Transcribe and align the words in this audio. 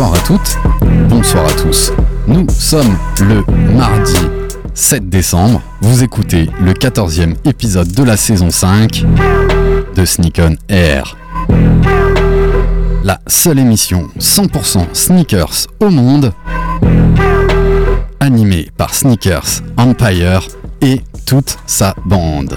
Bonsoir 0.00 0.18
à 0.18 0.26
toutes, 0.26 0.58
bonsoir 1.10 1.46
à 1.46 1.52
tous. 1.52 1.92
Nous 2.26 2.46
sommes 2.48 2.96
le 3.20 3.44
mardi 3.74 4.16
7 4.72 5.10
décembre. 5.10 5.60
Vous 5.82 6.02
écoutez 6.02 6.48
le 6.58 6.72
14e 6.72 7.34
épisode 7.44 7.92
de 7.92 8.02
la 8.02 8.16
saison 8.16 8.50
5 8.50 9.04
de 9.94 10.04
Sneak 10.06 10.40
On 10.42 10.56
Air. 10.70 11.18
La 13.04 13.20
seule 13.26 13.58
émission 13.58 14.08
100% 14.18 14.94
sneakers 14.94 15.66
au 15.80 15.90
monde, 15.90 16.32
animée 18.20 18.70
par 18.78 18.94
Sneakers 18.94 19.60
Empire 19.76 20.48
et 20.80 21.02
toute 21.26 21.58
sa 21.66 21.94
bande. 22.06 22.56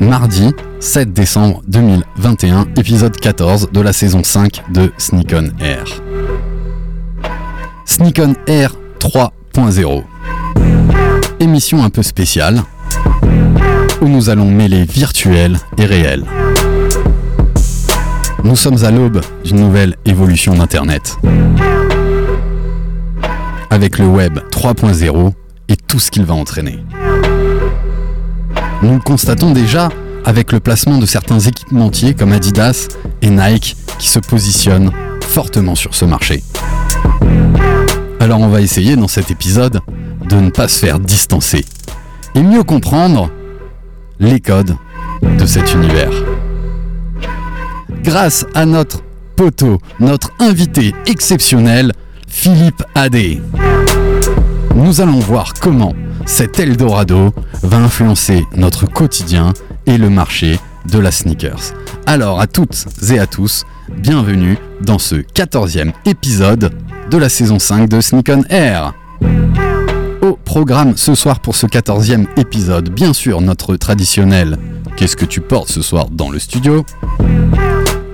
Mardi 0.00 0.54
7 0.80 1.12
décembre 1.12 1.60
2021, 1.68 2.68
épisode 2.78 3.14
14 3.14 3.68
de 3.70 3.80
la 3.82 3.92
saison 3.92 4.24
5 4.24 4.62
de 4.72 4.90
Sneak 4.96 5.34
On 5.34 5.50
Air. 5.62 5.84
Sneak 7.84 8.18
On 8.18 8.34
Air 8.46 8.74
3.0. 8.98 10.02
Émission 11.38 11.84
un 11.84 11.90
peu 11.90 12.02
spéciale 12.02 12.62
où 14.00 14.08
nous 14.08 14.30
allons 14.30 14.50
mêler 14.50 14.84
virtuel 14.84 15.58
et 15.76 15.84
réel. 15.84 16.24
Nous 18.42 18.56
sommes 18.56 18.82
à 18.82 18.90
l'aube 18.90 19.20
d'une 19.44 19.60
nouvelle 19.60 19.96
évolution 20.06 20.54
d'Internet. 20.54 21.18
Avec 23.68 23.98
le 23.98 24.06
web 24.06 24.38
3.0 24.50 25.32
et 25.68 25.76
tout 25.76 25.98
ce 25.98 26.10
qu'il 26.10 26.24
va 26.24 26.32
entraîner. 26.32 26.78
Nous 28.82 28.94
le 28.94 29.00
constatons 29.00 29.50
déjà 29.50 29.90
avec 30.24 30.52
le 30.52 30.60
placement 30.60 30.98
de 30.98 31.06
certains 31.06 31.38
équipementiers 31.38 32.14
comme 32.14 32.32
Adidas 32.32 32.88
et 33.20 33.28
Nike 33.28 33.76
qui 33.98 34.08
se 34.08 34.18
positionnent 34.18 34.90
fortement 35.20 35.74
sur 35.74 35.94
ce 35.94 36.06
marché. 36.06 36.42
Alors 38.20 38.40
on 38.40 38.48
va 38.48 38.62
essayer 38.62 38.96
dans 38.96 39.08
cet 39.08 39.30
épisode 39.30 39.80
de 40.28 40.36
ne 40.36 40.50
pas 40.50 40.68
se 40.68 40.78
faire 40.78 40.98
distancer 40.98 41.64
et 42.34 42.42
mieux 42.42 42.62
comprendre 42.62 43.30
les 44.18 44.40
codes 44.40 44.76
de 45.22 45.46
cet 45.46 45.74
univers. 45.74 46.12
Grâce 48.02 48.46
à 48.54 48.64
notre 48.64 49.02
poteau, 49.36 49.78
notre 49.98 50.30
invité 50.38 50.94
exceptionnel, 51.06 51.92
Philippe 52.28 52.82
Adé. 52.94 53.42
Nous 54.74 55.00
allons 55.02 55.18
voir 55.18 55.52
comment 55.60 55.92
cet 56.30 56.60
Eldorado 56.60 57.34
va 57.64 57.78
influencer 57.78 58.46
notre 58.54 58.86
quotidien 58.86 59.52
et 59.86 59.98
le 59.98 60.08
marché 60.08 60.60
de 60.88 61.00
la 61.00 61.10
sneakers. 61.10 61.74
Alors 62.06 62.40
à 62.40 62.46
toutes 62.46 62.86
et 63.10 63.18
à 63.18 63.26
tous, 63.26 63.64
bienvenue 63.98 64.56
dans 64.80 65.00
ce 65.00 65.16
14e 65.16 65.92
épisode 66.06 66.72
de 67.10 67.18
la 67.18 67.28
saison 67.28 67.58
5 67.58 67.88
de 67.88 68.00
Sneak 68.00 68.30
On 68.30 68.44
Air. 68.48 68.94
Au 70.22 70.34
programme 70.36 70.96
ce 70.96 71.16
soir 71.16 71.40
pour 71.40 71.56
ce 71.56 71.66
14e 71.66 72.26
épisode, 72.36 72.90
bien 72.90 73.12
sûr 73.12 73.40
notre 73.40 73.74
traditionnel 73.74 74.56
Qu'est-ce 74.96 75.16
que 75.16 75.24
tu 75.24 75.40
portes 75.40 75.70
ce 75.70 75.82
soir 75.82 76.10
dans 76.10 76.30
le 76.30 76.38
studio? 76.38 76.84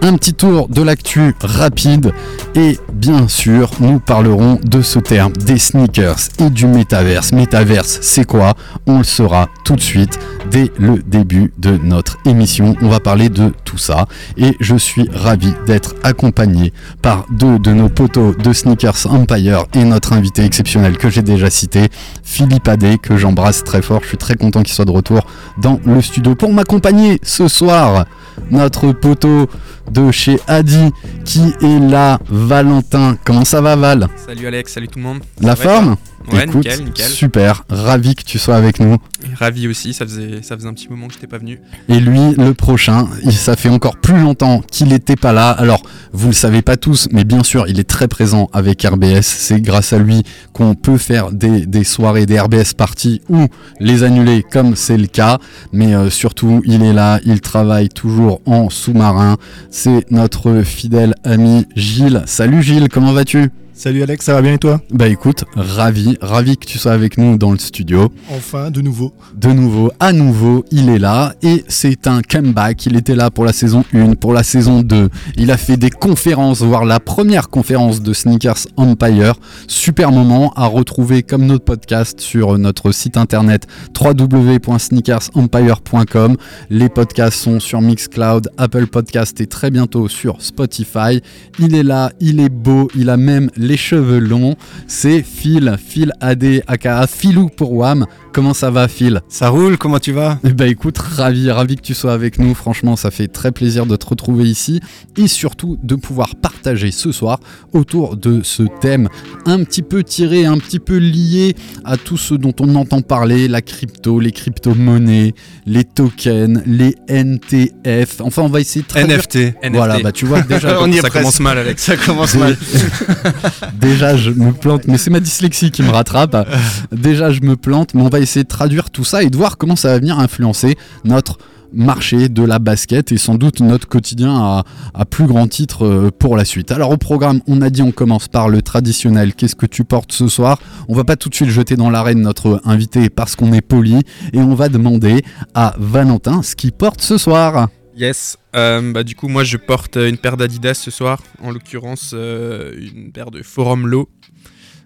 Un 0.07 0.17
petit 0.17 0.35
tour 0.35 0.69
de 0.69 0.83
l'actu 0.83 1.35
rapide 1.41 2.13
et 2.55 2.79
bien 2.93 3.27
sûr 3.27 3.73
nous 3.81 3.99
parlerons 3.99 4.61
de 4.63 4.81
ce 4.81 5.01
terme 5.01 5.33
des 5.33 5.59
sneakers 5.59 6.29
et 6.39 6.49
du 6.49 6.67
métaverse. 6.67 7.33
Métaverse 7.33 7.99
c'est 8.03 8.25
quoi? 8.25 8.55
On 8.87 8.99
le 8.99 9.05
saura 9.05 9.49
tout 9.65 9.75
de 9.75 9.81
suite 9.81 10.21
dès 10.49 10.71
le 10.79 10.99
début 10.99 11.53
de 11.59 11.77
notre 11.83 12.19
émission. 12.25 12.77
On 12.83 12.89
va 12.89 13.01
parler 13.01 13.29
de 13.31 13.53
tout 13.65 13.79
ça 13.79 14.07
et 14.37 14.55
je 14.61 14.77
suis 14.77 15.09
ravi 15.13 15.53
d'être 15.67 15.95
accompagné 16.05 16.73
par 17.03 17.27
deux 17.33 17.59
de 17.59 17.73
nos 17.73 17.89
poteaux 17.89 18.33
de 18.33 18.53
Sneakers 18.53 19.07
Empire 19.11 19.65
et 19.75 19.85
notre 19.85 20.13
invité 20.13 20.45
exceptionnel 20.45 20.99
que 20.99 21.11
j'ai 21.11 21.23
déjà 21.23 21.51
cité, 21.51 21.89
Philippe 22.23 22.69
Adé, 22.69 22.99
que 22.99 23.17
j'embrasse 23.17 23.65
très 23.65 23.83
fort. 23.83 24.01
Je 24.03 24.09
suis 24.09 24.19
très 24.19 24.37
content 24.37 24.63
qu'il 24.63 24.75
soit 24.75 24.85
de 24.85 24.93
retour 24.93 25.27
dans 25.59 25.81
le 25.85 26.01
studio 26.01 26.37
pour 26.37 26.53
m'accompagner 26.53 27.19
ce 27.25 27.49
soir 27.49 28.05
notre 28.51 28.93
poteau 28.93 29.49
de 29.93 30.11
chez 30.11 30.39
Adi 30.47 30.91
qui 31.25 31.53
est 31.63 31.79
là, 31.81 32.19
Valentin. 32.29 33.17
Comment 33.25 33.45
ça 33.45 33.61
va 33.61 33.77
Val? 33.77 34.09
Salut 34.27 34.47
Alex, 34.47 34.73
salut 34.73 34.89
tout 34.89 34.99
le 34.99 35.05
monde. 35.05 35.21
La 35.41 35.57
Ça 35.57 35.63
forme? 35.63 35.97
Ouais, 36.33 36.43
Écoute, 36.43 36.57
nickel, 36.57 36.85
nickel. 36.85 37.07
super, 37.07 37.63
ravi 37.69 38.17
que 38.17 38.25
tu 38.25 38.41
sois 38.41 38.57
avec 38.57 38.81
nous. 38.81 38.97
Ravi 39.39 39.69
aussi, 39.69 39.95
ça 39.95 40.05
faisait, 40.05 40.43
ça 40.43 40.57
faisait 40.57 40.67
un 40.67 40.75
petit 40.75 40.89
moment 40.89 41.07
que 41.07 41.13
j'étais 41.15 41.29
pas 41.29 41.39
venu. 41.39 41.61
Et 41.89 42.01
lui, 42.01 42.35
le 42.37 42.53
prochain, 42.53 43.07
ça 43.31 43.55
fait 43.55 43.69
encore 43.69 43.97
plus 43.99 44.19
longtemps 44.21 44.61
qu'il 44.73 44.89
n'était 44.89 45.15
pas 45.15 45.33
là. 45.33 45.51
Alors, 45.51 45.83
vous 46.13 46.29
le 46.29 46.33
savez 46.35 46.63
pas 46.63 46.77
tous, 46.77 47.07
mais 47.13 47.23
bien 47.23 47.45
sûr, 47.45 47.69
il 47.69 47.79
est 47.79 47.89
très 47.89 48.09
présent 48.09 48.49
avec 48.53 48.83
RBS. 48.83 49.23
C'est 49.23 49.61
grâce 49.61 49.93
à 49.93 49.99
lui 49.99 50.25
qu'on 50.53 50.75
peut 50.75 50.99
faire 50.99 51.31
des, 51.31 51.65
des 51.65 51.85
soirées, 51.85 52.27
des 52.27 52.41
RBS 52.41 52.75
parties 52.77 53.21
ou 53.29 53.47
les 53.79 54.03
annuler 54.03 54.43
comme 54.43 54.75
c'est 54.75 54.97
le 54.99 55.07
cas. 55.07 55.39
Mais 55.73 55.95
euh, 55.95 56.11
surtout, 56.11 56.61
il 56.65 56.83
est 56.83 56.93
là, 56.93 57.21
il 57.25 57.41
travaille 57.41 57.89
toujours 57.89 58.41
en 58.47 58.69
sous-marin. 58.69 59.37
C'est 59.79 60.11
notre 60.11 60.63
fidèle 60.63 61.15
ami 61.23 61.67
Gilles. 61.77 62.23
Salut 62.25 62.63
Gilles, 62.63 62.89
comment 62.89 63.13
vas-tu? 63.13 63.51
Salut 63.79 64.03
Alex, 64.03 64.25
ça 64.25 64.33
va 64.33 64.41
bien 64.41 64.55
et 64.55 64.59
toi 64.59 64.81
Bah 64.91 65.07
écoute, 65.07 65.45
ravi, 65.55 66.17
ravi 66.23 66.57
que 66.57 66.65
tu 66.65 66.79
sois 66.79 66.93
avec 66.93 67.19
nous 67.19 67.37
dans 67.37 67.53
le 67.53 67.59
studio. 67.59 68.11
Enfin, 68.35 68.71
de 68.71 68.81
nouveau. 68.81 69.13
De 69.35 69.53
nouveau, 69.53 69.93
à 70.01 70.15
nouveau, 70.15 70.65
il 70.71 70.89
est 70.89 70.99
là 70.99 71.35
et 71.43 71.63
c'est 71.69 72.07
un 72.07 72.23
comeback. 72.23 72.87
Il 72.87 72.97
était 72.97 73.15
là 73.15 73.31
pour 73.31 73.45
la 73.45 73.53
saison 73.53 73.85
1, 73.93 74.15
pour 74.15 74.33
la 74.33 74.45
saison 74.45 74.81
2. 74.81 75.11
Il 75.37 75.51
a 75.51 75.59
fait 75.59 75.77
des 75.77 75.91
conférences, 75.91 76.63
voire 76.63 76.87
la 76.87 77.01
première 77.01 77.51
conférence 77.51 78.01
de 78.01 78.15
Sneakers 78.15 78.67
Empire. 78.79 79.35
Super 79.69 80.11
moment 80.11 80.55
à 80.57 80.65
retrouver 80.65 81.23
comme 81.23 81.45
notre 81.45 81.67
podcast 81.67 82.19
sur 82.19 82.57
notre 82.57 82.93
site 82.93 83.19
internet 83.19 83.67
www.sneakersempire.com. 84.01 86.37
Les 86.71 86.89
podcasts 86.89 87.41
sont 87.41 87.61
sur 87.61 87.83
Mixcloud, 87.83 88.49
Apple 88.57 88.87
Podcast 88.87 89.39
et 89.43 89.47
très 89.47 89.71
bientôt 89.71 90.09
sur 90.09 90.41
Spotify. 90.41 91.21
Il 91.59 91.75
est 91.75 91.83
là, 91.83 92.11
il 92.21 92.41
est 92.41 92.49
beau, 92.49 92.89
il 92.97 93.11
a 93.11 93.19
même 93.19 93.51
les 93.55 93.66
cheveux 93.77 94.21
longs. 94.21 94.55
C'est 94.87 95.23
Phil, 95.25 95.77
Phil 95.85 96.13
AD, 96.21 96.63
aka 96.69 97.07
Philou 97.09 97.49
pour 97.49 97.73
Wam. 97.73 98.07
Comment 98.33 98.55
ça 98.55 98.71
va 98.71 98.87
Phil? 98.87 99.23
Ça 99.29 99.49
roule, 99.49 99.79
comment 99.79 99.99
tu 99.99 100.13
vas? 100.13 100.39
Eh 100.45 100.53
ben 100.53 100.69
écoute, 100.69 100.99
ravi, 100.99 101.51
ravi 101.51 101.75
que 101.77 101.81
tu 101.83 101.95
sois 101.95 102.13
avec 102.13 102.39
nous. 102.39 102.55
Franchement, 102.55 102.95
ça 102.95 103.11
fait 103.11 103.27
très 103.29 103.51
plaisir 103.51 103.87
de 103.87 103.97
te 103.97 104.07
retrouver 104.07 104.45
ici 104.45 104.81
et 105.17 105.27
surtout 105.27 105.77
de 105.83 105.97
pouvoir 105.97 106.37
partager 106.37 106.91
ce 106.93 107.11
soir 107.11 107.41
autour 107.73 108.17
de 108.17 108.43
ce 108.45 108.63
thème 108.81 109.09
un 109.47 109.65
petit 109.65 109.83
peu 109.83 110.05
tiré, 110.05 110.45
un 110.45 110.59
petit 110.59 110.79
peu 110.79 110.99
lié 110.99 111.57
à 111.85 111.97
tout 111.97 112.19
ce 112.19 112.35
dont 112.35 112.53
on 112.61 112.75
entend 112.77 113.01
parler, 113.01 113.49
la 113.49 113.63
crypto, 113.63 114.21
les 114.21 114.33
crypto-monnaies, 114.33 115.35
les 115.65 115.85
tokens, 115.85 116.63
les 116.67 116.95
NTF. 117.09 118.21
Enfin, 118.21 118.43
on 118.43 118.49
va 118.49 118.61
essayer 118.61 118.83
de 118.83 118.87
traduire. 118.89 119.17
NFT. 119.19 119.37
NFT. 119.65 119.73
Voilà, 119.73 119.99
bah 120.01 120.13
tu 120.13 120.27
vois 120.27 120.43
déjà. 120.43 120.79
On 120.83 120.91
y 120.93 120.97
est 120.99 121.01
ça 121.01 121.09
presque. 121.09 121.15
commence 121.19 121.41
mal 121.41 121.59
Alex. 121.59 121.83
Ça 121.83 121.97
commence 121.97 122.35
mal. 122.35 122.57
Déjà, 123.81 124.17
je 124.17 124.31
me 124.31 124.53
plante, 124.53 124.87
mais 124.87 124.99
c'est 124.99 125.11
ma 125.11 125.21
dyslexie 125.21 125.71
qui 125.71 125.83
me 125.83 125.91
rattrape. 125.91 126.49
Déjà, 126.93 127.31
je 127.31 127.41
me 127.41 127.57
plante, 127.57 127.95
mais 127.95 128.03
on 128.03 128.09
va 128.09 128.21
essayer 128.21 128.45
de 128.45 128.49
traduire 128.49 128.91
tout 128.91 129.05
ça 129.05 129.23
et 129.23 129.31
de 129.31 129.37
voir 129.37 129.57
comment 129.57 129.77
ça 129.77 129.89
va 129.89 129.99
venir 129.99 130.19
influencer 130.19 130.77
notre 131.05 131.39
marché 131.73 132.29
de 132.29 132.43
la 132.43 132.59
basket 132.59 133.13
et 133.13 133.19
sans 133.19 133.35
doute 133.35 133.61
notre 133.61 133.89
quotidien 133.89 134.63
à, 134.95 135.05
plus 135.05 135.27
grand 135.27 135.47
titre 135.47 135.85
euh, 135.85 136.11
pour 136.17 136.37
la 136.37 136.45
suite. 136.45 136.73
Alors 136.73 136.91
au 136.91 136.97
programme, 136.97 137.41
on 137.47 137.61
a 137.63 137.71
dit 137.71 137.83
on 137.83 137.93
commence 137.93 138.29
par 138.29 138.49
le 138.49 138.63
traditionnel. 138.63 139.35
Qu'est-ce 139.35 139.57
que 139.57 139.67
tu 139.67 139.85
portes 139.85 140.13
ce 140.13 140.29
soir? 140.29 140.59
On 140.89 140.95
va 140.95 141.05
pas 141.05 141.17
tout 141.17 141.29
de 141.29 141.35
suite 141.35 141.51
jeter 141.51 141.77
dans 141.77 141.91
l'arène 141.91 142.21
notre 142.21 142.61
invité 142.65 143.11
parce 143.11 143.37
qu'on 143.37 143.53
est 143.53 143.61
poli 143.61 144.01
et 144.33 144.39
on 144.39 144.55
va 144.55 144.69
demander 144.69 145.23
à 145.55 145.75
Valentin 145.79 146.43
ce 146.43 146.57
qu'il 146.57 146.73
porte 146.73 147.03
ce 147.03 147.19
soir. 147.19 147.69
Yes. 147.97 148.37
Euh, 148.55 148.93
bah, 148.93 149.03
du 149.05 149.15
coup, 149.15 149.29
moi, 149.29 149.43
je 149.43 149.57
porte 149.57 149.97
euh, 149.97 150.09
une 150.09 150.19
paire 150.19 150.37
d'Adidas 150.37 150.75
ce 150.75 150.91
soir. 150.91 151.23
En 151.41 151.51
l'occurrence, 151.51 152.11
euh, 152.13 152.75
une 152.79 153.11
paire 153.11 153.31
de 153.31 153.43
Forum 153.43 153.87
Low. 153.87 154.11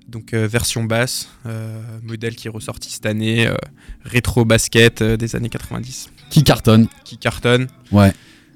Donc, 0.09 0.33
euh, 0.33 0.47
version 0.47 0.85
basse. 0.85 1.29
modèle 2.03 2.37
qui 2.37 2.47
est 2.47 2.51
ressorti 2.51 2.91
cette 2.91 3.07
année. 3.07 3.49
rétro 4.05 4.45
basket 4.45 5.03
des 5.03 5.37
années 5.37 5.49
90. 5.49 6.11
Qui 6.31 6.45
cartonne 6.45 6.89
Qui 7.05 7.19
cartonne. 7.19 7.67
Ouais. 7.91 8.12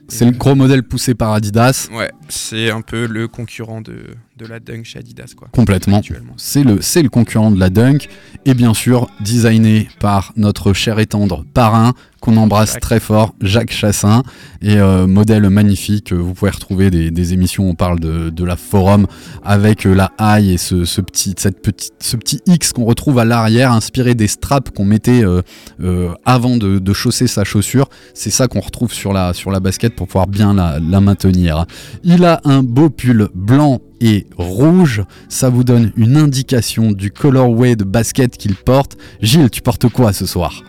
C'est 0.09 0.27
le 0.27 0.33
gros 0.33 0.55
modèle 0.55 0.83
poussé 0.83 1.15
par 1.15 1.33
Adidas. 1.33 1.89
Ouais, 1.91 2.11
c'est 2.29 2.71
un 2.71 2.83
peu 2.83 3.06
le 3.06 3.27
concurrent 3.27 3.81
de, 3.81 4.15
de 4.37 4.47
la 4.47 4.59
Dunk 4.59 4.85
chez 4.85 4.99
Adidas, 4.99 5.35
quoi. 5.37 5.49
Complètement. 5.53 6.01
C'est 6.37 6.65
le, 6.65 6.81
le 7.03 7.09
concurrent 7.09 7.53
de 7.53 7.61
la 7.61 7.71
Dunk 7.71 8.09
et 8.45 8.55
bien 8.55 8.75
sûr 8.75 9.09
designé 9.21 9.89
par 10.01 10.33
notre 10.37 10.73
cher 10.73 10.99
et 10.99 11.07
tendre 11.07 11.45
parrain 11.55 11.93
qu'on 12.21 12.37
embrasse 12.39 12.73
Jacques. 12.73 12.81
très 12.83 13.01
fort, 13.01 13.35
Jacques 13.43 13.71
Chassin, 13.71 14.23
et 14.63 14.79
euh, 14.79 15.07
modèle 15.07 15.49
magnifique. 15.51 16.13
Vous 16.13 16.33
pouvez 16.33 16.51
retrouver 16.51 16.91
des, 16.91 17.11
des 17.11 17.33
émissions 17.35 17.67
où 17.67 17.71
on 17.71 17.75
parle 17.75 18.01
de, 18.01 18.31
de 18.31 18.45
la 18.45 18.57
forum 18.57 19.07
avec 19.45 19.87
euh, 19.87 19.95
la 19.95 20.11
haille 20.19 20.53
et 20.53 20.57
ce, 20.59 20.85
ce 20.87 21.01
petit, 21.03 21.35
cette 21.37 21.61
petite, 21.61 21.93
ce 22.01 22.17
petit 22.17 22.41
X 22.47 22.73
qu'on 22.73 22.87
retrouve 22.87 23.19
à 23.19 23.25
l'arrière, 23.27 23.73
inspiré 23.73 24.15
des 24.15 24.27
straps 24.27 24.71
qu'on 24.75 24.87
mettait 24.87 25.23
euh, 25.23 25.43
euh, 25.83 26.13
avant 26.25 26.57
de, 26.57 26.79
de 26.79 26.93
chausser 26.95 27.27
sa 27.27 27.45
chaussure. 27.45 27.89
C'est 28.15 28.31
ça 28.31 28.49
qu'on 28.49 28.61
retrouve 28.61 28.93
sur 28.93 29.13
la, 29.13 29.35
sur 29.35 29.51
la 29.51 29.61
basket 29.61 29.95
pour 29.95 30.07
pouvoir 30.09 30.27
bien 30.27 30.55
la, 30.55 30.81
la 30.81 31.01
maintenir. 31.01 31.67
Il 32.05 32.25
a 32.25 32.41
un 32.45 32.63
beau 32.63 32.89
pull 32.89 33.29
blanc 33.35 33.81
et 34.00 34.26
rouge, 34.37 35.02
ça 35.29 35.49
vous 35.50 35.64
donne 35.64 35.93
une 35.96 36.17
indication 36.17 36.93
du 36.93 37.11
colorway 37.11 37.76
de 37.76 37.85
basket 37.85 38.37
qu'il 38.37 38.55
porte. 38.55 38.96
Gilles, 39.20 39.50
tu 39.50 39.61
portes 39.62 39.88
quoi 39.88 40.12
ce 40.12 40.26
soir? 40.26 40.62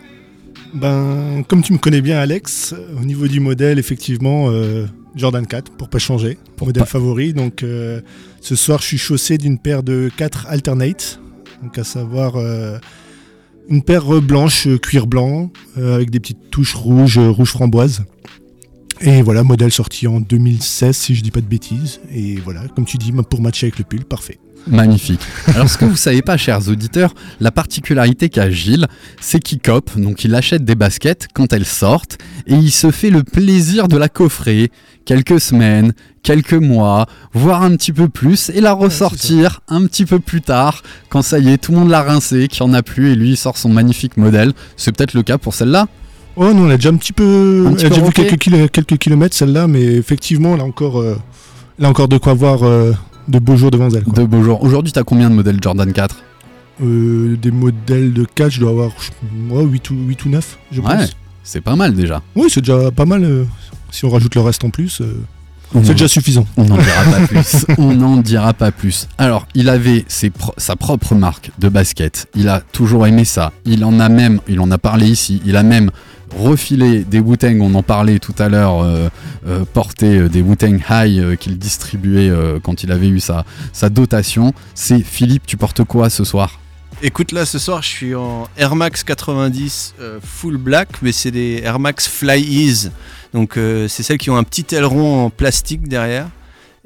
Ben, 0.74 1.42
comme 1.48 1.62
tu 1.62 1.72
me 1.72 1.78
connais 1.78 2.00
bien, 2.02 2.18
Alex, 2.18 2.74
au 3.00 3.04
niveau 3.04 3.28
du 3.28 3.40
modèle, 3.40 3.78
effectivement, 3.78 4.50
euh, 4.50 4.86
Jordan 5.14 5.46
4, 5.46 5.72
pour 5.72 5.88
pas 5.88 5.98
changer. 5.98 6.38
Pour 6.56 6.66
modèle 6.68 6.82
pas- 6.82 6.86
favori. 6.88 7.32
Donc, 7.32 7.62
euh, 7.62 8.00
ce 8.40 8.54
soir, 8.56 8.80
je 8.82 8.86
suis 8.86 8.98
chaussé 8.98 9.38
d'une 9.38 9.58
paire 9.58 9.82
de 9.82 10.10
4 10.16 10.46
alternate. 10.48 11.20
Donc, 11.62 11.78
à 11.78 11.84
savoir 11.84 12.36
euh, 12.36 12.78
une 13.68 13.82
paire 13.82 14.20
blanche, 14.20 14.68
cuir 14.82 15.06
blanc, 15.06 15.50
avec 15.76 16.10
des 16.10 16.20
petites 16.20 16.50
touches 16.50 16.74
rouges, 16.74 17.18
rouge 17.18 17.50
framboise. 17.50 18.04
Et 19.00 19.22
voilà, 19.22 19.42
modèle 19.44 19.72
sorti 19.72 20.06
en 20.06 20.20
2016, 20.20 20.96
si 20.96 21.14
je 21.14 21.22
dis 21.22 21.30
pas 21.30 21.40
de 21.40 21.46
bêtises. 21.46 22.00
Et 22.12 22.36
voilà, 22.36 22.62
comme 22.74 22.84
tu 22.86 22.96
dis, 22.96 23.12
pour 23.12 23.42
matcher 23.42 23.66
avec 23.66 23.78
le 23.78 23.84
pull, 23.84 24.04
parfait. 24.04 24.38
Magnifique. 24.66 25.20
Alors 25.54 25.68
ce 25.68 25.78
que 25.78 25.84
vous 25.84 25.96
savez 25.96 26.22
pas, 26.22 26.36
chers 26.36 26.68
auditeurs, 26.68 27.14
la 27.40 27.52
particularité 27.52 28.28
qu'a 28.28 28.50
Gilles, 28.50 28.88
c'est 29.20 29.38
qu'il 29.38 29.60
cope, 29.60 29.96
donc 29.96 30.24
il 30.24 30.34
achète 30.34 30.64
des 30.64 30.74
baskets 30.74 31.28
quand 31.32 31.52
elles 31.52 31.64
sortent, 31.64 32.18
et 32.48 32.54
il 32.54 32.72
se 32.72 32.90
fait 32.90 33.10
le 33.10 33.22
plaisir 33.22 33.86
de 33.86 33.96
la 33.96 34.08
coffrer 34.08 34.72
quelques 35.04 35.40
semaines, 35.40 35.92
quelques 36.24 36.54
mois, 36.54 37.06
voire 37.32 37.62
un 37.62 37.76
petit 37.76 37.92
peu 37.92 38.08
plus, 38.08 38.50
et 38.50 38.60
la 38.60 38.72
ressortir 38.72 39.60
un 39.68 39.86
petit 39.86 40.04
peu 40.04 40.18
plus 40.18 40.40
tard, 40.40 40.82
quand 41.10 41.22
ça 41.22 41.38
y 41.38 41.50
est, 41.50 41.58
tout 41.58 41.70
le 41.70 41.78
monde 41.78 41.90
l'a 41.90 42.02
rincé, 42.02 42.48
qu'il 42.48 42.66
n'y 42.66 42.72
en 42.72 42.74
a 42.74 42.82
plus, 42.82 43.12
et 43.12 43.14
lui 43.14 43.30
il 43.30 43.36
sort 43.36 43.58
son 43.58 43.68
magnifique 43.68 44.16
modèle. 44.16 44.52
C'est 44.76 44.90
peut-être 44.90 45.14
le 45.14 45.22
cas 45.22 45.38
pour 45.38 45.54
celle-là 45.54 45.86
Oh 46.36 46.52
non, 46.52 46.66
on 46.66 46.70
a 46.70 46.76
déjà 46.76 46.90
un 46.90 46.96
petit 46.96 47.12
peu. 47.12 47.64
Un 47.66 47.72
petit 47.72 47.86
a 47.86 47.88
peu 47.88 47.94
déjà 47.94 48.06
vu 48.06 48.12
quelques, 48.12 48.38
kilo- 48.38 48.68
quelques 48.68 48.98
kilomètres 48.98 49.34
celle-là, 49.36 49.66
mais 49.66 49.82
effectivement, 49.82 50.54
a 50.54 50.58
encore, 50.62 51.00
euh, 51.00 51.16
a 51.82 51.88
encore 51.88 52.08
de 52.08 52.18
quoi 52.18 52.34
voir 52.34 52.62
euh, 52.62 52.92
de 53.28 53.38
beaux 53.38 53.56
jours 53.56 53.70
devant 53.70 53.88
elle. 53.90 54.04
quoi. 54.04 54.12
De 54.12 54.24
beaux 54.24 54.42
jours. 54.42 54.62
Aujourd'hui, 54.62 54.92
t'as 54.92 55.02
combien 55.02 55.30
de 55.30 55.34
modèles 55.34 55.58
Jordan 55.62 55.90
4 55.92 56.16
Euh, 56.82 57.36
des 57.40 57.50
modèles 57.50 58.12
de 58.12 58.26
4, 58.34 58.50
je 58.50 58.60
dois 58.60 58.70
avoir 58.70 58.90
ouais, 59.50 59.64
8, 59.64 59.90
ou, 59.90 59.94
8 60.08 60.24
ou 60.26 60.28
9, 60.28 60.58
je 60.72 60.80
Ouais. 60.82 60.96
pense. 60.96 61.16
C'est 61.42 61.60
pas 61.62 61.76
mal 61.76 61.94
déjà. 61.94 62.22
Oui, 62.34 62.48
c'est 62.50 62.60
déjà 62.60 62.90
pas 62.90 63.06
mal. 63.06 63.46
si 63.90 64.04
on 64.04 64.10
rajoute 64.10 64.34
le 64.34 64.40
reste 64.42 64.62
en 64.64 64.70
plus, 64.70 65.00
c'est 65.72 65.92
déjà 65.92 66.08
suffisant. 66.08 66.44
On 66.56 66.64
n'en 66.64 66.76
dira 66.76 67.04
pas 67.04 67.26
plus. 67.26 67.66
On 67.78 67.94
n'en 67.94 68.16
dira 68.18 68.52
pas 68.52 68.72
plus. 68.72 69.08
Alors, 69.16 69.46
il 69.54 69.68
avait 69.68 70.04
ses 70.08 70.30
pro- 70.30 70.54
sa 70.58 70.74
propre 70.76 71.14
marque 71.14 71.50
de 71.58 71.68
basket. 71.68 72.26
Il 72.34 72.48
a 72.48 72.60
toujours 72.60 73.06
aimé 73.06 73.24
ça. 73.24 73.52
Il 73.64 73.84
en 73.84 73.98
a 74.00 74.08
même, 74.08 74.40
il 74.48 74.60
en 74.60 74.70
a 74.70 74.78
parlé 74.78 75.06
ici. 75.08 75.40
Il 75.46 75.56
a 75.56 75.62
même 75.62 75.90
refilé 76.34 77.04
des 77.04 77.20
Wu-Tang, 77.20 77.60
on 77.60 77.74
en 77.74 77.82
parlait 77.82 78.18
tout 78.18 78.34
à 78.38 78.48
l'heure, 78.48 78.82
euh, 78.82 79.08
euh, 79.46 79.64
porté 79.64 80.18
euh, 80.18 80.28
des 80.28 80.42
Wu-Tang 80.42 80.80
High 80.88 81.36
qu'il 81.36 81.58
distribuait 81.58 82.32
quand 82.62 82.82
il 82.82 82.92
avait 82.92 83.08
eu 83.08 83.20
sa, 83.20 83.44
dotation. 83.90 84.52
C'est 84.74 85.02
Philippe, 85.02 85.46
tu 85.46 85.56
portes 85.56 85.84
quoi 85.84 86.10
ce 86.10 86.24
soir? 86.24 86.60
Écoute, 87.02 87.32
là 87.32 87.44
ce 87.44 87.58
soir, 87.58 87.82
je 87.82 87.88
suis 87.88 88.14
en 88.14 88.48
Air 88.56 88.74
Max 88.74 89.04
90 89.04 89.94
euh, 90.00 90.18
full 90.22 90.56
black, 90.56 90.88
mais 91.02 91.12
c'est 91.12 91.30
des 91.30 91.60
Air 91.62 91.78
Max 91.78 92.08
Fly 92.08 92.42
Ease. 92.42 92.90
Donc, 93.34 93.54
c'est 93.54 94.02
celles 94.02 94.16
qui 94.16 94.30
ont 94.30 94.36
un 94.36 94.44
petit 94.44 94.74
aileron 94.74 95.26
en 95.26 95.30
plastique 95.30 95.88
derrière. 95.88 96.28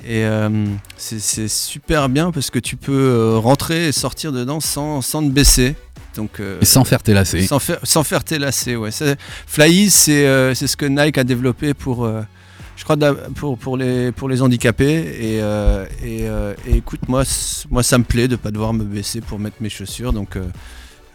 Et 0.05 0.25
c'est 0.97 1.49
super 1.49 2.09
bien 2.09 2.33
parce 2.33 2.51
que 2.51 2.59
tu 2.59 2.75
peux 2.75 3.37
rentrer 3.37 3.87
et 3.87 3.93
sortir 3.93 4.33
dedans 4.33 4.59
sans, 4.59 5.01
sans 5.01 5.23
te 5.23 5.29
baisser. 5.29 5.77
Donc, 6.17 6.41
euh, 6.41 6.59
Et 6.61 6.65
sans 6.65 6.85
faire 6.85 7.03
tes 7.03 7.15
lacets. 7.15 7.43
sans, 7.43 7.59
faire, 7.59 7.79
sans 7.83 8.03
faire 8.03 8.25
tes 8.25 8.39
lacets, 8.39 8.77
ouais. 8.77 8.91
C'est- 8.91 9.17
Fly 9.47 9.85
Ease, 9.85 9.95
c'est 9.95 10.27
euh, 10.27 10.55
c'est 10.55 10.67
ce 10.67 10.77
que 10.77 10.87
Nike 10.87 11.19
a 11.19 11.25
développé 11.25 11.73
pour, 11.75 12.05
euh, 12.05 12.23
je 12.77 12.85
crois, 12.85 12.97
pour, 13.37 13.57
pour, 13.57 13.77
les, 13.77 14.11
pour 14.13 14.29
les 14.29 14.43
handicapés. 14.43 14.85
Et, 15.21 15.37
et, 16.07 16.25
et 16.67 16.77
écoute, 16.77 17.01
moi, 17.09 17.23
moi, 17.71 17.83
ça 17.83 17.99
me 17.99 18.05
plaît 18.05 18.29
de 18.29 18.37
pas 18.37 18.51
devoir 18.51 18.73
me 18.73 18.85
baisser 18.85 19.21
pour 19.21 19.39
mettre 19.39 19.57
mes 19.61 19.69
chaussures. 19.71 20.13
Donc, 20.13 20.37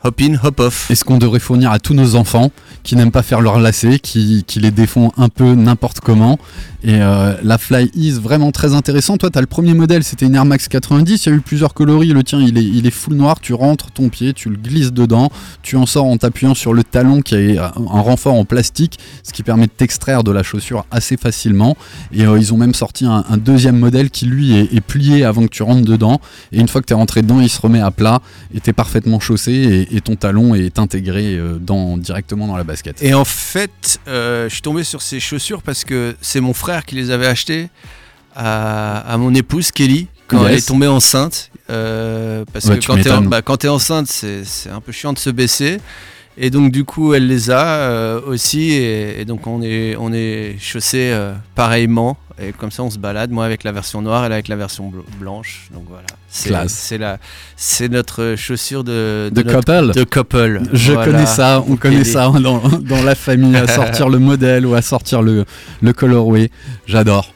hop 0.04 0.22
in, 0.22 0.36
hop 0.44 0.60
off. 0.60 0.92
Est-ce 0.92 1.04
qu'on 1.04 1.18
devrait 1.18 1.40
fournir 1.40 1.72
à 1.72 1.80
tous 1.80 1.94
nos 1.96 2.16
enfants 2.16 2.52
qui 2.84 2.96
n'aiment 2.96 3.12
pas 3.12 3.24
faire 3.24 3.42
leurs 3.42 3.60
lacets, 3.60 4.00
qui, 4.00 4.44
qui 4.46 4.60
les 4.60 4.72
défont 4.72 5.12
un 5.18 5.30
peu 5.30 5.56
n'importe 5.56 6.00
comment 6.00 6.38
Et 6.86 7.02
euh, 7.02 7.34
la 7.42 7.58
Fly 7.58 7.90
Ease, 7.96 8.22
vraiment 8.22 8.52
très 8.52 8.76
intéressant. 8.76 9.18
Toi, 9.18 9.32
tu 9.32 9.40
as 9.40 9.42
le 9.42 9.48
premier 9.48 9.74
modèle, 9.74 10.04
c'était 10.04 10.28
une 10.28 10.36
Air 10.36 10.46
Max 10.46 10.68
90. 10.68 11.26
Il 11.26 11.30
y 11.30 11.32
a 11.32 11.36
eu 11.36 11.42
plusieurs 11.42 11.74
coloris. 11.74 12.10
Le 12.10 12.24
tien, 12.24 12.40
il 12.40 12.60
est, 12.60 12.64
il 12.64 12.86
est 12.86 12.92
full 12.92 13.16
noir. 13.16 13.40
Tu 13.40 13.56
rentres 13.56 13.90
ton 13.90 14.10
pied, 14.10 14.34
tu 14.34 14.52
le 14.52 14.56
glisses 14.56 14.94
dedans. 14.94 15.32
Tu 15.64 15.78
en 15.78 15.88
sors 15.88 16.06
en 16.06 16.18
t'appuyant 16.18 16.54
sur 16.54 16.76
le 16.76 16.84
talon 16.84 17.22
qui 17.22 17.34
est 17.34 17.58
un 17.58 17.72
renfort 17.76 18.36
en 18.36 18.46
plastique, 18.46 19.00
ce 19.24 19.34
qui 19.34 19.42
permet 19.42 19.66
de 19.66 19.72
t'extraire 19.72 20.24
de 20.24 20.30
la 20.30 20.44
chaussure 20.44 20.86
assez 20.92 21.18
facilement. 21.18 21.76
Et 22.14 22.28
euh, 22.28 22.38
ils 22.38 22.54
ont 22.54 22.58
même 22.58 22.76
sorti 22.76 23.06
un, 23.06 23.24
deuxième 23.38 23.80
modèle 23.80 24.12
qui, 24.12 24.28
lui, 24.28 24.56
est, 24.56 24.82
plié 24.82 25.26
avant 25.26 25.42
que 25.42 25.52
tu 25.52 25.64
rentres 25.64 25.86
dedans. 25.88 26.22
Et 26.52 26.60
une 26.60 26.68
fois 26.68 26.82
que 26.82 26.86
tu 26.86 26.94
es 26.94 26.96
rentré 26.96 27.24
dedans, 27.24 27.42
il 27.42 27.50
se 27.50 27.60
remet 27.60 27.82
à 27.82 27.90
plat 27.90 28.22
et 28.54 28.60
tu 28.60 28.70
es 28.70 28.74
parfaitement 28.74 29.20
chaussé 29.20 29.88
et, 29.92 30.02
ton 30.02 30.16
talon 30.16 30.54
est 30.54 30.78
intégré 30.78 31.36
euh, 31.36 31.58
dans, 31.58 31.98
directement 31.98 32.46
dans 32.46 32.58
la 32.58 32.64
basket. 32.64 33.02
Et 33.02 33.16
en 33.16 33.26
fait, 33.26 34.00
je 34.06 34.48
suis 34.50 34.62
tombé 34.62 34.84
sur 34.84 35.02
ces 35.02 35.20
chaussures 35.20 35.64
parce 35.64 35.84
que 35.84 36.16
c'est 36.22 36.42
mon 36.42 36.54
frère 36.54 36.75
qui 36.84 36.96
les 36.96 37.12
avait 37.12 37.28
achetées 37.28 37.70
à, 38.36 39.00
à 39.00 39.18
mon 39.18 39.34
épouse 39.34 39.72
Kelly 39.72 40.08
quand 40.28 40.42
Yes. 40.42 40.50
elle 40.52 40.58
est 40.58 40.68
tombée 40.68 40.88
enceinte. 40.88 41.52
Euh, 41.70 42.44
parce 42.52 42.66
Ouais, 42.66 42.76
que 42.76 42.80
tu 42.82 42.88
quand 42.88 42.96
bah, 43.30 43.42
quand 43.42 43.58
t'es 43.58 43.68
enceinte, 43.68 44.08
c'est 44.08 44.44
c'est 44.44 44.70
un 44.70 44.82
peu 44.82 44.92
chiant 44.92 45.14
de 45.14 45.20
se 45.20 45.30
baisser. 45.30 45.80
Et 46.38 46.50
donc 46.50 46.72
du 46.72 46.84
coup, 46.84 47.14
elle 47.14 47.28
les 47.28 47.50
a 47.50 47.66
euh, 47.66 48.22
aussi. 48.26 48.72
Et, 48.74 49.22
et 49.22 49.26
donc 49.26 49.48
on 49.48 49.62
est, 49.62 49.96
on 49.98 50.12
est 50.14 50.58
chaussés 50.60 51.12
euh, 51.14 51.34
pareillement. 51.56 52.18
Et 52.42 52.52
comme 52.52 52.70
ça, 52.72 52.84
on 52.84 52.90
se 52.90 52.98
balade. 53.00 53.32
Moi 53.32 53.46
avec 53.46 53.64
la 53.64 53.72
version 53.72 54.02
noire, 54.02 54.26
elle 54.26 54.34
avec 54.34 54.50
la 54.50 54.58
version 54.58 54.90
bl- 54.92 55.04
blanche. 55.20 55.70
Donc 55.74 55.86
voilà. 55.88 56.06
C'est 56.28 56.50
Classe. 56.50 56.74
c'est 56.74 56.98
la, 56.98 57.18
c'est 57.56 57.88
notre 57.88 58.36
chaussure 58.38 58.84
de, 58.84 59.30
De 59.34 59.42
notre- 59.42 59.56
couple 59.60 59.94
de 59.98 60.04
couple. 60.04 60.62
Je 60.74 60.92
Voilà. 60.92 61.12
connais 61.12 61.26
ça, 61.26 61.64
on 61.66 61.78
connaît 61.78 62.04
ça 62.04 62.28
dans, 62.30 62.58
dans 62.68 63.04
la 63.04 63.16
famille, 63.16 63.56
à 63.56 63.68
sortir 63.74 64.10
le 64.10 64.20
modèle 64.20 64.66
ou 64.66 64.74
à 64.76 64.82
sortir 64.82 65.22
le, 65.22 65.46
le 65.82 65.94
colorway. 65.94 66.52
J'adore. 66.86 67.34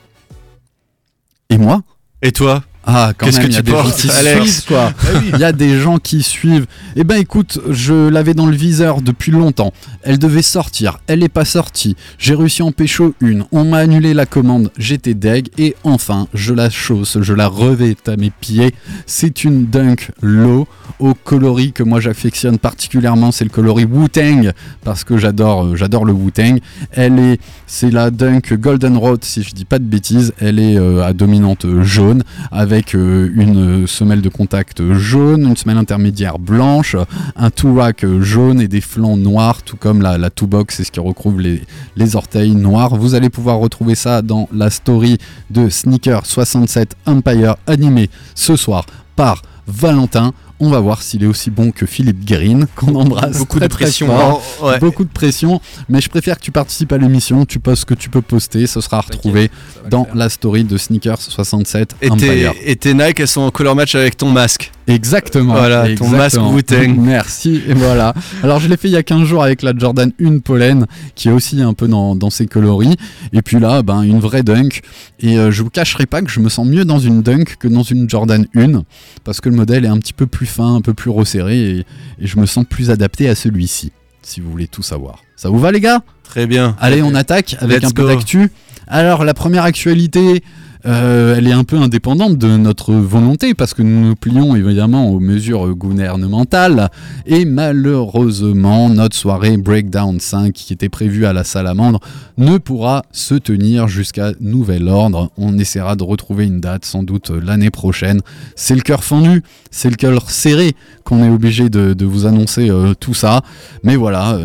Et 1.50 1.58
moi? 1.58 1.82
Et 2.22 2.34
toi? 2.34 2.62
Ah, 2.92 3.14
quand 3.16 3.28
Qu'est-ce 3.28 3.38
même, 3.38 3.50
il 3.50 3.54
y 3.54 3.58
a 3.58 3.62
des 3.62 3.72
gens 3.72 3.92
qui 3.92 4.10
suivent, 4.10 4.66
quoi. 4.68 4.94
Il 5.34 5.40
y 5.40 5.44
a 5.44 5.52
des 5.52 5.80
gens 5.80 6.00
qui 6.00 6.24
suivent. 6.24 6.66
Eh 6.96 7.04
ben, 7.04 7.18
écoute, 7.18 7.60
je 7.70 8.10
l'avais 8.10 8.34
dans 8.34 8.48
le 8.48 8.56
viseur 8.56 9.04
depuis 9.04 9.32
longtemps. 9.32 9.74
Elle 10.02 10.18
devait 10.18 10.42
sortir, 10.42 11.00
elle 11.06 11.20
n'est 11.20 11.30
pas 11.30 11.46
sortie. 11.46 11.96
J'ai 12.18 12.34
réussi 12.34 12.64
à 12.64 12.66
en 12.66 12.72
pécho 12.72 13.14
une. 13.22 13.46
On 13.52 13.64
m'a 13.64 13.78
annulé 13.78 14.16
la 14.16 14.26
commande, 14.26 14.72
j'étais 14.78 15.14
deg. 15.14 15.50
Et 15.60 15.76
enfin, 15.84 16.28
je 16.34 16.52
la 16.54 16.72
chausse, 16.72 17.20
je 17.22 17.34
la 17.34 17.48
revais 17.48 17.96
à 18.08 18.16
mes 18.16 18.32
pieds. 18.32 18.74
C'est 19.06 19.44
une 19.44 19.68
Dunk 19.68 20.10
Low 20.22 20.68
au 21.00 21.14
coloris 21.14 21.72
que 21.72 21.84
moi 21.84 22.00
j'affectionne 22.00 22.58
particulièrement. 22.58 23.32
C'est 23.32 23.44
le 23.44 23.50
coloris 23.50 23.86
Wu-Tang 23.86 24.52
parce 24.84 25.04
que 25.04 25.18
j'adore, 25.18 25.64
euh, 25.66 25.76
j'adore 25.76 26.06
le 26.06 26.14
Wu-Tang. 26.14 26.60
Elle 26.92 27.20
est, 27.20 27.40
c'est 27.68 27.92
la 27.92 28.10
Dunk 28.10 28.54
Golden 28.54 28.98
Road 28.98 29.24
si 29.24 29.44
je 29.44 29.54
dis 29.54 29.66
pas 29.66 29.80
de 29.80 29.86
bêtises. 29.86 30.34
Elle 30.40 30.60
est 30.60 30.78
euh, 30.78 31.04
à 31.06 31.14
dominante 31.14 31.66
jaune 31.84 32.24
avec 32.52 32.79
euh, 32.96 33.32
une 33.36 33.88
semelle 33.88 34.22
de 34.22 34.30
contact 34.30 34.94
jaune, 34.94 35.46
une 35.48 35.58
semelle 35.58 35.78
intermédiaire 35.78 36.40
blanche, 36.40 36.96
un 37.36 37.50
two-rack 37.50 38.06
jaune 38.22 38.62
et 38.62 38.68
des 38.68 38.82
flancs 38.82 39.18
noirs, 39.18 39.64
tout 39.64 39.78
comme 39.78 40.02
la, 40.02 40.18
la 40.18 40.30
two-box, 40.30 40.78
c'est 40.78 40.84
ce 40.84 40.92
qui 40.92 41.00
recouvre 41.00 41.40
les, 41.40 41.62
les 41.96 42.16
orteils 42.16 42.56
noirs. 42.56 42.96
Vous 42.96 43.16
allez 43.16 43.30
pouvoir 43.30 43.58
retrouver 43.60 43.96
ça 43.96 44.22
dans 44.22 44.48
la 44.54 44.70
story 44.70 45.18
de 45.50 45.70
Sneaker 45.70 46.26
67 46.26 46.96
Empire 47.06 47.56
animé 47.68 48.10
ce 48.36 48.56
soir 48.56 48.86
par 49.16 49.42
Valentin. 49.68 50.34
On 50.60 50.70
va 50.70 50.80
voir 50.80 51.02
s'il 51.02 51.24
est 51.24 51.28
aussi 51.28 51.50
bon 51.50 51.72
que 51.72 51.86
Philippe 51.86 52.26
Green, 52.26 52.68
qu'on 52.76 52.96
embrasse. 52.96 53.38
Beaucoup 53.38 53.60
très, 53.60 53.68
de 53.68 53.74
très 53.74 53.86
pression, 53.86 54.08
fort. 54.08 54.44
Ouais. 54.64 54.80
Beaucoup 54.80 55.04
de 55.06 55.10
pression, 55.10 55.62
mais 55.88 56.02
je 56.02 56.10
préfère 56.10 56.38
que 56.38 56.44
tu 56.44 56.52
participes 56.52 56.92
à 56.92 56.98
l'émission, 56.98 57.46
tu 57.46 57.60
postes 57.60 57.82
ce 57.82 57.86
que 57.86 57.94
tu 57.94 58.10
peux 58.10 58.22
poster, 58.22 58.68
ce 58.68 58.82
sera 58.82 59.02
retrouvé 59.02 59.50
dans 59.90 60.08
la 60.14 60.30
story 60.30 60.64
de 60.64 60.78
Sneakers 60.78 61.22
67 61.22 61.96
Et 62.02 62.12
Empire. 62.12 62.54
tes, 62.54 62.72
et 62.72 62.76
tes 62.76 62.94
Nike, 62.94 63.20
elles 63.22 63.28
sont 63.28 63.42
en 63.42 63.52
color 63.52 63.76
match 63.76 63.96
avec 63.96 64.18
ton 64.18 64.30
masque. 64.30 64.72
Exactement. 64.88 65.54
Voilà, 65.54 65.84
ton 65.96 66.06
exactement. 66.14 66.18
masque 66.18 66.42
Wu-Tang. 66.42 66.96
Merci, 67.00 67.62
et 67.68 67.74
voilà. 67.74 68.14
Alors 68.44 68.60
je 68.60 68.68
l'ai 68.68 68.76
fait 68.76 68.88
il 68.88 68.94
y 68.94 68.98
a 68.98 69.04
15 69.04 69.24
jours 69.24 69.44
avec 69.44 69.62
la 69.62 69.74
Jordan 69.78 70.12
1 70.20 70.40
Pollen, 70.40 70.88
qui 71.16 71.30
est 71.30 71.32
aussi 71.32 71.62
un 71.62 71.74
peu 71.74 71.88
dans, 71.88 72.16
dans 72.16 72.30
ses 72.30 72.48
coloris. 72.48 72.96
Et 73.34 73.42
puis 73.42 73.60
là, 73.60 73.82
ben, 73.84 74.02
une 74.02 74.20
vraie 74.20 74.44
dunk. 74.44 74.82
Et 75.20 75.38
euh, 75.38 75.52
je 75.52 75.64
vous 75.64 75.70
cacherai 75.70 76.06
pas 76.06 76.22
que 76.22 76.30
je 76.32 76.40
me 76.40 76.50
sens 76.50 76.66
mieux 76.68 76.86
dans 76.86 77.00
une 77.00 77.22
dunk 77.22 77.56
que 77.60 77.68
dans 77.68 77.84
une 77.84 78.10
Jordan 78.10 78.48
1, 78.56 78.84
parce 79.24 79.42
que 79.42 79.50
le 79.50 79.56
modèle 79.56 79.86
est 79.86 79.90
un 79.90 79.98
petit 79.98 80.14
peu 80.14 80.26
plus 80.26 80.46
fin, 80.50 80.76
un 80.76 80.82
peu 80.82 80.94
plus 80.94 81.10
resserré, 81.10 81.60
et, 81.60 81.80
et 82.20 82.28
je 82.28 82.38
me 82.40 82.46
sens 82.46 82.66
plus 82.70 82.92
adapté 82.92 83.30
à 83.30 83.36
celui-ci, 83.36 83.92
si 84.22 84.42
vous 84.42 84.52
voulez 84.52 84.68
tout 84.68 84.84
savoir. 84.84 85.20
Ça 85.36 85.50
vous 85.50 85.60
va 85.60 85.72
les 85.72 85.80
gars? 85.80 86.02
Très 86.24 86.46
bien. 86.46 86.76
Allez, 86.80 87.02
on 87.02 87.16
attaque 87.16 87.56
avec 87.60 87.82
Let's 87.82 87.92
un 87.92 87.94
peu 87.94 88.06
d'actu. 88.06 88.52
Alors, 88.88 89.24
la 89.24 89.34
première 89.34 89.64
actualité, 89.64 90.44
euh, 90.86 91.36
elle 91.36 91.48
est 91.48 91.54
un 91.54 91.66
peu 91.66 91.76
indépendante 91.76 92.38
de 92.38 92.56
notre 92.56 92.94
volonté 92.94 93.54
parce 93.54 93.74
que 93.74 93.82
nous 93.82 94.08
nous 94.08 94.16
plions 94.16 94.56
évidemment 94.56 95.10
aux 95.10 95.20
mesures 95.20 95.76
gouvernementales. 95.76 96.90
Et 97.26 97.44
malheureusement, 97.44 98.90
notre 98.90 99.16
soirée 99.16 99.58
Breakdown 99.58 100.20
5 100.20 100.54
qui 100.54 100.72
était 100.72 100.88
prévue 100.90 101.26
à 101.26 101.34
la 101.34 101.44
Salamandre 101.44 102.00
ne 102.38 102.58
pourra 102.58 103.04
se 103.12 103.36
tenir 103.36 103.88
jusqu'à 103.88 104.32
nouvel 104.40 104.88
ordre. 104.88 105.32
On 105.38 105.58
essaiera 105.58 105.96
de 105.96 106.04
retrouver 106.04 106.46
une 106.46 106.62
date 106.62 106.86
sans 106.86 107.04
doute 107.04 107.30
l'année 107.30 107.72
prochaine. 107.72 108.22
C'est 108.56 108.76
le 108.76 108.82
cœur 108.82 109.04
fendu, 109.04 109.44
c'est 109.72 109.90
le 109.90 109.96
cœur 109.96 110.30
serré 110.30 110.74
qu'on 111.04 111.24
est 111.24 111.30
obligé 111.30 111.70
de, 111.70 112.06
vous 112.06 112.26
annoncer 112.26 112.70
euh, 112.70 112.94
tout 112.98 113.14
ça. 113.14 113.42
Mais 113.84 113.96
voilà, 113.98 114.40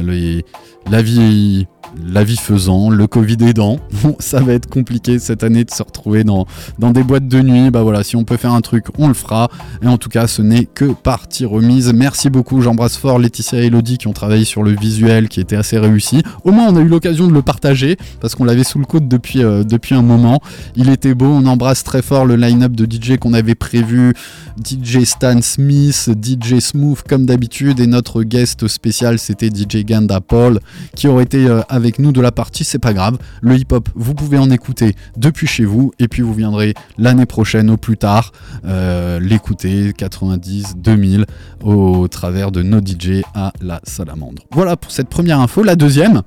la 0.91 1.03
vie 1.03 1.67
la 2.07 2.25
vie 2.25 2.37
faisant, 2.37 2.91
le 2.91 3.07
Covid 3.07 3.37
aidant, 3.47 3.79
bon, 4.03 4.17
ça 4.19 4.41
va 4.41 4.53
être 4.53 4.69
compliqué 4.69 5.19
cette 5.19 5.45
année 5.45 5.65
de 5.65 5.71
se 5.71 5.83
retrouver 5.83 6.25
dans, 6.25 6.47
dans 6.79 6.91
des 6.91 7.03
boîtes 7.03 7.29
de 7.29 7.41
nuit. 7.41 7.71
Bah 7.71 7.83
voilà, 7.83 8.03
si 8.03 8.17
on 8.17 8.25
peut 8.25 8.37
faire 8.37 8.53
un 8.53 8.61
truc, 8.61 8.87
on 8.99 9.09
le 9.09 9.15
fera. 9.15 9.49
Et 9.83 9.87
en 9.87 9.99
tout 9.99 10.09
cas, 10.09 10.27
ce 10.27 10.43
n'est 10.43 10.65
que 10.65 10.87
partie 10.87 11.45
remise. 11.45 11.93
Merci 11.93 12.31
beaucoup, 12.31 12.61
j'embrasse 12.61 12.97
fort 12.97 13.19
Laetitia 13.19 13.63
et 13.63 13.67
Elodie 13.67 13.99
qui 13.99 14.09
ont 14.09 14.13
travaillé 14.13 14.45
sur 14.45 14.63
le 14.63 14.73
visuel 14.73 15.29
qui 15.29 15.41
était 15.41 15.57
assez 15.57 15.79
réussi. 15.79 16.23
Au 16.45 16.53
moins, 16.53 16.69
on 16.69 16.77
a 16.77 16.81
eu 16.81 16.89
l'occasion 16.89 17.27
de 17.27 17.33
le 17.33 17.43
partager 17.43 17.97
parce 18.21 18.35
qu'on 18.35 18.45
l'avait 18.45 18.65
sous 18.65 18.79
le 18.79 18.87
coude 18.87 19.09
depuis, 19.09 19.43
euh, 19.43 19.65
depuis 19.65 19.95
un 19.95 20.03
moment. 20.03 20.41
Il 20.77 20.91
était 20.91 21.15
beau, 21.15 21.27
on 21.27 21.47
embrasse 21.47 21.85
très 21.85 22.03
fort 22.03 22.27
le 22.27 22.37
line-up 22.37 22.73
de 22.73 22.85
DJ 22.85 23.19
qu'on 23.19 23.33
avait 23.33 23.55
prévu. 23.55 24.15
DJ 24.63 25.05
Stan 25.05 25.41
Smith, 25.43 26.11
DJ 26.23 26.61
Smooth 26.61 27.03
comme 27.09 27.27
d'habitude 27.27 27.81
et 27.81 27.89
notre 27.89 28.23
guest 28.23 28.69
spécial 28.69 29.19
c'était 29.19 29.49
DJ 29.49 29.85
Ganda 29.85 30.21
Paul 30.21 30.61
qui 30.95 31.09
aurait 31.09 31.25
été 31.25 31.47
euh, 31.47 31.61
avec 31.69 31.84
nous 31.99 32.13
de 32.13 32.21
la 32.21 32.33
partie, 32.33 32.65
c'est 32.65 32.79
pas 32.79 32.93
grave. 32.93 33.19
Le 33.43 33.57
hip-hop, 33.57 33.89
vous 33.95 34.15
pouvez 34.15 34.39
en 34.39 34.51
écouter 34.51 34.95
depuis 35.17 35.47
chez 35.47 35.65
vous 35.65 35.93
et 35.99 36.09
puis 36.09 36.23
vous 36.23 36.35
viendrez 36.35 36.75
l'année 36.99 37.27
prochaine 37.27 37.71
au 37.71 37.77
plus 37.77 37.97
tard 37.97 38.33
euh, 38.65 39.21
l'écouter 39.21 39.93
90, 39.97 40.77
2000 40.77 41.27
au 41.63 42.09
travers 42.09 42.51
de 42.51 42.63
nos 42.63 42.81
DJ 42.81 43.23
à 43.35 43.53
la 43.61 43.81
salamandre. 43.85 44.43
Voilà 44.51 44.77
pour 44.77 44.91
cette 44.91 45.09
première 45.09 45.41
info. 45.41 45.63
La 45.63 45.77
deuxième, 45.77 46.23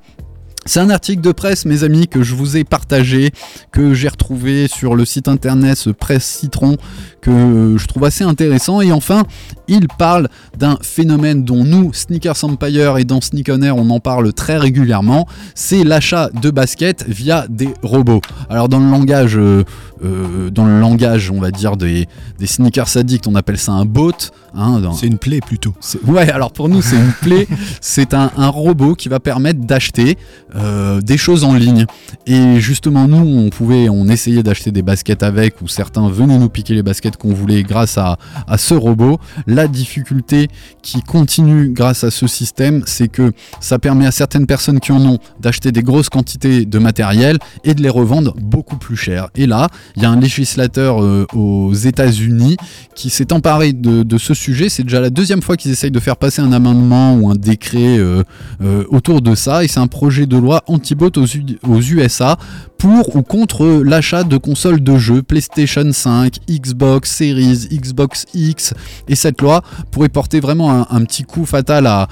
c'est 0.67 0.81
un 0.81 0.89
article 0.89 1.21
de 1.21 1.31
presse, 1.31 1.65
mes 1.65 1.83
amis, 1.83 2.07
que 2.07 2.23
je 2.23 2.35
vous 2.35 2.57
ai 2.57 2.63
partagé, 2.63 3.31
que 3.71 3.93
j'ai 3.93 4.09
retrouvé 4.09 4.67
sur 4.67 4.95
le 4.95 5.05
site 5.05 5.27
internet 5.29 5.77
ce 5.77 5.89
Presse 5.89 6.25
Citron, 6.25 6.77
que 7.21 7.75
je 7.77 7.87
trouve 7.87 8.03
assez 8.03 8.25
intéressant. 8.25 8.81
Et 8.81 8.91
enfin, 8.91 9.23
il 9.69 9.87
parle 9.87 10.27
d'un 10.57 10.77
phénomène 10.81 11.43
dont 11.43 11.63
nous, 11.63 11.93
Sneakers 11.93 12.43
Empire 12.43 12.97
et 12.97 13.05
dans 13.05 13.21
Sneak 13.21 13.49
Air, 13.49 13.77
on 13.77 13.89
en 13.89 13.99
parle 13.99 14.33
très 14.33 14.57
régulièrement. 14.57 15.25
C'est 15.55 15.83
l'achat 15.83 16.29
de 16.41 16.51
baskets 16.51 17.05
via 17.07 17.45
des 17.49 17.69
robots. 17.81 18.21
Alors 18.49 18.67
dans 18.67 18.79
le 18.79 18.89
langage, 18.89 19.37
euh, 19.37 19.63
euh, 20.03 20.49
dans 20.49 20.65
le 20.65 20.79
langage, 20.79 21.31
on 21.31 21.39
va 21.39 21.51
dire 21.51 21.77
des, 21.77 22.07
des 22.39 22.47
sneakers 22.47 22.97
addicts, 22.97 23.27
on 23.27 23.35
appelle 23.35 23.57
ça 23.57 23.71
un 23.71 23.85
bot. 23.85 24.11
Hein, 24.57 24.79
dans- 24.79 24.93
C'est 24.93 25.07
une 25.07 25.17
plaie 25.17 25.39
plutôt. 25.39 25.73
Ouais, 26.05 26.29
alors 26.29 26.51
pour 26.51 26.67
nous, 26.69 26.81
c'est 26.81 26.97
une 26.97 27.11
plaie. 27.21 27.47
c'est 27.81 28.13
un, 28.13 28.31
un 28.35 28.49
robot 28.49 28.95
qui 28.95 29.07
va 29.09 29.19
permettre 29.19 29.61
d'acheter 29.61 30.17
euh, 30.55 30.99
des 31.01 31.17
choses 31.17 31.43
en 31.43 31.53
ligne. 31.53 31.85
Et 32.25 32.59
justement, 32.59 33.07
nous, 33.07 33.17
on 33.17 33.49
pouvait, 33.49 33.87
on 33.89 34.07
essayait 34.07 34.43
d'acheter 34.43 34.71
des 34.71 34.81
baskets 34.81 35.23
avec, 35.23 35.61
ou 35.61 35.67
certains 35.67 36.09
venaient 36.09 36.37
nous 36.37 36.49
piquer 36.49 36.73
les 36.73 36.83
baskets 36.83 37.17
qu'on 37.17 37.33
voulait 37.33 37.63
grâce 37.63 37.97
à, 37.97 38.17
à 38.47 38.57
ce 38.57 38.73
robot. 38.73 39.19
La 39.45 39.67
difficulté 39.67 40.47
qui 40.81 41.01
continue 41.01 41.69
grâce 41.69 42.03
à 42.03 42.11
ce 42.11 42.27
système, 42.27 42.83
c'est 42.85 43.07
que 43.07 43.31
ça 43.59 43.77
permet 43.79 44.05
à 44.07 44.11
certaines 44.11 44.47
personnes 44.47 44.79
qui 44.79 44.91
en 44.91 45.05
ont 45.05 45.19
d'acheter 45.39 45.71
des 45.71 45.83
grosses 45.83 46.09
quantités 46.09 46.65
de 46.65 46.79
matériel 46.79 47.37
et 47.63 47.73
de 47.73 47.81
les 47.83 47.89
revendre 47.89 48.33
beaucoup 48.41 48.77
plus 48.77 48.95
cher. 48.97 49.27
Et 49.35 49.45
là, 49.45 49.67
il 49.95 50.03
y 50.03 50.05
a 50.05 50.09
un 50.09 50.19
législateur 50.19 51.03
euh, 51.03 51.25
aux 51.33 51.73
États-Unis 51.73 52.57
qui 52.95 53.09
s'est 53.09 53.31
emparé 53.33 53.73
de, 53.73 54.03
de 54.03 54.17
ce 54.17 54.33
sujet. 54.33 54.46
C'est 54.69 54.83
déjà 54.83 54.99
la 55.01 55.09
deuxième 55.09 55.41
fois 55.41 55.57
qu'ils 55.57 55.71
essayent 55.71 55.91
de 55.91 55.99
faire 55.99 56.17
passer 56.17 56.41
un 56.41 56.51
amendement 56.51 57.15
ou 57.15 57.29
un 57.29 57.35
décret 57.35 57.97
euh, 57.97 58.23
euh, 58.61 58.83
autour 58.89 59.21
de 59.21 59.35
ça. 59.35 59.63
Et 59.63 59.67
c'est 59.67 59.79
un 59.79 59.87
projet 59.87 60.25
de 60.25 60.37
loi 60.37 60.63
anti-bot 60.67 61.11
aux, 61.17 61.25
aux 61.67 61.81
USA 61.81 62.37
pour 62.77 63.15
ou 63.15 63.21
contre 63.21 63.65
l'achat 63.83 64.23
de 64.23 64.37
consoles 64.37 64.81
de 64.81 64.97
jeux 64.97 65.21
PlayStation 65.21 65.91
5, 65.91 66.37
Xbox 66.49 67.11
Series, 67.11 67.67
Xbox 67.71 68.25
X. 68.33 68.73
Et 69.07 69.15
cette 69.15 69.41
loi 69.41 69.63
pourrait 69.91 70.09
porter 70.09 70.39
vraiment 70.39 70.91
un, 70.91 71.05
petit 71.05 71.23
coup 71.23 71.45
fatal 71.45 71.87
à 71.87 72.07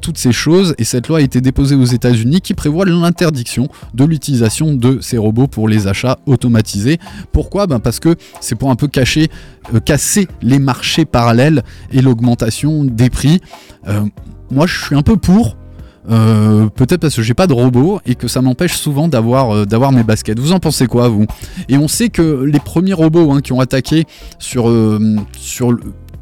toutes 0.00 0.18
ces 0.18 0.32
choses. 0.32 0.74
Et 0.78 0.84
cette 0.84 1.08
loi 1.08 1.18
a 1.18 1.20
été 1.20 1.40
déposée 1.40 1.74
aux 1.74 1.84
États-Unis 1.84 2.40
qui 2.40 2.54
prévoit 2.54 2.84
l'interdiction 2.84 3.68
de 3.94 4.04
l'utilisation 4.04 4.74
de 4.74 4.98
ces 5.00 5.18
robots 5.18 5.46
pour 5.46 5.68
les 5.68 5.86
achats 5.86 6.18
automatisés. 6.26 6.98
Pourquoi? 7.32 7.66
Ben 7.66 7.80
Parce 7.80 8.00
que 8.00 8.16
c'est 8.40 8.54
pour 8.54 8.70
un 8.70 8.76
peu 8.76 8.88
cacher, 8.88 9.30
euh, 9.74 9.80
casser 9.80 10.28
les 10.42 10.58
marchés 10.58 11.04
parallèles 11.04 11.62
et 11.92 12.02
l'augmentation 12.02 12.84
des 12.84 13.10
prix. 13.10 13.40
Euh, 13.88 14.04
moi, 14.50 14.66
je 14.66 14.84
suis 14.84 14.96
un 14.96 15.02
peu 15.02 15.16
pour. 15.16 15.56
Euh, 16.10 16.68
peut-être 16.68 17.00
parce 17.00 17.16
que 17.16 17.22
j'ai 17.22 17.34
pas 17.34 17.46
de 17.46 17.52
robot 17.52 18.00
et 18.06 18.14
que 18.14 18.28
ça 18.28 18.40
m'empêche 18.40 18.74
souvent 18.74 19.08
d'avoir 19.08 19.54
euh, 19.54 19.90
mes 19.92 20.02
baskets. 20.02 20.38
Vous 20.38 20.52
en 20.52 20.58
pensez 20.58 20.86
quoi 20.86 21.08
vous? 21.08 21.26
Et 21.68 21.76
on 21.76 21.88
sait 21.88 22.08
que 22.08 22.44
les 22.44 22.60
premiers 22.60 22.94
robots 22.94 23.32
hein, 23.32 23.40
qui 23.40 23.52
ont 23.52 23.60
attaqué 23.60 24.06
sur 24.38 24.68
euh, 24.68 25.16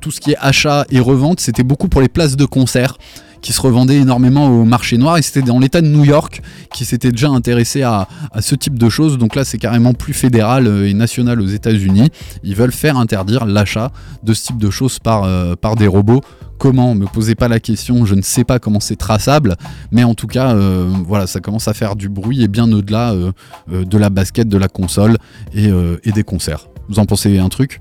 tout 0.01 0.11
ce 0.11 0.21
qui 0.21 0.33
est 0.33 0.37
achat 0.41 0.85
et 0.91 1.01
revente, 1.01 1.41
c'était 1.41 1.63
beaucoup 1.65 1.89
pour 1.89 2.01
les 2.01 2.09
places 2.09 2.37
de 2.37 2.45
concert 2.45 2.99
qui 3.47 3.53
se 3.53 3.61
revendaient 3.61 3.99
énormément 3.99 4.49
au 4.49 4.65
marché 4.65 4.99
noir 4.99 5.19
et 5.19 5.23
c'était 5.23 5.41
dans 5.41 5.61
l'état 5.61 5.81
de 5.81 5.87
New 5.87 6.05
York 6.05 6.43
qui 6.75 6.85
s'était 6.85 7.13
déjà 7.13 7.29
intéressé 7.29 7.83
à, 7.83 8.09
à 8.33 8.43
ce 8.43 8.57
type 8.57 8.77
de 8.77 8.89
choses. 8.89 9.19
Donc 9.19 9.37
là, 9.37 9.45
c'est 9.45 9.59
carrément 9.59 9.95
plus 9.95 10.15
fédéral 10.15 10.67
euh, 10.67 10.89
et 10.89 10.95
national 10.95 11.41
aux 11.41 11.47
États-Unis. 11.47 12.11
Ils 12.43 12.57
veulent 12.57 12.73
faire 12.73 12.97
interdire 12.97 13.45
l'achat 13.47 13.93
de 14.25 14.35
ce 14.35 14.47
type 14.49 14.59
de 14.59 14.69
choses 14.69 14.99
par, 14.99 15.23
euh, 15.23 15.55
par 15.55 15.77
des 15.77 15.87
robots. 15.87 16.23
Comment? 16.59 16.97
Me 16.97 17.07
posez 17.07 17.37
pas 17.37 17.47
la 17.47 17.61
question, 17.61 18.05
je 18.05 18.17
ne 18.17 18.23
sais 18.23 18.43
pas 18.43 18.59
comment 18.59 18.81
c'est 18.81 18.97
traçable, 18.97 19.55
mais 19.93 20.03
en 20.03 20.17
tout 20.17 20.27
cas, 20.27 20.57
euh, 20.57 20.91
voilà, 21.07 21.29
ça 21.29 21.39
commence 21.39 21.69
à 21.69 21.73
faire 21.75 21.95
du 21.95 22.09
bruit 22.09 22.43
et 22.43 22.49
bien 22.49 22.73
au-delà 22.73 23.13
euh, 23.13 23.31
euh, 23.71 23.85
de 23.85 23.97
la 23.97 24.11
basket, 24.11 24.49
de 24.49 24.59
la 24.59 24.67
console 24.67 25.19
et, 25.55 25.69
euh, 25.69 26.01
et 26.03 26.11
des 26.11 26.25
concerts. 26.25 26.67
Vous 26.89 26.99
en 26.99 27.07
pensez 27.07 27.39
un 27.39 27.49
truc? 27.49 27.81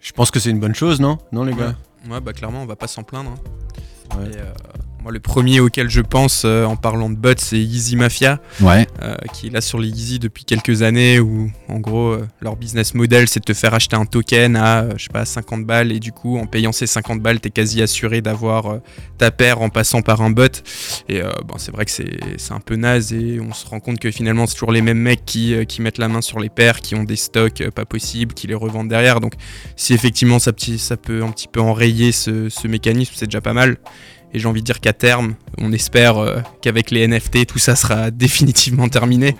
Je 0.00 0.10
pense 0.12 0.32
que 0.32 0.40
c'est 0.40 0.50
une 0.50 0.58
bonne 0.58 0.74
chose, 0.74 0.98
non? 0.98 1.18
Non, 1.30 1.44
les 1.44 1.54
gars? 1.54 1.76
Ouais. 2.08 2.14
Ouais, 2.14 2.20
bah 2.20 2.32
clairement, 2.32 2.62
on 2.62 2.66
va 2.66 2.76
pas 2.76 2.88
s'en 2.88 3.04
plaindre. 3.04 3.30
hein. 3.30 4.16
Ouais. 4.18 4.30
Et, 4.32 4.36
euh, 4.38 4.52
moi, 5.08 5.14
le 5.14 5.20
premier 5.20 5.58
auquel 5.60 5.88
je 5.88 6.02
pense 6.02 6.42
euh, 6.44 6.66
en 6.66 6.76
parlant 6.76 7.08
de 7.08 7.14
bots, 7.16 7.32
c'est 7.38 7.56
Easy 7.58 7.96
Mafia, 7.96 8.40
Ouais, 8.60 8.86
euh, 9.02 9.14
qui 9.32 9.46
est 9.46 9.50
là 9.50 9.62
sur 9.62 9.78
les 9.78 9.88
Easy 9.88 10.18
depuis 10.18 10.44
quelques 10.44 10.82
années, 10.82 11.18
où 11.18 11.50
en 11.68 11.78
gros, 11.80 12.08
euh, 12.10 12.28
leur 12.42 12.56
business 12.56 12.92
model, 12.92 13.26
c'est 13.26 13.40
de 13.40 13.44
te 13.46 13.54
faire 13.54 13.72
acheter 13.72 13.96
un 13.96 14.04
token 14.04 14.54
à, 14.56 14.84
je 14.98 15.04
sais 15.04 15.08
pas, 15.10 15.24
50 15.24 15.64
balles, 15.64 15.92
et 15.92 15.98
du 15.98 16.12
coup, 16.12 16.36
en 16.36 16.44
payant 16.44 16.72
ces 16.72 16.86
50 16.86 17.22
balles, 17.22 17.40
t'es 17.40 17.48
quasi 17.48 17.80
assuré 17.80 18.20
d'avoir 18.20 18.80
ta 19.16 19.30
paire 19.30 19.62
en 19.62 19.70
passant 19.70 20.02
par 20.02 20.20
un 20.20 20.28
bot. 20.28 20.42
Et 21.08 21.22
bon, 21.46 21.54
c'est 21.56 21.72
vrai 21.72 21.86
que 21.86 21.90
c'est 21.90 22.52
un 22.52 22.60
peu 22.60 22.76
naze, 22.76 23.14
et 23.14 23.40
on 23.40 23.54
se 23.54 23.66
rend 23.66 23.80
compte 23.80 24.00
que 24.00 24.10
finalement, 24.10 24.46
c'est 24.46 24.54
toujours 24.56 24.72
les 24.72 24.82
mêmes 24.82 24.98
mecs 25.00 25.24
qui, 25.24 25.54
qui 25.66 25.80
mettent 25.80 25.96
la 25.98 26.08
main 26.08 26.20
sur 26.20 26.38
les 26.38 26.50
paires, 26.50 26.82
qui 26.82 26.94
ont 26.94 27.04
des 27.04 27.16
stocks 27.16 27.62
pas 27.70 27.86
possibles, 27.86 28.34
qui 28.34 28.46
les 28.46 28.54
revendent 28.54 28.88
derrière. 28.88 29.20
Donc, 29.20 29.32
si 29.74 29.94
effectivement 29.94 30.38
ça, 30.38 30.52
petit- 30.52 30.78
ça 30.78 30.98
peut 30.98 31.22
un 31.22 31.30
petit 31.30 31.48
peu 31.48 31.60
enrayer 31.62 32.12
ce, 32.12 32.50
ce 32.50 32.68
mécanisme, 32.68 33.14
c'est 33.16 33.24
déjà 33.26 33.40
pas 33.40 33.54
mal. 33.54 33.78
Et 34.34 34.38
j'ai 34.38 34.46
envie 34.46 34.60
de 34.60 34.66
dire 34.66 34.80
qu'à 34.80 34.92
terme, 34.92 35.34
on 35.58 35.72
espère 35.72 36.18
euh, 36.18 36.36
qu'avec 36.60 36.90
les 36.90 37.06
NFT, 37.08 37.46
tout 37.46 37.58
ça 37.58 37.74
sera 37.76 38.10
définitivement 38.12 38.88
terminé. 38.88 39.36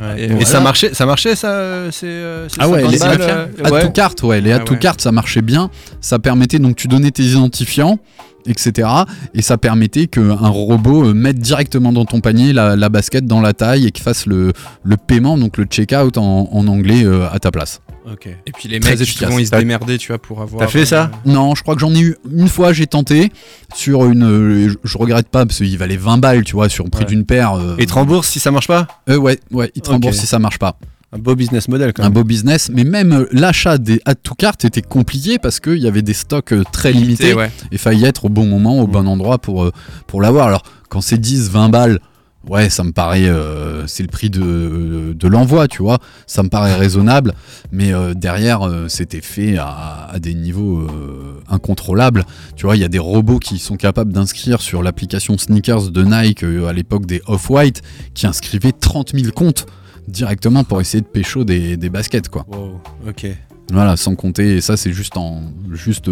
Ouais. 0.00 0.20
Et 0.20 0.24
Et 0.24 0.28
voilà. 0.28 0.44
ça 0.44 0.60
marchait, 0.60 0.94
ça 0.94 1.06
marchait 1.06 1.34
ça 1.34 1.48
euh, 1.50 1.90
c'est, 1.90 2.06
euh, 2.06 2.48
c'est 2.48 2.56
Ah 2.60 2.68
ouais, 2.68 2.80
50 2.82 2.92
les 2.92 2.98
balles, 2.98 3.10
add 3.10 3.20
euh, 3.22 3.44
ouais. 3.46 4.40
les 4.40 4.52
Ah 4.52 4.62
ouais. 4.62 4.92
ça 4.98 5.12
marchait 5.12 5.42
bien. 5.42 5.70
Ça 6.00 6.18
permettait 6.18 6.58
donc 6.60 6.76
tu 6.76 6.86
donnais 6.86 7.10
tes 7.10 7.24
identifiants, 7.24 7.98
etc. 8.46 8.88
Et 9.34 9.42
ça 9.42 9.58
permettait 9.58 10.06
qu'un 10.06 10.34
robot 10.48 11.12
mette 11.14 11.38
directement 11.40 11.92
dans 11.92 12.04
ton 12.04 12.20
panier 12.20 12.52
la, 12.52 12.76
la 12.76 12.88
basket 12.88 13.26
dans 13.26 13.40
la 13.40 13.52
taille 13.52 13.86
et 13.86 13.90
qu'il 13.90 14.04
fasse 14.04 14.26
le, 14.26 14.52
le 14.84 14.96
paiement, 14.96 15.36
donc 15.36 15.56
le 15.58 15.64
checkout 15.64 16.16
en, 16.16 16.48
en 16.52 16.66
anglais 16.68 17.04
euh, 17.04 17.28
à 17.30 17.38
ta 17.40 17.50
place. 17.50 17.80
Ok. 18.12 18.26
Et 18.26 18.52
puis 18.52 18.68
les 18.68 18.80
Très 18.80 18.92
mecs, 18.92 19.00
efficace. 19.00 19.18
justement, 19.20 19.38
ils 19.38 19.46
se 19.46 19.50
démerdaient, 19.50 19.98
tu 19.98 20.08
vois, 20.08 20.18
pour 20.18 20.40
avoir. 20.40 20.60
T'as 20.60 20.68
fait 20.68 20.86
ça 20.86 21.10
Non, 21.26 21.54
je 21.54 21.62
crois 21.62 21.74
que 21.74 21.80
j'en 21.80 21.94
ai 21.94 22.00
eu 22.00 22.16
une 22.32 22.48
fois, 22.48 22.72
j'ai 22.72 22.86
tenté 22.86 23.30
sur 23.74 24.06
une. 24.06 24.22
euh, 24.24 24.68
je, 24.70 24.76
je 24.84 24.98
regrette 24.98 25.28
pas 25.28 25.44
parce 25.46 25.58
qu'il 25.58 25.76
valait 25.78 25.96
20 25.96 26.18
balles, 26.18 26.44
tu 26.44 26.52
vois, 26.54 26.68
sur 26.68 26.84
le 26.84 26.90
prix 26.90 27.04
Ouais. 27.04 27.10
d'une 27.10 27.24
paire. 27.24 27.54
euh, 27.54 27.76
Et 27.78 27.86
te 27.86 27.92
rembourse 27.92 28.28
si 28.28 28.40
ça 28.40 28.50
marche 28.50 28.66
pas? 28.68 28.86
Euh, 29.10 29.16
ouais, 29.16 29.38
ouais, 29.52 29.70
il 29.74 29.82
te 29.82 29.90
rembourse 29.90 30.16
si 30.16 30.26
ça 30.26 30.38
marche 30.38 30.58
pas. 30.58 30.78
Un 31.10 31.18
beau 31.18 31.34
business 31.34 31.68
model 31.68 31.94
quand 31.94 32.02
un 32.02 32.06
même. 32.06 32.12
beau 32.12 32.24
business, 32.24 32.70
mais 32.72 32.84
même 32.84 33.12
euh, 33.12 33.26
l'achat 33.32 33.78
des 33.78 33.98
add 34.04 34.18
to 34.22 34.34
cart 34.34 34.56
était 34.64 34.82
compliqué 34.82 35.38
parce 35.38 35.58
qu'il 35.58 35.78
y 35.78 35.86
avait 35.88 36.02
des 36.02 36.12
stocks 36.12 36.52
euh, 36.52 36.64
très 36.70 36.92
limités 36.92 37.32
ouais. 37.32 37.50
et 37.72 37.78
fallait 37.78 38.06
être 38.06 38.26
au 38.26 38.28
bon 38.28 38.44
moment, 38.46 38.78
au 38.80 38.86
bon 38.86 39.06
endroit 39.08 39.38
pour, 39.38 39.64
euh, 39.64 39.72
pour 40.06 40.20
l'avoir. 40.20 40.48
Alors, 40.48 40.62
quand 40.90 41.00
c'est 41.00 41.16
10, 41.16 41.48
20 41.50 41.70
balles, 41.70 41.98
ouais, 42.46 42.70
ça 42.70 42.84
me 42.84 42.92
paraît, 42.92 43.28
euh, 43.28 43.86
c'est 43.86 44.02
le 44.02 44.08
prix 44.08 44.30
de, 44.30 45.14
de 45.14 45.28
l'envoi, 45.28 45.68
tu 45.68 45.82
vois, 45.82 45.98
ça 46.26 46.42
me 46.42 46.48
paraît 46.48 46.74
raisonnable, 46.74 47.34
mais 47.72 47.92
euh, 47.92 48.14
derrière, 48.14 48.62
euh, 48.62 48.88
c'était 48.88 49.20
fait 49.20 49.56
à, 49.58 50.08
à 50.10 50.18
des 50.18 50.34
niveaux 50.34 50.78
euh, 50.78 51.42
incontrôlables. 51.48 52.24
Tu 52.56 52.66
vois, 52.66 52.76
il 52.76 52.80
y 52.80 52.84
a 52.84 52.88
des 52.88 52.98
robots 52.98 53.38
qui 53.38 53.58
sont 53.58 53.76
capables 53.76 54.12
d'inscrire 54.12 54.60
sur 54.60 54.82
l'application 54.82 55.36
Sneakers 55.38 55.90
de 55.90 56.04
Nike 56.04 56.42
à 56.42 56.72
l'époque 56.72 57.06
des 57.06 57.22
Off-White 57.26 57.82
qui 58.14 58.26
inscrivaient 58.26 58.72
30 58.72 59.14
000 59.14 59.32
comptes 59.32 59.66
directement 60.06 60.64
pour 60.64 60.80
essayer 60.80 61.02
de 61.02 61.06
pécho 61.06 61.44
des, 61.44 61.76
des 61.76 61.90
baskets, 61.90 62.28
quoi. 62.28 62.46
Wow, 62.48 62.80
ok. 63.08 63.26
Voilà, 63.70 63.98
sans 63.98 64.14
compter, 64.14 64.56
et 64.56 64.60
ça 64.62 64.78
c'est 64.78 64.94
juste 64.94 65.18
en, 65.18 65.42
juste, 65.72 66.08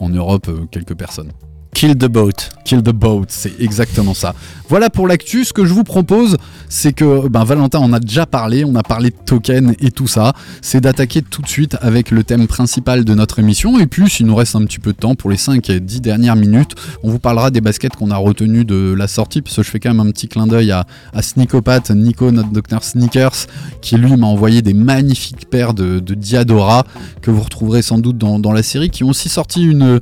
en 0.00 0.08
Europe, 0.08 0.50
quelques 0.72 0.96
personnes. 0.96 1.30
Kill 1.76 1.94
the 1.94 2.06
boat. 2.06 2.32
Kill 2.64 2.82
the 2.82 2.88
boat, 2.88 3.26
c'est 3.28 3.60
exactement 3.60 4.14
ça. 4.14 4.34
Voilà 4.70 4.88
pour 4.88 5.06
l'actu. 5.06 5.44
Ce 5.44 5.52
que 5.52 5.66
je 5.66 5.74
vous 5.74 5.84
propose, 5.84 6.38
c'est 6.70 6.94
que 6.94 7.28
ben, 7.28 7.44
Valentin 7.44 7.80
en 7.80 7.92
a 7.92 8.00
déjà 8.00 8.24
parlé, 8.24 8.64
on 8.64 8.74
a 8.76 8.82
parlé 8.82 9.10
de 9.10 9.16
tokens 9.26 9.74
et 9.80 9.90
tout 9.90 10.06
ça. 10.06 10.32
C'est 10.62 10.80
d'attaquer 10.80 11.20
tout 11.20 11.42
de 11.42 11.46
suite 11.48 11.76
avec 11.82 12.10
le 12.10 12.24
thème 12.24 12.46
principal 12.46 13.04
de 13.04 13.14
notre 13.14 13.40
émission. 13.40 13.78
Et 13.78 13.86
puis, 13.86 14.08
s'il 14.08 14.24
nous 14.24 14.34
reste 14.34 14.56
un 14.56 14.64
petit 14.64 14.78
peu 14.78 14.94
de 14.94 14.96
temps 14.96 15.14
pour 15.16 15.28
les 15.28 15.36
5 15.36 15.68
et 15.68 15.80
10 15.80 16.00
dernières 16.00 16.34
minutes, 16.34 16.72
on 17.02 17.10
vous 17.10 17.18
parlera 17.18 17.50
des 17.50 17.60
baskets 17.60 17.94
qu'on 17.94 18.10
a 18.10 18.16
retenues 18.16 18.64
de 18.64 18.94
la 18.96 19.06
sortie. 19.06 19.42
Parce 19.42 19.56
que 19.56 19.62
je 19.62 19.70
fais 19.70 19.78
quand 19.78 19.92
même 19.92 20.00
un 20.00 20.10
petit 20.12 20.28
clin 20.28 20.46
d'œil 20.46 20.72
à, 20.72 20.86
à 21.12 21.20
Nico, 21.94 22.30
notre 22.30 22.52
docteur 22.52 22.84
Sneakers, 22.84 23.48
qui 23.82 23.98
lui 23.98 24.16
m'a 24.16 24.26
envoyé 24.26 24.62
des 24.62 24.72
magnifiques 24.72 25.50
paires 25.50 25.74
de, 25.74 25.98
Diadora 25.98 26.86
que 27.20 27.30
vous 27.30 27.42
retrouverez 27.42 27.82
sans 27.82 27.98
doute 27.98 28.16
dans 28.16 28.52
la 28.52 28.62
série, 28.62 28.88
qui 28.88 29.04
ont 29.04 29.10
aussi 29.10 29.28
sorti 29.28 29.62
une 29.62 30.00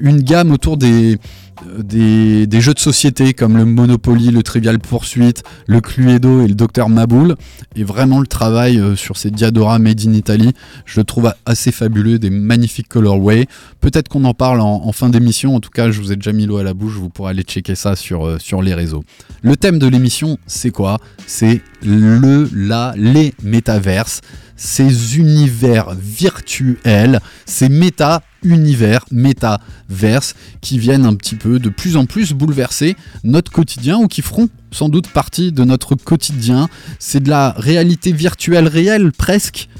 une 0.00 0.22
gamme 0.22 0.50
autour 0.50 0.76
des, 0.76 1.18
jeux 1.64 2.74
de 2.74 2.78
société 2.78 3.34
comme 3.34 3.56
le 3.56 3.64
Monopoly, 3.64 4.30
le 4.30 4.42
Trivial 4.42 4.78
Poursuite, 4.78 5.42
le 5.66 5.80
Cluedo 5.80 6.42
et 6.42 6.48
le 6.48 6.54
Docteur 6.54 6.88
Maboul. 6.88 7.36
Et 7.76 7.84
vraiment 7.84 8.20
le 8.20 8.26
travail 8.26 8.78
euh, 8.78 8.96
sur 8.96 9.16
ces 9.16 9.30
Diadora 9.30 9.78
Made 9.78 10.00
in 10.06 10.12
Italy, 10.12 10.52
je 10.86 11.00
le 11.00 11.04
trouve 11.04 11.32
assez 11.46 11.70
fabuleux, 11.72 12.18
des 12.18 12.30
magnifiques 12.30 12.88
colorways. 12.88 13.46
Peut-être 13.80 14.08
qu'on 14.08 14.24
en 14.24 14.34
parle 14.34 14.60
en, 14.60 14.86
en 14.86 14.92
fin 14.92 15.08
d'émission, 15.08 15.54
en 15.54 15.60
tout 15.60 15.70
cas 15.70 15.90
je 15.90 16.00
vous 16.00 16.12
ai 16.12 16.16
déjà 16.16 16.32
mis 16.32 16.46
l'eau 16.46 16.56
à 16.56 16.64
la 16.64 16.74
bouche, 16.74 16.94
vous 16.94 17.10
pourrez 17.10 17.30
aller 17.30 17.42
checker 17.42 17.74
ça 17.74 17.96
sur, 17.96 18.26
euh, 18.26 18.38
sur 18.38 18.62
les 18.62 18.74
réseaux. 18.74 19.04
Le 19.42 19.56
thème 19.56 19.78
de 19.78 19.86
l'émission, 19.86 20.38
c'est 20.46 20.70
quoi? 20.70 20.98
C'est 21.26 21.62
le, 21.82 22.48
la, 22.54 22.94
les 22.96 23.34
métaverses, 23.42 24.20
ces 24.60 25.16
univers 25.16 25.94
virtuels, 25.94 27.20
ces 27.46 27.70
méta-univers, 27.70 29.06
métaverses 29.10 30.34
qui 30.60 30.78
viennent 30.78 31.06
un 31.06 31.14
petit 31.14 31.34
peu 31.34 31.58
de 31.58 31.70
plus 31.70 31.96
en 31.96 32.04
plus 32.04 32.34
bouleverser 32.34 32.94
notre 33.24 33.50
quotidien 33.50 33.96
ou 33.96 34.06
qui 34.06 34.20
feront 34.20 34.50
sans 34.70 34.90
doute 34.90 35.08
partie 35.08 35.50
de 35.50 35.64
notre 35.64 35.94
quotidien. 35.94 36.68
C'est 36.98 37.22
de 37.22 37.30
la 37.30 37.54
réalité 37.56 38.12
virtuelle 38.12 38.68
réelle 38.68 39.12
presque. 39.12 39.70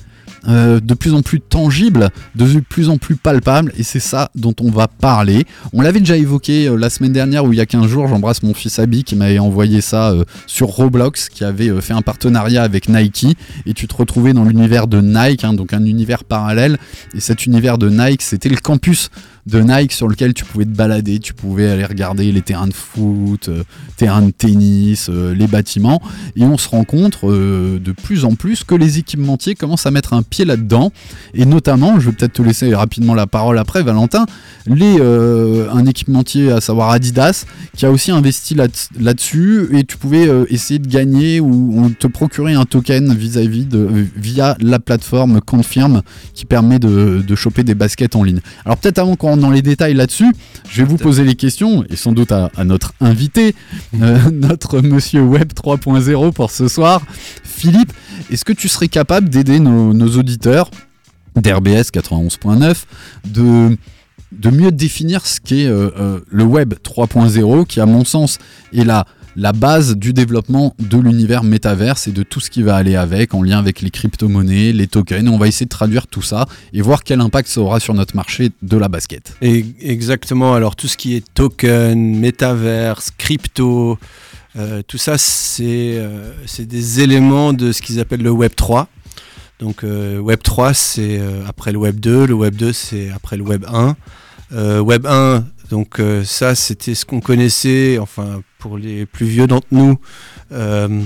Euh, 0.48 0.80
de 0.80 0.94
plus 0.94 1.14
en 1.14 1.22
plus 1.22 1.40
tangible, 1.40 2.10
de 2.34 2.60
plus 2.60 2.88
en 2.88 2.98
plus 2.98 3.16
palpable, 3.16 3.72
et 3.76 3.82
c'est 3.82 4.00
ça 4.00 4.30
dont 4.34 4.54
on 4.60 4.70
va 4.70 4.88
parler. 4.88 5.44
On 5.72 5.80
l'avait 5.80 6.00
déjà 6.00 6.16
évoqué 6.16 6.66
euh, 6.66 6.76
la 6.76 6.90
semaine 6.90 7.12
dernière 7.12 7.44
ou 7.44 7.52
il 7.52 7.58
y 7.58 7.60
a 7.60 7.66
15 7.66 7.86
jours, 7.86 8.08
j'embrasse 8.08 8.42
mon 8.42 8.54
fils 8.54 8.78
Abi 8.78 9.04
qui 9.04 9.16
m'avait 9.16 9.38
envoyé 9.38 9.80
ça 9.80 10.10
euh, 10.10 10.24
sur 10.46 10.68
Roblox, 10.68 11.28
qui 11.28 11.44
avait 11.44 11.80
fait 11.80 11.92
un 11.92 12.02
partenariat 12.02 12.62
avec 12.62 12.88
Nike, 12.88 13.36
et 13.66 13.74
tu 13.74 13.86
te 13.86 13.94
retrouvais 13.94 14.32
dans 14.32 14.44
l'univers 14.44 14.86
de 14.86 15.00
Nike, 15.00 15.44
hein, 15.44 15.52
donc 15.52 15.72
un 15.72 15.84
univers 15.84 16.24
parallèle, 16.24 16.78
et 17.14 17.20
cet 17.20 17.46
univers 17.46 17.78
de 17.78 17.90
Nike, 17.90 18.22
c'était 18.22 18.48
le 18.48 18.56
campus 18.56 19.10
de 19.46 19.60
Nike 19.60 19.92
sur 19.92 20.08
lequel 20.08 20.34
tu 20.34 20.44
pouvais 20.44 20.64
te 20.64 20.70
balader, 20.70 21.18
tu 21.18 21.34
pouvais 21.34 21.68
aller 21.68 21.84
regarder 21.84 22.30
les 22.30 22.42
terrains 22.42 22.66
de 22.66 22.74
foot, 22.74 23.48
euh, 23.48 23.62
terrains 23.96 24.22
de 24.22 24.30
tennis, 24.30 25.08
euh, 25.08 25.34
les 25.34 25.46
bâtiments, 25.46 26.00
et 26.36 26.44
on 26.44 26.58
se 26.58 26.68
rend 26.68 26.84
compte 26.84 27.18
euh, 27.24 27.78
de 27.78 27.92
plus 27.92 28.24
en 28.24 28.34
plus 28.34 28.64
que 28.64 28.74
les 28.74 28.98
équipementiers 28.98 29.54
commencent 29.54 29.86
à 29.86 29.90
mettre 29.90 30.12
un 30.12 30.22
pied 30.22 30.44
là-dedans, 30.44 30.92
et 31.34 31.46
notamment, 31.46 31.98
je 32.00 32.10
vais 32.10 32.16
peut-être 32.16 32.34
te 32.34 32.42
laisser 32.42 32.74
rapidement 32.74 33.14
la 33.14 33.26
parole 33.26 33.58
après, 33.58 33.82
Valentin, 33.82 34.26
les, 34.66 35.00
un 35.00 35.86
équipementier, 35.86 36.52
à 36.52 36.60
savoir 36.60 36.90
Adidas, 36.90 37.44
qui 37.76 37.86
a 37.86 37.90
aussi 37.90 38.10
investi 38.10 38.54
là- 38.54 38.66
là-dessus, 38.98 39.68
et 39.72 39.84
tu 39.84 39.96
pouvais 39.96 40.28
essayer 40.48 40.78
de 40.78 40.88
gagner 40.88 41.40
ou, 41.40 41.90
te 41.98 42.06
procurer 42.06 42.54
un 42.54 42.64
token 42.64 43.14
vis-à-vis 43.14 43.66
de, 43.66 43.88
via 44.16 44.56
la 44.60 44.78
plateforme 44.78 45.40
Confirm 45.40 46.02
qui 46.34 46.44
permet 46.44 46.78
de, 46.78 47.22
de 47.26 47.34
choper 47.34 47.64
des 47.64 47.74
baskets 47.74 48.16
en 48.16 48.22
ligne. 48.22 48.40
Alors 48.64 48.76
peut-être 48.76 48.98
avant 48.98 49.16
qu'on 49.16 49.29
rentre 49.30 49.42
dans 49.42 49.50
les 49.50 49.62
détails 49.62 49.94
là-dessus, 49.94 50.32
je 50.68 50.82
vais 50.82 50.88
vous 50.88 50.96
poser 50.96 51.24
les 51.24 51.34
questions, 51.34 51.84
et 51.88 51.96
sans 51.96 52.12
doute 52.12 52.32
à, 52.32 52.50
à 52.56 52.64
notre 52.64 52.92
invité, 53.00 53.54
euh, 54.00 54.18
notre 54.32 54.80
monsieur 54.80 55.22
Web 55.22 55.52
3.0 55.52 56.32
pour 56.32 56.50
ce 56.50 56.68
soir. 56.68 57.02
Philippe, 57.44 57.92
est-ce 58.30 58.44
que 58.44 58.52
tu 58.52 58.68
serais 58.68 58.88
capable 58.88 59.28
d'aider 59.28 59.60
nos, 59.60 59.92
nos 59.94 60.16
auditeurs 60.18 60.70
d'RBS 61.36 61.90
91.9 61.92 62.74
de, 63.26 63.76
de 64.32 64.50
mieux 64.50 64.72
définir 64.72 65.26
ce 65.26 65.40
qu'est 65.40 65.66
euh, 65.66 65.90
euh, 65.98 66.20
le 66.28 66.44
Web 66.44 66.74
3.0, 66.84 67.66
qui 67.66 67.80
à 67.80 67.86
mon 67.86 68.04
sens 68.04 68.38
est 68.72 68.84
la, 68.84 69.06
la 69.36 69.52
base 69.52 69.96
du 69.96 70.12
développement 70.12 70.74
de 70.78 70.98
l'univers 70.98 71.44
métaverse 71.44 72.08
et 72.08 72.12
de 72.12 72.22
tout 72.22 72.40
ce 72.40 72.50
qui 72.50 72.62
va 72.62 72.76
aller 72.76 72.96
avec, 72.96 73.34
en 73.34 73.42
lien 73.42 73.58
avec 73.58 73.80
les 73.80 73.90
crypto-monnaies, 73.90 74.72
les 74.72 74.86
tokens. 74.86 75.28
On 75.28 75.38
va 75.38 75.48
essayer 75.48 75.66
de 75.66 75.70
traduire 75.70 76.06
tout 76.06 76.22
ça 76.22 76.46
et 76.72 76.82
voir 76.82 77.04
quel 77.04 77.20
impact 77.20 77.48
ça 77.48 77.60
aura 77.60 77.80
sur 77.80 77.94
notre 77.94 78.16
marché 78.16 78.50
de 78.62 78.76
la 78.76 78.88
basket. 78.88 79.36
Et 79.42 79.64
exactement, 79.80 80.54
alors 80.54 80.76
tout 80.76 80.88
ce 80.88 80.96
qui 80.96 81.14
est 81.14 81.24
token, 81.34 82.18
métaverse, 82.18 83.10
crypto, 83.16 83.98
euh, 84.56 84.82
tout 84.86 84.98
ça, 84.98 85.16
c'est 85.16 85.94
euh, 85.96 86.32
c'est 86.46 86.66
des 86.66 87.00
éléments 87.00 87.52
de 87.52 87.72
ce 87.72 87.82
qu'ils 87.82 88.00
appellent 88.00 88.22
le 88.22 88.30
Web 88.30 88.52
3. 88.56 88.88
Donc 89.60 89.84
euh, 89.84 90.18
Web 90.18 90.40
3, 90.42 90.74
c'est 90.74 91.20
après 91.46 91.70
le 91.70 91.78
Web 91.78 92.00
2, 92.00 92.26
le 92.26 92.34
Web 92.34 92.56
2, 92.56 92.72
c'est 92.72 93.10
après 93.10 93.36
le 93.36 93.44
Web 93.44 93.64
1. 93.68 93.96
Euh, 94.52 94.80
Web 94.80 95.06
1, 95.06 95.44
donc 95.70 96.00
euh, 96.00 96.24
ça, 96.24 96.54
c'était 96.54 96.94
ce 96.94 97.04
qu'on 97.06 97.20
connaissait, 97.20 97.98
enfin 97.98 98.42
pour 98.58 98.76
les 98.76 99.06
plus 99.06 99.26
vieux 99.26 99.46
d'entre 99.46 99.68
nous. 99.70 99.98
euh, 100.52 101.02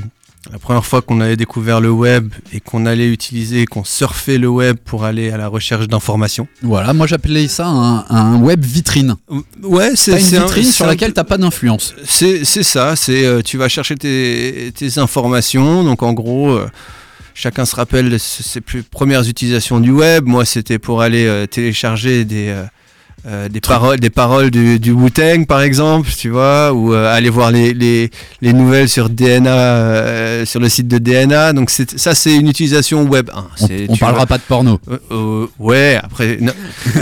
la 0.53 0.59
première 0.59 0.85
fois 0.85 1.01
qu'on 1.01 1.23
avait 1.23 1.37
découvert 1.37 1.81
le 1.81 1.91
web 1.91 2.31
et 2.53 2.61
qu'on 2.61 2.85
allait 2.85 3.09
utiliser, 3.09 3.65
qu'on 3.65 3.83
surfait 3.83 4.37
le 4.37 4.47
web 4.49 4.77
pour 4.85 5.05
aller 5.05 5.31
à 5.31 5.39
la 5.39 5.49
recherche 5.49 5.89
d'informations. 5.89 6.47
Voilà, 6.61 6.93
moi 6.93 7.07
j'appelais 7.07 7.49
ça 7.49 7.67
un, 7.67 8.05
un 8.11 8.37
web 8.41 8.63
vitrine. 8.63 9.17
Ouais, 9.63 9.93
c'est 9.95 10.11
une 10.11 10.37
un- 10.37 10.41
vitrine 10.45 10.71
sur 10.71 10.85
laquelle 10.87 11.15
t'as 11.15 11.25
pas 11.25 11.39
d'influence. 11.39 11.95
C'est 12.05 12.45
ça, 12.45 12.95
c'est 12.95 13.25
euh, 13.25 13.41
tu 13.41 13.57
vas 13.57 13.71
chercher 13.71 13.97
tes, 13.97 14.71
tes 14.77 14.99
informations. 14.99 15.83
Donc 15.83 16.03
en 16.03 16.13
gros, 16.13 16.59
chacun 17.33 17.65
se 17.65 17.75
rappelle 17.75 18.21
ses 18.21 18.43
ses 18.43 18.61
plus 18.61 18.83
premières 18.83 19.27
utilisations 19.27 19.81
du 19.81 19.93
web. 19.93 20.27
Moi, 20.27 20.45
c'était 20.45 20.79
pour 20.79 21.01
aller 21.01 21.25
euh, 21.25 21.47
télécharger 21.47 22.27
des 22.27 22.49
euh, 22.49 22.65
euh, 23.27 23.49
des 23.49 23.61
paroles 23.61 24.01
des 24.01 24.11
paroles 24.11 24.51
du, 24.51 24.79
du 24.79 24.93
Wu-Tang 24.93 25.47
par 25.47 25.63
exemple, 25.63 26.11
tu 26.17 26.29
vois, 26.31 26.73
ou 26.73 26.93
euh, 26.95 27.15
aller 27.15 27.31
voir 27.31 27.51
les, 27.51 27.73
les, 27.73 28.11
les 28.43 28.53
nouvelles 28.53 28.89
sur 28.89 29.09
DNA 29.09 29.51
euh, 29.51 30.45
sur 30.45 30.61
le 30.61 30.69
site 30.69 30.89
de 30.89 30.99
DNA. 30.99 31.53
Donc 31.53 31.71
c'est 31.71 31.99
ça, 31.99 32.15
c'est 32.15 32.35
une 32.35 32.49
utilisation 32.49 33.03
web 33.05 33.31
1. 33.35 33.39
On, 33.39 33.67
C'est- 33.67 33.87
on 33.89 33.95
tu 33.95 34.01
parlera 34.01 34.27
pas 34.27 34.39
de 34.39 34.43
porno. 34.43 34.79
Euh, 34.91 34.99
euh, 35.11 35.47
ouais, 35.59 35.99
après. 36.03 36.39
non. 36.41 36.53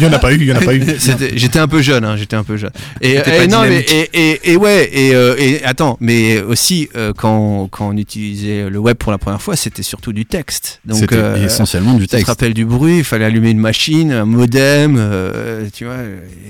Il 0.00 0.06
y 0.06 0.08
en 0.08 0.12
a 0.12 0.18
pas 0.18 0.32
eu, 0.32 0.36
il 0.40 0.44
y 0.46 0.52
en 0.52 0.56
a 0.56 0.60
pas 0.60 0.74
eu. 0.74 0.82
C'était- 0.98 1.32
J'étais 1.36 1.58
un 1.58 1.68
peu 1.68 1.82
jeune, 1.82 2.04
hein, 2.04 2.16
j'étais 2.16 2.36
un 2.36 2.44
peu 2.44 2.56
jeune. 2.56 2.70
Et, 3.00 3.14
et 3.16 3.46
non, 3.48 3.62
mais, 3.62 3.80
et, 3.80 4.08
et, 4.12 4.52
et 4.52 4.56
ouais, 4.56 4.88
et, 4.92 5.14
euh, 5.14 5.34
et 5.38 5.62
attends, 5.64 5.96
mais 6.00 6.40
aussi 6.40 6.88
euh, 6.96 7.12
quand, 7.16 7.68
quand 7.70 7.88
on 7.90 7.96
utilisait 7.96 8.68
le 8.70 8.78
web 8.78 8.96
pour 8.96 9.12
la 9.12 9.18
première 9.18 9.42
fois, 9.42 9.56
c'était 9.56 9.82
surtout 9.82 10.12
du 10.12 10.26
texte. 10.26 10.80
Donc, 10.84 10.98
C'était 10.98 11.16
euh, 11.16 11.44
essentiellement 11.44 11.94
du 11.94 12.00
tu 12.02 12.06
te 12.08 12.12
texte. 12.12 12.26
rappelles 12.28 12.54
du 12.54 12.64
bruit, 12.64 12.98
il 12.98 13.04
fallait 13.04 13.24
allumer 13.26 13.50
une 13.50 13.58
machine, 13.58 14.12
un 14.12 14.24
modem, 14.24 14.96
euh, 14.98 15.66
tu 15.72 15.84
vois. 15.84 15.94
et, 15.94 15.96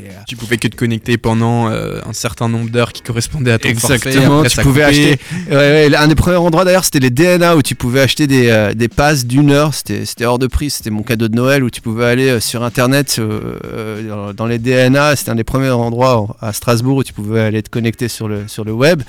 euh, 0.09 0.11
Tu 0.27 0.37
pouvais 0.37 0.57
que 0.59 0.69
te 0.69 0.77
connecter 0.77 1.17
pendant 1.19 1.69
euh, 1.69 2.01
un 2.09 2.13
certain 2.13 2.49
nombre 2.49 2.71
d'heures 2.71 2.93
qui 2.93 3.03
correspondait 3.03 3.53
à 3.53 3.59
ton 3.59 3.69
forfait. 3.75 3.95
Exactement, 3.95 4.43
tu 4.45 4.61
pouvais 4.61 4.83
acheter. 4.83 5.19
Ouais, 5.51 5.57
ouais, 5.89 5.95
un 5.97 6.09
des 6.09 6.15
premiers 6.15 6.37
endroits 6.37 6.65
d'ailleurs, 6.65 6.85
c'était 6.85 7.01
les 7.01 7.11
DNA 7.11 7.57
où 7.57 7.63
tu 7.63 7.75
pouvais 7.75 8.01
acheter 8.01 8.27
des, 8.27 8.49
euh, 8.49 8.75
des 8.75 8.89
passes 8.89 9.27
d'une 9.27 9.51
heure. 9.51 9.75
C'était 9.75 10.05
c'était 10.05 10.25
hors 10.25 10.39
de 10.39 10.47
prix, 10.47 10.71
c'était 10.71 10.91
mon 10.91 11.03
cadeau 11.03 11.29
de 11.29 11.35
Noël 11.37 11.63
où 11.65 11.71
tu 11.71 11.81
pouvais 11.81 12.05
aller 12.07 12.29
euh, 12.29 12.41
sur 12.41 12.63
internet 12.63 13.17
euh, 13.19 13.55
euh, 13.65 14.33
dans- 14.33 14.47
les 14.47 14.59
DNA. 14.59 15.17
C'était 15.17 15.31
un 15.31 15.35
des 15.37 15.45
premiers 15.45 15.71
endroits 15.71 16.17
en- 16.19 16.37
à 16.41 16.53
Strasbourg 16.53 16.97
où 16.99 17.05
tu 17.05 17.13
pouvais 17.13 17.41
aller 17.41 17.63
te 17.63 17.71
connecter 17.71 18.09
sur 18.09 18.29
le, 18.29 18.45
sur 18.49 18.65
le 18.65 18.73
web. 18.73 19.03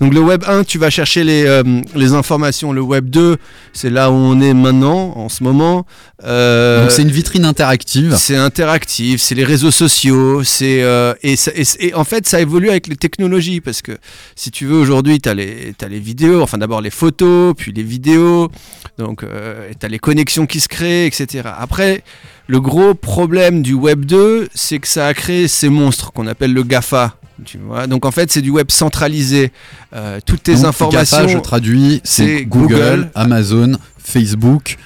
Donc 0.00 0.12
le 0.12 0.20
web 0.20 0.44
1, 0.46 0.64
tu 0.64 0.78
vas 0.78 0.90
chercher 0.90 1.24
les, 1.24 1.44
euh, 1.46 1.62
les 1.94 2.12
informations. 2.12 2.72
Le 2.72 2.82
web 2.82 3.08
2, 3.08 3.38
c'est 3.72 3.88
là 3.90 4.10
où 4.10 4.14
on 4.14 4.40
est 4.42 4.52
maintenant, 4.52 5.14
en 5.16 5.28
ce 5.30 5.42
moment. 5.42 5.86
Euh, 6.24 6.82
Donc 6.82 6.90
c'est 6.90 7.02
une 7.02 7.10
vitrine 7.10 7.44
interactive. 7.46 8.14
c'est 8.16 8.36
interactif, 8.36 9.20
c'est 9.22 9.34
les 9.34 9.44
réseaux 9.46 9.70
sociaux, 9.70 10.44
c'est 10.44 10.82
euh, 10.82 11.14
et, 11.22 11.36
ça- 11.36 11.52
et, 11.54 11.64
et 11.80 11.94
en 11.94 12.04
fait 12.04 12.26
ça 12.26 12.40
évolue 12.40 12.68
avec 12.68 12.86
les 12.88 12.96
technologies 12.96 13.60
parce 13.62 13.80
que 13.80 13.92
si 14.34 14.50
tu 14.50 14.66
veux 14.66 14.76
aujourd'hui 14.76 15.18
tu 15.20 15.28
as 15.28 15.34
les 15.34 15.72
les 15.88 15.98
vidéos, 16.00 16.42
enfin 16.42 16.58
d'abord 16.58 16.80
les 16.82 16.90
photos, 16.90 17.54
puis 17.56 17.72
les 17.72 17.82
vidéos, 17.82 18.50
donc 18.98 19.22
euh, 19.22 19.70
tu 19.78 19.86
as 19.86 19.88
les 19.88 19.98
connexions 19.98 20.46
qui 20.46 20.60
se 20.60 20.68
créent, 20.68 21.06
etc. 21.06 21.48
Après 21.58 22.02
le 22.48 22.60
gros 22.60 22.94
problème 22.94 23.62
du 23.62 23.72
web 23.72 24.04
2, 24.04 24.48
c'est 24.54 24.78
que 24.78 24.86
ça 24.88 25.06
a 25.06 25.14
créé 25.14 25.48
ces 25.48 25.68
monstres 25.70 26.12
qu'on 26.12 26.26
appelle 26.26 26.52
le 26.52 26.62
GAFA. 26.62 27.16
Tu 27.44 27.58
vois 27.58 27.86
Donc 27.86 28.04
en 28.06 28.10
fait 28.10 28.30
c'est 28.32 28.42
du 28.42 28.50
web 28.50 28.70
centralisé. 28.70 29.50
Euh, 29.94 30.20
toutes 30.26 30.42
tes 30.42 30.54
Donc, 30.56 30.64
informations. 30.66 31.18
GAFA, 31.18 31.28
je 31.28 31.38
traduis, 31.38 32.00
c'est 32.04 32.38
c'est 32.38 32.44
Google, 32.44 32.74
Google. 32.74 33.10
Amazon, 33.14 33.72
Facebook 34.02 34.76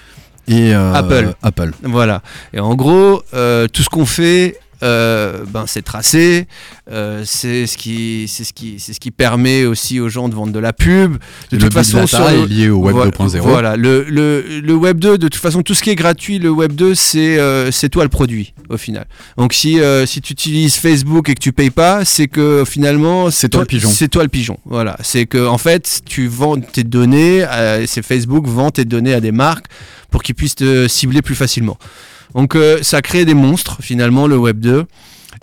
et 0.51 0.75
euh, 0.75 0.93
Apple. 0.93 1.35
Apple. 1.43 1.71
Voilà. 1.83 2.23
Et 2.53 2.61
en 2.61 2.75
gros, 2.75 3.23
euh, 3.35 3.69
tout 3.69 3.83
ce 3.83 3.89
qu'on 3.89 4.07
fait, 4.07 4.59
euh, 4.83 5.45
ben, 5.49 5.65
c'est 5.67 5.83
tracé. 5.83 6.47
euh, 6.91 7.23
c'est 7.27 7.67
ce 7.67 7.77
qui, 7.77 8.27
c'est 8.29 8.45
ce 8.45 8.53
qui, 8.53 8.77
c'est 8.79 8.93
ce 8.93 9.01
qui 9.01 9.11
permet 9.11 9.65
aussi 9.65 10.01
aux 10.01 10.09
gens 10.09 10.29
de 10.29 10.35
vendre 10.35 10.53
de 10.53 10.59
la 10.59 10.73
pub. 10.73 11.13
De 11.51 11.57
le 11.57 11.59
toute 11.59 11.73
façon, 11.75 12.07
sur 12.07 12.29
est 12.29 12.37
le- 12.41 12.47
lié 12.47 12.69
au 12.69 12.79
web 12.79 12.95
voilà, 12.95 13.11
2.0. 13.11 13.41
Voilà. 13.41 13.77
Le, 13.77 14.05
le, 14.09 14.61
le 14.61 14.75
web 14.75 14.99
2, 14.99 15.19
de 15.19 15.29
toute 15.29 15.41
façon, 15.41 15.63
tout 15.63 15.75
ce 15.75 15.83
qui 15.83 15.91
est 15.91 15.95
gratuit, 15.97 16.39
le 16.39 16.51
web 16.51 16.73
2, 16.73 16.95
c'est, 16.95 17.39
euh, 17.39 17.71
c'est 17.71 17.89
toi 17.89 18.03
le 18.05 18.09
produit 18.09 18.55
au 18.69 18.77
final. 18.77 19.07
Donc 19.37 19.53
si, 19.53 19.81
euh, 19.81 20.07
si 20.07 20.21
tu 20.21 20.33
utilises 20.33 20.77
Facebook 20.77 21.29
et 21.29 21.35
que 21.35 21.41
tu 21.41 21.53
payes 21.53 21.71
pas, 21.71 22.05
c'est 22.05 22.29
que 22.29 22.65
finalement, 22.67 23.31
C'est 23.31 23.49
toi 23.49 23.61
le 23.63 23.67
pigeon. 23.67 23.91
C'est 23.91 24.09
toi 24.09 24.23
le 24.23 24.29
pigeon. 24.29 24.59
Voilà. 24.65 24.97
C'est 25.03 25.27
que 25.27 25.47
en 25.47 25.59
fait, 25.59 26.01
tu 26.07 26.27
vends 26.27 26.59
tes 26.61 26.85
données. 26.85 27.45
euh, 27.45 27.85
c'est 27.87 28.03
Facebook 28.03 28.47
vend 28.47 28.71
tes 28.71 28.85
données 28.85 29.15
à 29.15 29.21
des 29.21 29.33
marques 29.33 29.67
pour 30.11 30.23
qu'ils 30.23 30.35
puissent 30.35 30.55
te 30.57 30.89
cibler 30.89 31.23
plus 31.23 31.35
facilement. 31.35 31.79
Donc 32.35 32.55
euh, 32.55 32.79
ça 32.83 33.03
crée 33.03 33.25
des 33.25 33.35
monstres 33.35 33.79
finalement 33.81 34.27
le 34.27 34.37
Web 34.39 34.61
2. 34.61 34.87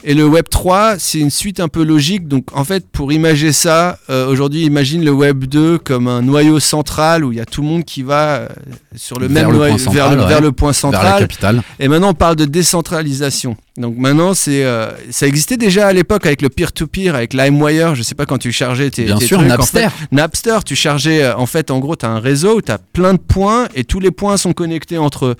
Et 0.03 0.13
le 0.13 0.27
Web 0.27 0.45
3, 0.49 0.99
c'est 0.99 1.19
une 1.19 1.31
suite 1.31 1.59
un 1.59 1.69
peu 1.69 1.83
logique. 1.83 2.27
Donc 2.27 2.45
en 2.53 2.63
fait, 2.63 2.87
pour 2.87 3.11
imager 3.11 3.51
ça, 3.51 3.97
euh, 4.09 4.27
aujourd'hui, 4.27 4.63
imagine 4.63 5.03
le 5.03 5.11
Web 5.11 5.45
2 5.45 5.79
comme 5.79 6.07
un 6.07 6.21
noyau 6.21 6.59
central 6.59 7.25
où 7.25 7.31
il 7.31 7.37
y 7.39 7.41
a 7.41 7.45
tout 7.45 7.61
le 7.61 7.67
monde 7.67 7.83
qui 7.83 8.03
va 8.03 8.35
euh, 8.35 8.47
sur 8.95 9.19
le 9.19 9.27
Vers 9.27 9.45
même 9.47 9.51
le 9.53 9.57
noyau, 9.57 9.73
point 9.73 9.77
central, 9.83 10.07
vers, 10.09 10.15
le, 10.15 10.21
ouais. 10.21 10.27
vers 10.29 10.41
le 10.41 10.51
point 10.51 10.71
Vers 10.71 10.91
la 10.91 10.97
central. 10.99 11.19
capitale. 11.19 11.61
Et 11.79 11.87
maintenant, 11.87 12.09
on 12.09 12.13
parle 12.13 12.35
de 12.35 12.45
décentralisation. 12.45 13.57
Donc 13.77 13.95
maintenant, 13.97 14.33
c'est, 14.33 14.63
euh, 14.65 14.89
ça 15.11 15.27
existait 15.27 15.55
déjà 15.57 15.87
à 15.87 15.93
l'époque 15.93 16.25
avec 16.25 16.41
le 16.41 16.49
peer-to-peer, 16.49 17.13
avec 17.13 17.33
LimeWire. 17.35 17.93
Je 17.93 18.01
sais 18.01 18.15
pas 18.15 18.25
quand 18.25 18.39
tu 18.39 18.51
chargeais 18.51 18.89
tes, 18.89 19.03
Bien 19.05 19.17
tes 19.17 19.27
sûr, 19.27 19.37
trucs, 19.37 19.51
en 19.51 19.57
Napster. 19.57 19.89
fait. 19.89 20.07
Napster, 20.11 20.57
tu 20.65 20.75
chargeais, 20.75 21.23
euh, 21.23 21.35
en 21.37 21.45
fait, 21.45 21.69
en 21.69 21.77
gros, 21.79 21.95
tu 21.95 22.05
as 22.05 22.09
un 22.09 22.19
réseau 22.19 22.57
où 22.57 22.61
tu 22.61 22.71
as 22.71 22.79
plein 22.79 23.13
de 23.13 23.19
points 23.19 23.67
et 23.75 23.83
tous 23.83 23.99
les 23.99 24.09
points 24.11 24.37
sont 24.37 24.53
connectés 24.53 24.97
entre 24.97 25.27
eux. 25.27 25.35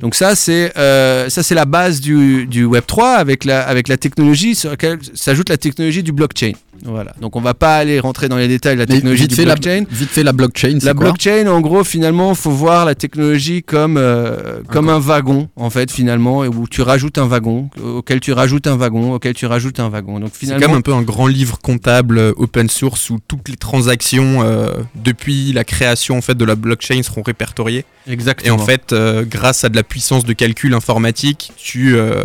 Donc 0.00 0.14
ça, 0.14 0.34
c'est 0.34 0.76
euh, 0.76 1.30
ça 1.30 1.42
c'est 1.42 1.54
la 1.54 1.64
base 1.64 2.00
du, 2.00 2.46
du 2.46 2.66
Web3 2.66 3.14
avec 3.16 3.44
la, 3.44 3.62
avec 3.66 3.88
la 3.88 3.96
technologie 3.96 4.54
sur 4.54 4.70
laquelle 4.70 4.98
s'ajoute 5.14 5.48
la 5.48 5.56
technologie 5.56 6.02
du 6.02 6.12
blockchain. 6.12 6.52
Voilà. 6.84 7.14
Donc 7.20 7.36
on 7.36 7.40
va 7.40 7.54
pas 7.54 7.76
aller 7.76 8.00
rentrer 8.00 8.28
dans 8.28 8.36
les 8.36 8.48
détails 8.48 8.74
de 8.76 8.80
la 8.80 8.86
technologie 8.86 9.22
vite 9.22 9.30
du 9.30 9.36
fait, 9.36 9.44
la, 9.44 9.54
blockchain. 9.54 9.84
vite 9.90 10.10
fait, 10.10 10.22
la 10.22 10.32
blockchain, 10.32 10.78
c'est 10.80 10.86
La 10.86 10.94
quoi 10.94 11.06
blockchain, 11.06 11.46
en 11.46 11.60
gros, 11.60 11.84
finalement, 11.84 12.34
faut 12.34 12.50
voir 12.50 12.84
la 12.84 12.94
technologie 12.94 13.62
comme 13.62 13.96
euh, 13.96 14.60
comme 14.68 14.88
un 14.88 14.98
wagon, 14.98 15.48
en 15.56 15.70
fait, 15.70 15.90
finalement, 15.90 16.44
et 16.44 16.48
où 16.48 16.66
tu 16.68 16.82
rajoutes 16.82 17.18
un 17.18 17.26
wagon, 17.26 17.70
auquel 17.82 18.20
tu 18.20 18.32
rajoutes 18.32 18.66
un 18.66 18.76
wagon, 18.76 19.14
auquel 19.14 19.34
tu 19.34 19.46
rajoutes 19.46 19.80
un 19.80 19.88
wagon. 19.88 20.20
Donc 20.20 20.30
C'est 20.32 20.46
finalement, 20.46 20.66
comme 20.66 20.76
un 20.76 20.80
peu 20.80 20.92
un 20.92 21.02
grand 21.02 21.26
livre 21.26 21.58
comptable 21.58 22.18
euh, 22.18 22.32
open 22.36 22.68
source 22.68 23.10
où 23.10 23.18
toutes 23.26 23.48
les 23.48 23.56
transactions 23.56 24.42
euh, 24.42 24.72
depuis 24.94 25.52
la 25.52 25.64
création 25.64 26.16
en 26.16 26.20
fait 26.20 26.34
de 26.34 26.44
la 26.44 26.54
blockchain 26.54 27.02
seront 27.02 27.22
répertoriées. 27.22 27.84
Et 28.06 28.12
exactement. 28.12 28.56
en 28.56 28.58
fait, 28.58 28.92
euh, 28.92 29.24
grâce 29.26 29.64
à 29.64 29.68
de 29.68 29.76
la 29.76 29.82
puissance 29.82 30.24
de 30.24 30.32
calcul 30.32 30.74
informatique, 30.74 31.52
tu, 31.56 31.96
euh, 31.96 32.24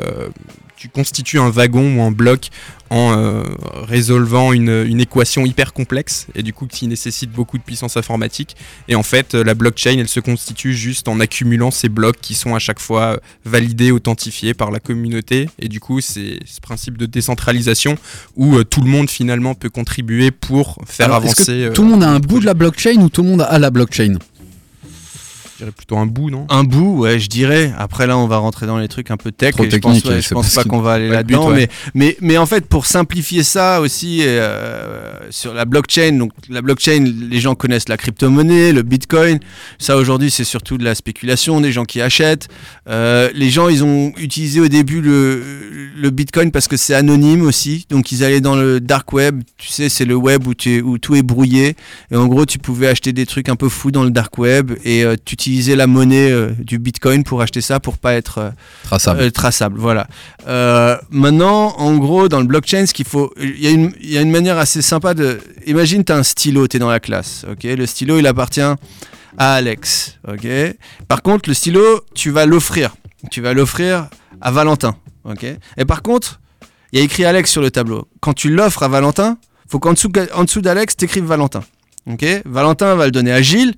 tu 0.83 0.89
constitues 0.89 1.39
un 1.39 1.49
wagon 1.49 1.95
ou 1.97 2.01
un 2.01 2.11
bloc 2.11 2.49
en 2.89 3.17
euh, 3.17 3.43
résolvant 3.87 4.51
une, 4.51 4.83
une 4.85 4.99
équation 4.99 5.45
hyper 5.45 5.71
complexe 5.71 6.27
et 6.35 6.43
du 6.43 6.51
coup 6.51 6.67
qui 6.67 6.87
nécessite 6.87 7.31
beaucoup 7.31 7.57
de 7.57 7.63
puissance 7.63 7.95
informatique. 7.95 8.57
Et 8.89 8.95
en 8.95 9.01
fait, 9.01 9.33
la 9.33 9.53
blockchain, 9.53 9.95
elle 9.97 10.09
se 10.09 10.19
constitue 10.19 10.73
juste 10.73 11.07
en 11.07 11.21
accumulant 11.21 11.71
ces 11.71 11.87
blocs 11.87 12.17
qui 12.21 12.33
sont 12.35 12.53
à 12.53 12.59
chaque 12.59 12.81
fois 12.81 13.21
validés, 13.45 13.91
authentifiés 13.91 14.53
par 14.53 14.71
la 14.71 14.81
communauté. 14.81 15.49
Et 15.57 15.69
du 15.69 15.79
coup, 15.79 16.01
c'est 16.01 16.39
ce 16.45 16.59
principe 16.59 16.97
de 16.97 17.05
décentralisation 17.05 17.97
où 18.35 18.57
euh, 18.57 18.65
tout 18.65 18.81
le 18.81 18.89
monde 18.89 19.09
finalement 19.09 19.55
peut 19.55 19.69
contribuer 19.69 20.31
pour 20.31 20.77
faire 20.85 21.05
Alors, 21.05 21.23
est-ce 21.23 21.35
que 21.35 21.41
avancer. 21.43 21.63
euh, 21.63 21.71
Tout 21.71 21.83
le 21.83 21.91
monde 21.91 22.03
a 22.03 22.09
un 22.09 22.19
bout 22.19 22.41
de 22.41 22.45
la 22.45 22.53
blockchain 22.55 22.97
ou 22.99 23.07
tout 23.07 23.23
le 23.23 23.29
monde 23.29 23.41
a 23.41 23.57
la 23.57 23.69
blockchain? 23.71 24.17
Je 25.53 25.57
dirais 25.59 25.71
plutôt 25.75 25.97
un 25.97 26.05
bout, 26.05 26.29
non? 26.29 26.45
Un 26.49 26.63
bout, 26.63 26.99
ouais, 26.99 27.19
je 27.19 27.27
dirais. 27.29 27.71
Après 27.77 28.07
là, 28.07 28.17
on 28.17 28.27
va 28.27 28.37
rentrer 28.37 28.65
dans 28.65 28.77
les 28.77 28.87
trucs 28.87 29.11
un 29.11 29.17
peu 29.17 29.31
tech. 29.31 29.53
Trop 29.55 29.63
et 29.65 29.69
je 29.69 29.77
pense, 29.77 30.03
ouais, 30.05 30.21
je 30.21 30.29
pense 30.33 30.53
pas 30.55 30.63
qu'on 30.63 30.81
va 30.81 30.93
aller 30.93 31.09
là-dedans. 31.09 31.49
ouais. 31.49 31.55
mais, 31.55 31.69
mais, 31.93 32.17
mais 32.21 32.37
en 32.37 32.45
fait, 32.45 32.65
pour 32.67 32.85
simplifier 32.85 33.43
ça 33.43 33.81
aussi, 33.81 34.19
euh, 34.23 35.13
sur 35.29 35.53
la 35.53 35.65
blockchain, 35.65 36.13
donc 36.13 36.31
la 36.49 36.61
blockchain, 36.61 37.05
les 37.29 37.39
gens 37.39 37.55
connaissent 37.55 37.89
la 37.89 37.97
crypto-monnaie, 37.97 38.71
le 38.73 38.81
bitcoin. 38.83 39.39
Ça, 39.79 39.97
aujourd'hui, 39.97 40.31
c'est 40.31 40.43
surtout 40.43 40.77
de 40.77 40.83
la 40.83 40.95
spéculation, 40.95 41.61
des 41.61 41.71
gens 41.71 41.85
qui 41.85 42.01
achètent. 42.01 42.47
Euh, 42.89 43.29
les 43.33 43.49
gens, 43.49 43.69
ils 43.69 43.83
ont 43.83 44.11
utilisé 44.17 44.59
au 44.59 44.67
début 44.67 45.01
le, 45.01 45.41
le 45.95 46.09
bitcoin 46.09 46.51
parce 46.51 46.67
que 46.67 46.77
c'est 46.77 46.93
anonyme 46.93 47.43
aussi. 47.43 47.85
Donc, 47.89 48.11
ils 48.11 48.23
allaient 48.23 48.41
dans 48.41 48.55
le 48.55 48.79
dark 48.79 49.13
web. 49.13 49.41
Tu 49.57 49.69
sais, 49.69 49.89
c'est 49.89 50.05
le 50.05 50.15
web 50.15 50.47
où, 50.47 50.53
tu 50.53 50.77
es- 50.77 50.81
où 50.81 50.97
tout 50.97 51.15
est 51.15 51.23
brouillé. 51.23 51.75
Et 52.11 52.15
en 52.15 52.27
gros, 52.27 52.45
tu 52.45 52.59
pouvais 52.59 52.87
acheter 52.87 53.13
des 53.13 53.25
trucs 53.25 53.49
un 53.49 53.55
peu 53.55 53.69
fous 53.69 53.91
dans 53.91 54.03
le 54.03 54.11
dark 54.11 54.37
web 54.37 54.71
et 54.83 55.03
euh, 55.03 55.15
tu 55.23 55.35
utilisais 55.51 55.75
la 55.75 55.87
monnaie 55.87 56.31
euh, 56.31 56.51
du 56.59 56.79
bitcoin 56.79 57.23
pour 57.23 57.41
acheter 57.41 57.61
ça 57.61 57.79
pour 57.79 57.97
pas 57.97 58.13
être 58.13 58.37
euh, 58.37 58.49
Traçable. 58.83 59.19
euh, 59.21 59.29
traçable. 59.31 59.77
Voilà. 59.79 60.07
Maintenant, 61.09 61.75
en 61.77 61.97
gros, 61.97 62.27
dans 62.29 62.39
le 62.39 62.45
blockchain, 62.45 62.85
ce 62.85 62.93
qu'il 62.93 63.05
faut, 63.05 63.33
il 63.39 63.59
y, 63.59 63.67
a 63.67 63.71
une- 63.71 63.93
il 64.01 64.11
y 64.11 64.17
a 64.17 64.21
une 64.21 64.31
manière 64.31 64.57
assez 64.57 64.81
sympa 64.81 65.13
de. 65.13 65.39
Imagine, 65.65 66.03
tu 66.03 66.11
as 66.11 66.17
un 66.17 66.23
stylo, 66.23 66.67
tu 66.67 66.77
es 66.77 66.79
dans 66.79 66.89
la 66.89 66.99
classe. 66.99 67.45
Ok, 67.51 67.63
le 67.63 67.85
stylo, 67.85 68.19
il 68.19 68.27
appartient 68.27 68.61
à 68.61 69.53
Alex. 69.53 70.17
Ok? 70.27 70.47
Par 71.07 71.21
contre, 71.21 71.49
le 71.49 71.53
stylo, 71.53 71.81
tu 72.13 72.29
vas 72.31 72.45
l'offrir. 72.45 72.95
Tu 73.31 73.41
vas 73.41 73.53
l'offrir 73.53 74.07
à 74.41 74.51
Valentin. 74.51 74.95
Ok? 75.25 75.45
Et 75.77 75.85
par 75.85 76.01
contre, 76.01 76.39
il 76.91 76.99
y 76.99 77.01
a 77.01 77.05
écrit 77.05 77.25
Alex 77.25 77.49
sur 77.51 77.61
le 77.61 77.71
tableau. 77.71 78.07
Quand 78.19 78.33
tu 78.33 78.49
l'offres 78.49 78.83
à 78.83 78.87
Valentin, 78.87 79.37
faut 79.69 79.79
qu'en 79.79 79.93
dessous, 79.93 80.11
en 80.35 80.43
dessous 80.43 80.61
d'Alex, 80.61 80.95
t'écrives 80.95 81.25
Valentin. 81.25 81.63
Ok? 82.11 82.25
Valentin 82.45 82.95
va 82.95 83.05
le 83.05 83.11
donner 83.11 83.31
à 83.31 83.41
Gilles. 83.41 83.73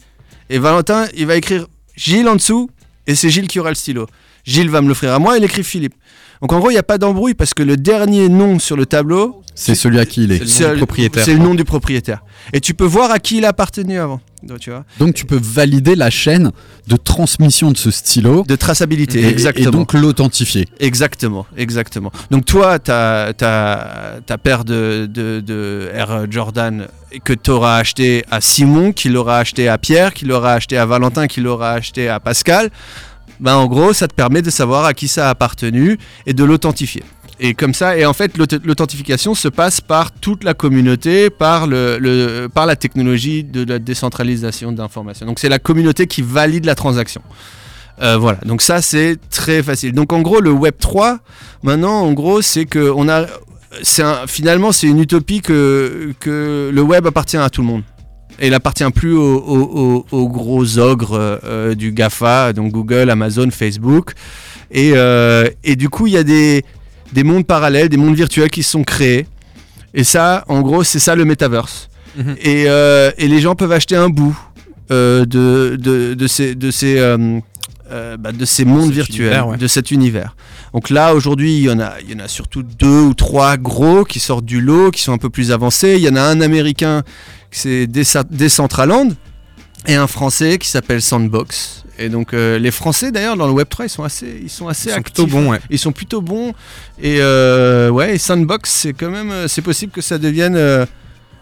Et 0.50 0.60
Valentin, 0.60 1.06
il 1.16 1.26
va 1.26 1.36
écrire 1.36 1.68
Gilles 1.96 2.28
en 2.28 2.36
dessous. 2.36 2.70
Et 3.08 3.16
c'est 3.16 3.30
Gilles 3.30 3.48
qui 3.48 3.60
aura 3.60 3.70
le 3.70 3.76
stylo. 3.76 4.08
Gilles 4.46 4.70
va 4.70 4.82
me 4.82 4.88
l'offrir 4.88 5.14
à 5.14 5.20
moi, 5.20 5.38
il 5.38 5.44
écrit 5.44 5.64
Philippe. 5.64 5.94
Donc 6.42 6.54
en 6.54 6.60
gros, 6.60 6.70
il 6.70 6.74
n'y 6.74 6.80
a 6.80 6.84
pas 6.84 6.98
d'embrouille 6.98 7.34
parce 7.34 7.54
que 7.54 7.64
le 7.64 7.78
dernier 7.78 8.30
nom 8.30 8.60
sur 8.60 8.76
le 8.76 8.86
tableau, 8.86 9.42
C'est 9.56 9.74
celui 9.74 10.00
à 10.00 10.06
qui 10.06 10.26
il 10.26 10.32
est. 10.32 10.46
C'est 10.46 10.70
le 10.70 10.78
propriétaire. 10.78 11.24
c'est 11.24 11.34
le 11.34 11.40
nom 11.40 11.56
du 11.56 11.64
propriétaire. 11.64 12.24
Et 12.54 12.60
tu 12.60 12.74
peux 12.74 12.86
voir 12.86 13.10
à 13.12 13.20
qui 13.20 13.38
il 13.38 13.46
a 13.46 13.50
appartenu 13.50 13.98
avant. 14.00 14.20
Donc, 14.46 14.60
tu 14.60 14.70
vois, 14.70 14.86
Donc 15.00 15.16
tu 15.16 15.26
peux 15.26 15.40
valider 15.42 15.96
la 15.96 16.10
chaîne 16.10 16.52
de 16.88 16.96
transmission 16.96 17.72
de 17.72 17.78
ce 17.78 17.90
stylo 17.90 18.44
de 18.48 18.56
traçabilité, 18.56 19.22
et, 19.22 19.28
exactement. 19.28 19.68
et 19.68 19.72
donc 19.72 19.94
l'authentifier. 19.94 20.68
Exactement, 20.80 21.48
exactement. 21.58 22.12
Donc 22.30 22.46
toi, 22.46 22.78
ta, 22.78 23.34
ta, 23.36 24.20
ta 24.26 24.38
paire 24.38 24.64
de, 24.64 25.10
de, 25.12 25.40
de 25.40 25.90
Air 25.94 26.32
Jordan 26.32 26.88
que 27.24 27.34
tu 27.34 27.50
auras 27.50 27.78
acheté 27.78 28.24
à 28.30 28.40
Simon, 28.42 28.92
qui 28.92 29.10
l'aura 29.10 29.40
acheté 29.40 29.68
à 29.68 29.78
Pierre, 29.78 30.14
qui 30.14 30.26
l'aura 30.26 30.54
acheté 30.54 30.78
à 30.78 30.86
Valentin, 30.86 31.28
qui 31.28 31.42
l'aura 31.42 31.72
acheté 31.72 32.08
à 32.10 32.20
Pascal, 32.20 32.70
ben 33.40 33.56
en 33.56 33.68
gros, 33.68 33.94
ça 33.94 34.08
te 34.08 34.14
permet 34.14 34.42
de 34.42 34.50
savoir 34.50 34.86
à 34.86 34.94
qui 34.94 35.08
ça 35.08 35.28
a 35.28 35.30
appartenu 35.32 35.98
et 36.26 36.34
de 36.34 36.44
l'authentifier. 36.44 37.04
Et 37.40 37.54
comme 37.54 37.74
ça, 37.74 37.98
et 37.98 38.06
en 38.06 38.14
fait, 38.14 38.38
l'aut- 38.38 38.46
l'authentification 38.64 39.36
se 39.36 39.48
passe 39.50 39.82
par 39.82 40.12
toute 40.12 40.44
la 40.46 40.54
communauté, 40.54 41.30
par, 41.30 41.68
le, 41.68 42.48
par 42.54 42.66
la 42.66 42.76
technologie 42.78 43.44
de 43.44 43.66
la 43.66 43.78
décentralisation 43.80 44.72
d'informations. 44.72 45.26
Donc 45.26 45.40
c'est 45.40 45.50
la 45.50 45.60
communauté 45.60 46.08
qui 46.08 46.22
valide 46.22 46.64
la 46.66 46.76
transaction. 46.76 47.22
Euh, 48.02 48.18
voilà, 48.18 48.40
donc 48.46 48.62
ça 48.62 48.82
c'est 48.82 49.18
très 49.30 49.64
facile. 49.64 49.92
Donc 49.94 50.14
en 50.14 50.22
gros, 50.22 50.40
le 50.40 50.52
Web 50.52 50.76
3, 50.80 51.20
maintenant, 51.64 52.02
en 52.02 52.14
gros, 52.14 52.42
c'est 52.42 52.66
que 52.66 52.90
on 52.96 53.08
a, 53.10 53.24
un- 53.24 54.28
finalement, 54.28 54.72
c'est 54.72 54.88
une 54.88 55.00
utopie 55.00 55.42
que, 55.42 56.14
le 56.26 56.82
web 56.82 57.06
appartient 57.06 57.38
à 57.38 57.50
tout 57.50 57.62
le 57.62 57.68
monde. 57.68 57.84
Et 58.40 58.48
il 58.48 58.54
appartient 58.54 58.90
plus 58.94 59.14
aux, 59.16 60.30
gros 60.30 60.78
ogres 60.78 61.14
euh, 61.14 61.38
euh, 61.46 61.76
du 61.76 61.92
GAFA, 61.94 62.52
donc 62.52 62.72
Google, 62.74 63.10
Amazon, 63.10 63.50
Facebook. 63.52 64.12
Et, 64.72 64.94
et 65.64 65.76
du 65.78 65.88
coup, 65.90 66.08
il 66.08 66.14
y 66.14 66.18
a 66.18 66.24
des, 66.24 66.66
des 67.16 67.24
mondes 67.24 67.48
parallèles, 67.48 67.90
des 67.90 67.98
mondes 67.98 68.16
virtuels 68.16 68.52
qui 68.52 68.62
se 68.62 68.72
sont 68.72 68.84
créés. 68.84 69.26
Et 69.94 70.04
ça, 70.04 70.44
en 70.50 70.62
gros, 70.62 70.84
c'est 70.84 71.00
ça 71.00 71.16
le 71.16 71.24
metaverse. 71.26 71.90
Mhm. 72.18 72.36
Et, 72.42 72.66
euh, 72.68 73.12
et 73.18 73.28
les 73.28 73.40
gens 73.40 73.56
peuvent 73.56 73.72
acheter 73.72 73.96
un 73.96 74.10
bout 74.10 74.38
euh, 74.92 75.26
de, 75.26 75.78
de, 75.80 76.14
de 76.14 76.28
ces, 76.28 76.56
de 76.56 76.70
ces, 76.72 76.98
euh, 77.00 78.18
bah, 78.18 78.34
de 78.34 78.46
ces 78.46 78.66
mondes 78.66 78.92
virtuels, 78.92 79.28
univers, 79.28 79.48
ouais. 79.48 79.58
de 79.58 79.68
cet 79.68 79.92
univers. 79.92 80.36
Donc 80.74 80.90
là, 80.90 81.16
aujourd'hui, 81.16 81.56
il 81.58 81.64
y, 81.64 81.70
en 81.70 81.80
a, 81.80 81.94
il 82.02 82.12
y 82.12 82.16
en 82.16 82.20
a 82.20 82.28
surtout 82.28 82.64
deux 82.64 83.02
ou 83.02 83.14
trois 83.14 83.56
gros 83.56 84.04
qui 84.04 84.20
sortent 84.20 84.46
du 84.46 84.60
lot, 84.60 84.92
qui 84.92 85.02
sont 85.02 85.14
un 85.14 85.18
peu 85.18 85.30
plus 85.30 85.54
avancés. 85.54 85.96
Il 85.98 86.04
y 86.04 86.10
en 86.10 86.18
a 86.18 86.22
un 86.22 86.42
américain, 86.42 87.04
c'est 87.50 87.88
Decentraland, 87.88 89.14
et 89.88 89.96
un 89.96 90.08
français 90.08 90.58
qui 90.58 90.68
s'appelle 90.68 91.02
Sandbox. 91.02 91.85
Et 91.98 92.10
donc 92.10 92.34
euh, 92.34 92.60
les 92.60 92.72
Français 92.72 93.12
d'ailleurs 93.12 93.38
dans 93.38 93.48
le 93.48 93.54
Web 93.54 93.68
3 93.70 93.86
ils 93.86 93.90
sont 93.90 94.04
assez 94.04 94.40
ils 94.44 94.50
sont 94.50 94.68
assez 94.68 94.90
Ils 94.90 94.92
sont 94.94 94.98
actifs. 95.00 95.14
plutôt 95.16 95.28
bons, 95.28 95.50
ouais. 95.52 95.60
Ils 95.70 95.80
sont 95.80 95.92
plutôt 95.92 96.22
bons 96.22 96.54
et 97.02 97.18
euh, 97.20 97.90
ouais 97.90 98.16
et 98.16 98.18
Sandbox 98.18 98.70
c'est 98.70 98.94
quand 98.94 99.10
même 99.12 99.32
euh, 99.32 99.48
c'est 99.48 99.62
possible 99.62 99.92
que 99.92 100.02
ça 100.02 100.18
devienne 100.18 100.56
euh, 100.58 100.86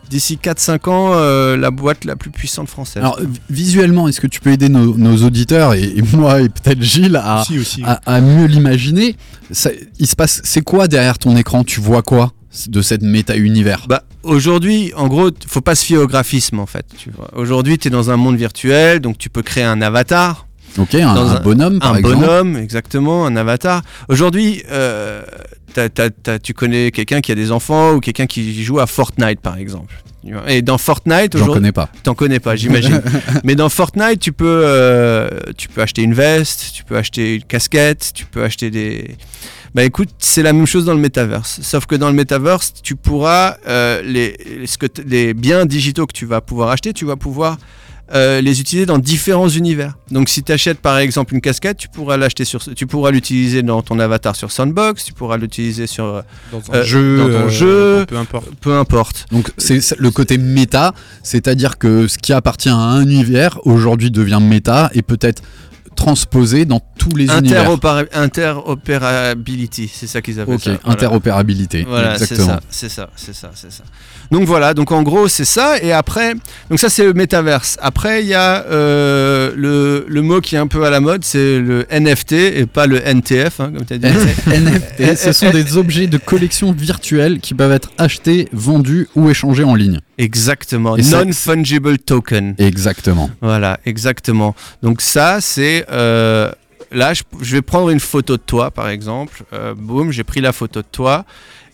d'ici 0.10 0.38
4-5 0.42 0.90
ans 0.90 1.12
euh, 1.14 1.58
la 1.58 1.72
boîte 1.72 2.06
la 2.06 2.16
plus 2.16 2.30
puissante 2.30 2.68
française. 2.70 2.98
Alors 3.02 3.20
vi- 3.20 3.40
visuellement, 3.50 4.08
est-ce 4.08 4.22
que 4.22 4.28
tu 4.28 4.42
peux 4.42 4.52
aider 4.52 4.70
nos, 4.70 4.96
nos 4.98 5.18
auditeurs 5.26 5.74
et, 5.74 5.84
et 5.84 6.02
moi 6.02 6.42
et 6.42 6.50
peut-être 6.50 6.82
Gilles 6.84 7.16
à, 7.16 7.42
Aussi, 7.42 7.58
aussi. 7.58 7.82
à, 7.86 8.00
à 8.06 8.22
mieux 8.22 8.46
l'imaginer? 8.46 9.16
Ça- 9.52 9.72
Il 10.00 10.06
se 10.08 10.16
passe, 10.16 10.42
c'est 10.44 10.62
quoi 10.62 10.88
derrière 10.88 11.18
ton 11.18 11.36
écran? 11.38 11.64
Tu 11.64 11.80
vois 11.80 12.02
quoi? 12.04 12.32
De 12.68 12.82
cette 12.82 13.02
méta-univers 13.02 13.86
Bah, 13.88 14.04
aujourd'hui, 14.24 14.92
en 14.96 15.08
gros, 15.08 15.30
faut 15.48 15.62
pas 15.62 15.76
se 15.76 15.86
fier 15.86 15.98
au 15.98 16.08
graphisme 16.08 16.60
en 16.60 16.66
fait. 16.66 16.86
Aujourd'hui, 17.34 17.78
tu 17.78 17.88
es 17.88 17.92
dans 17.92 18.12
un 18.12 18.18
monde 18.18 18.38
virtuel, 18.38 19.00
donc 19.00 19.18
tu 19.18 19.30
peux 19.30 19.42
créer 19.42 19.64
un 19.64 19.82
avatar, 19.82 20.48
Ok, 20.78 20.96
un, 20.96 21.14
dans 21.14 21.30
un 21.32 21.36
un- 21.38 21.40
bonhomme 21.42 21.80
par 21.80 21.94
un 21.94 21.98
exemple. 21.98 22.16
bonhomme, 22.18 22.58
exactement, 22.58 23.26
un 23.26 23.36
avatar. 23.36 23.82
Aujourd'hui, 24.10 24.64
euh, 24.72 25.22
t'as- 25.74 25.90
t'as- 25.90 26.10
t'as- 26.10 26.40
tu 26.40 26.54
connais 26.54 26.92
quelqu'un 26.92 27.22
qui 27.22 27.32
a 27.32 27.36
des 27.36 27.52
enfants 27.52 27.94
ou 27.94 28.00
quelqu'un 28.00 28.26
qui 28.26 28.64
joue 28.64 28.80
à 28.80 28.88
Fortnite 28.88 29.40
par 29.42 29.58
exemple. 29.58 29.94
Et 30.48 30.62
dans 30.62 30.78
Fortnite, 30.78 31.34
J'en 31.34 31.40
aujourd'hui, 31.44 31.54
connais 31.56 31.72
pas. 31.74 31.90
t'en 32.04 32.14
connais 32.16 32.40
pas, 32.40 32.56
j'imagine. 32.56 33.02
Mais 33.44 33.56
dans 33.56 33.68
Fortnite, 33.70 34.20
tu 34.22 34.32
peux, 34.32 34.62
euh, 34.66 35.28
tu 35.58 35.68
peux 35.68 35.82
acheter 35.82 36.02
une 36.02 36.14
veste, 36.14 36.72
tu 36.74 36.84
peux 36.86 36.96
acheter 36.98 37.36
une 37.36 37.44
casquette, 37.44 38.12
tu 38.14 38.26
peux 38.26 38.42
acheter 38.44 38.72
des. 38.72 39.18
Bah 39.76 39.84
écoute, 39.84 40.10
c'est 40.20 40.44
la 40.44 40.54
même 40.54 40.66
chose 40.68 40.86
dans 40.86 40.94
le 40.94 41.00
metaverse. 41.00 41.60
Sauf 41.62 41.88
que 41.88 41.96
dans 41.96 42.08
le 42.08 42.14
metaverse, 42.16 42.74
tu 42.82 42.96
pourras 42.96 43.58
euh, 43.68 44.02
les, 44.04 44.38
les- 44.60 44.68
ce 44.68 44.78
que 44.78 44.86
t- 44.86 45.04
les 45.06 45.34
biens 45.34 45.66
digitaux 45.66 46.06
que 46.06 46.14
tu 46.14 46.26
vas 46.26 46.42
pouvoir 46.42 46.70
acheter, 46.70 46.94
tu 46.94 47.06
vas 47.06 47.16
pouvoir 47.18 47.58
euh, 48.14 48.42
les 48.42 48.62
utiliser 48.62 48.86
dans 48.86 49.00
différents 49.00 49.50
univers. 49.50 49.96
Donc 50.12 50.30
si 50.30 50.44
tu 50.44 50.52
achètes 50.52 50.80
par 50.80 50.98
exemple 51.00 51.34
une 51.34 51.42
casquette, 51.42 51.78
tu 51.78 51.88
pourras 51.90 52.16
l'acheter 52.18 52.46
sur, 52.46 52.60
tu 52.76 52.86
pourras 52.86 53.10
l'utiliser 53.12 53.64
dans 53.64 53.82
ton 53.82 53.98
avatar 54.00 54.36
sur 54.36 54.52
Sandbox, 54.52 55.04
tu 55.06 55.14
pourras 55.14 55.38
l'utiliser 55.38 55.88
sur, 55.88 56.24
Dans 56.52 56.62
un 56.72 56.76
Euh, 56.78 56.84
jeu, 56.84 57.18
dans 57.18 57.26
ton 57.26 57.46
euh, 57.46 57.50
jeu. 57.50 58.06
peu 58.08 58.18
importe. 58.18 58.50
peu 58.62 58.74
importe. 58.78 59.26
Donc 59.32 59.52
c'est 59.58 59.82
c'est 59.82 59.98
le 60.00 60.12
côté 60.12 60.38
méta, 60.38 60.94
c'est-à-dire 61.24 61.78
que 61.78 62.08
ce 62.08 62.18
qui 62.18 62.34
appartient 62.34 62.70
à 62.70 62.76
un 62.76 63.02
univers 63.04 63.60
aujourd'hui 63.66 64.12
devient 64.12 64.40
méta 64.42 64.92
et 64.94 65.02
peut-être 65.02 65.42
transposé 66.04 66.66
dans 66.66 66.82
tous 66.98 67.16
les 67.16 67.28
univers. 67.28 67.64
Interopéra- 67.64 68.06
interopérability, 68.14 69.90
c'est 69.94 70.08
ça 70.08 70.22
qu'ils 70.22 70.40
appellent 70.40 70.60
ça. 70.60 70.72
Voilà. 70.84 70.94
interopérabilité. 70.94 71.86
Voilà, 71.88 72.18
c'est 72.18 72.36
ça, 72.36 72.60
c'est 72.70 72.90
ça, 72.90 73.10
c'est 73.16 73.34
ça, 73.34 73.52
c'est 73.56 73.72
ça. 73.72 73.84
Donc 74.32 74.44
voilà, 74.46 74.74
donc 74.74 74.92
en 74.92 75.04
gros 75.04 75.28
c'est 75.28 75.46
ça, 75.46 75.78
et 75.82 75.92
après, 75.92 76.34
donc 76.70 76.80
ça 76.80 76.90
c'est 76.90 77.06
le 77.06 77.14
métaverse. 77.14 77.78
Après 77.82 78.22
il 78.24 78.28
y 78.28 78.34
a 78.34 78.64
euh, 78.66 79.52
le, 79.56 80.06
le 80.08 80.22
mot 80.22 80.42
qui 80.42 80.56
est 80.56 80.60
un 80.60 80.68
peu 80.68 80.84
à 80.84 80.90
la 80.90 81.00
mode, 81.00 81.24
c'est 81.24 81.60
le 81.60 81.86
NFT 81.92 82.32
et 82.34 82.66
pas 82.66 82.88
le 82.88 82.98
NTF, 83.06 83.60
hein, 83.60 83.72
comme 83.76 83.86
tu 83.86 83.94
as 83.94 83.98
dit. 83.98 84.08
NFT, 84.48 85.16
ce 85.24 85.32
sont 85.32 85.52
des 85.52 85.78
objets 85.78 86.08
de 86.08 86.18
collection 86.18 86.72
virtuelle 86.74 87.40
qui 87.40 87.54
peuvent 87.54 87.72
être 87.72 87.92
achetés, 87.98 88.50
vendus 88.52 89.08
ou 89.16 89.30
échangés 89.30 89.64
en 89.64 89.76
ligne. 89.76 90.00
Exactement, 90.18 90.96
non-fungible 91.26 91.98
token. 92.00 92.56
Exactement. 92.60 93.30
Voilà, 93.42 93.80
exactement. 93.86 94.56
Donc 94.82 95.02
ça 95.02 95.42
c'est... 95.42 95.86
euh, 95.92 96.52
là, 96.92 97.14
je, 97.14 97.24
je 97.42 97.56
vais 97.56 97.62
prendre 97.64 97.90
une 97.90 98.00
photo 98.00 98.38
de 98.38 98.42
toi 98.42 98.70
par 98.72 98.90
exemple. 98.90 99.44
Euh, 99.54 99.74
boum, 99.76 100.12
j'ai 100.12 100.24
pris 100.24 100.40
la 100.42 100.54
photo 100.54 100.82
de 100.82 100.88
toi 100.92 101.26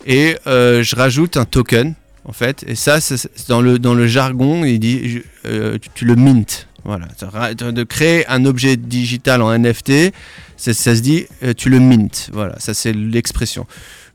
et 0.06 0.36
euh, 0.46 0.82
je 0.82 0.96
rajoute 0.96 1.36
un 1.36 1.44
token 1.44 1.94
en 2.24 2.32
fait. 2.32 2.64
Et 2.66 2.74
ça, 2.74 3.00
c'est 3.00 3.28
dans 3.48 3.60
le, 3.60 3.78
dans 3.78 3.94
le 3.94 4.06
jargon, 4.06 4.64
il 4.64 4.78
dit 4.78 5.22
je- 5.44 5.76
tu, 5.76 5.88
tu 5.94 6.04
le 6.06 6.16
mint. 6.16 6.66
Voilà, 6.82 7.08
de 7.54 7.82
créer 7.82 8.26
un 8.28 8.46
objet 8.46 8.78
digital 8.78 9.42
en 9.42 9.52
NFT, 9.58 10.14
ça, 10.56 10.72
ça 10.72 10.96
se 10.96 11.02
dit 11.02 11.26
tu 11.58 11.68
le 11.68 11.78
mint. 11.78 12.30
Voilà, 12.32 12.58
ça 12.58 12.72
c'est 12.72 12.94
l'expression. 12.94 13.66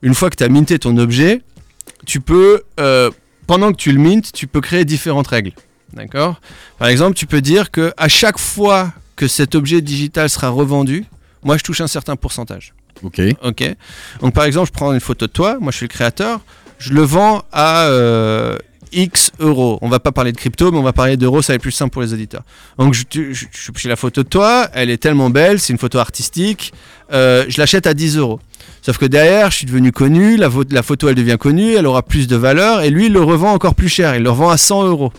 Une 0.01 0.15
fois 0.15 0.31
que 0.31 0.35
tu 0.35 0.43
as 0.43 0.49
minté 0.49 0.79
ton 0.79 0.97
objet, 0.97 1.41
tu 2.07 2.21
peux, 2.21 2.63
pendant 3.47 3.71
que 3.71 3.77
tu 3.77 3.91
le 3.91 3.99
mint, 3.99 4.31
tu 4.31 4.47
peux 4.47 4.61
créer 4.61 4.85
différentes 4.85 5.27
règles. 5.27 5.51
D'accord? 5.93 6.41
Par 6.77 6.87
exemple, 6.89 7.15
tu 7.15 7.25
peux 7.25 7.41
dire 7.41 7.71
que 7.71 7.93
à 7.97 8.07
chaque 8.07 8.37
fois 8.39 8.91
que 9.15 9.27
cet 9.27 9.55
objet 9.55 9.81
digital 9.81 10.29
sera 10.29 10.49
revendu, 10.49 11.05
moi 11.43 11.57
je 11.57 11.63
touche 11.63 11.79
un 11.81 11.87
certain 11.87 12.15
pourcentage. 12.15 12.73
Ok. 13.03 13.21
Ok? 13.43 13.63
Donc 14.21 14.33
par 14.33 14.43
exemple, 14.45 14.67
je 14.67 14.73
prends 14.73 14.91
une 14.93 14.99
photo 14.99 15.27
de 15.27 15.31
toi, 15.31 15.57
moi 15.59 15.71
je 15.71 15.77
suis 15.77 15.85
le 15.85 15.89
créateur, 15.93 16.41
je 16.79 16.91
le 16.93 17.01
vends 17.01 17.43
à 17.51 17.85
euh, 17.85 18.57
X 18.91 19.31
euros. 19.39 19.77
On 19.81 19.87
va 19.89 19.99
pas 19.99 20.11
parler 20.11 20.31
de 20.31 20.37
crypto, 20.37 20.71
mais 20.71 20.77
on 20.77 20.83
va 20.83 20.93
parler 20.93 21.15
d'euros, 21.17 21.41
ça 21.41 21.53
va 21.53 21.55
être 21.55 21.61
plus 21.61 21.71
simple 21.71 21.91
pour 21.93 22.01
les 22.01 22.13
auditeurs. 22.13 22.43
Donc 22.77 22.93
je, 22.93 23.03
je, 23.11 23.45
je- 23.53 23.87
la 23.89 23.95
photo 23.95 24.23
de 24.23 24.27
toi, 24.27 24.69
elle 24.73 24.89
est 24.89 24.97
tellement 24.97 25.29
belle, 25.29 25.59
c'est 25.59 25.71
une 25.73 25.79
photo 25.79 25.97
artistique, 25.99 26.73
euh, 27.13 27.45
je 27.47 27.57
l'achète 27.59 27.87
à 27.87 27.93
10 27.93 28.17
euros. 28.17 28.39
Sauf 28.81 28.97
que 28.97 29.05
derrière, 29.05 29.49
je 29.49 29.57
suis 29.57 29.65
devenu 29.65 29.91
connu, 29.91 30.37
la, 30.37 30.49
photo 30.83 31.09
elle 31.09 31.15
devient 31.15 31.37
connue, 31.39 31.73
elle 31.73 31.87
aura 31.87 32.03
plus 32.03 32.27
de 32.27 32.35
valeur, 32.35 32.81
et 32.81 32.89
lui 32.89 33.07
il 33.07 33.13
le 33.13 33.21
revend 33.21 33.51
encore 33.51 33.73
plus 33.73 33.89
cher, 33.89 34.15
il 34.15 34.23
le 34.23 34.29
revend 34.29 34.49
à 34.49 34.57
100 34.57 34.85
euros. 34.85 35.11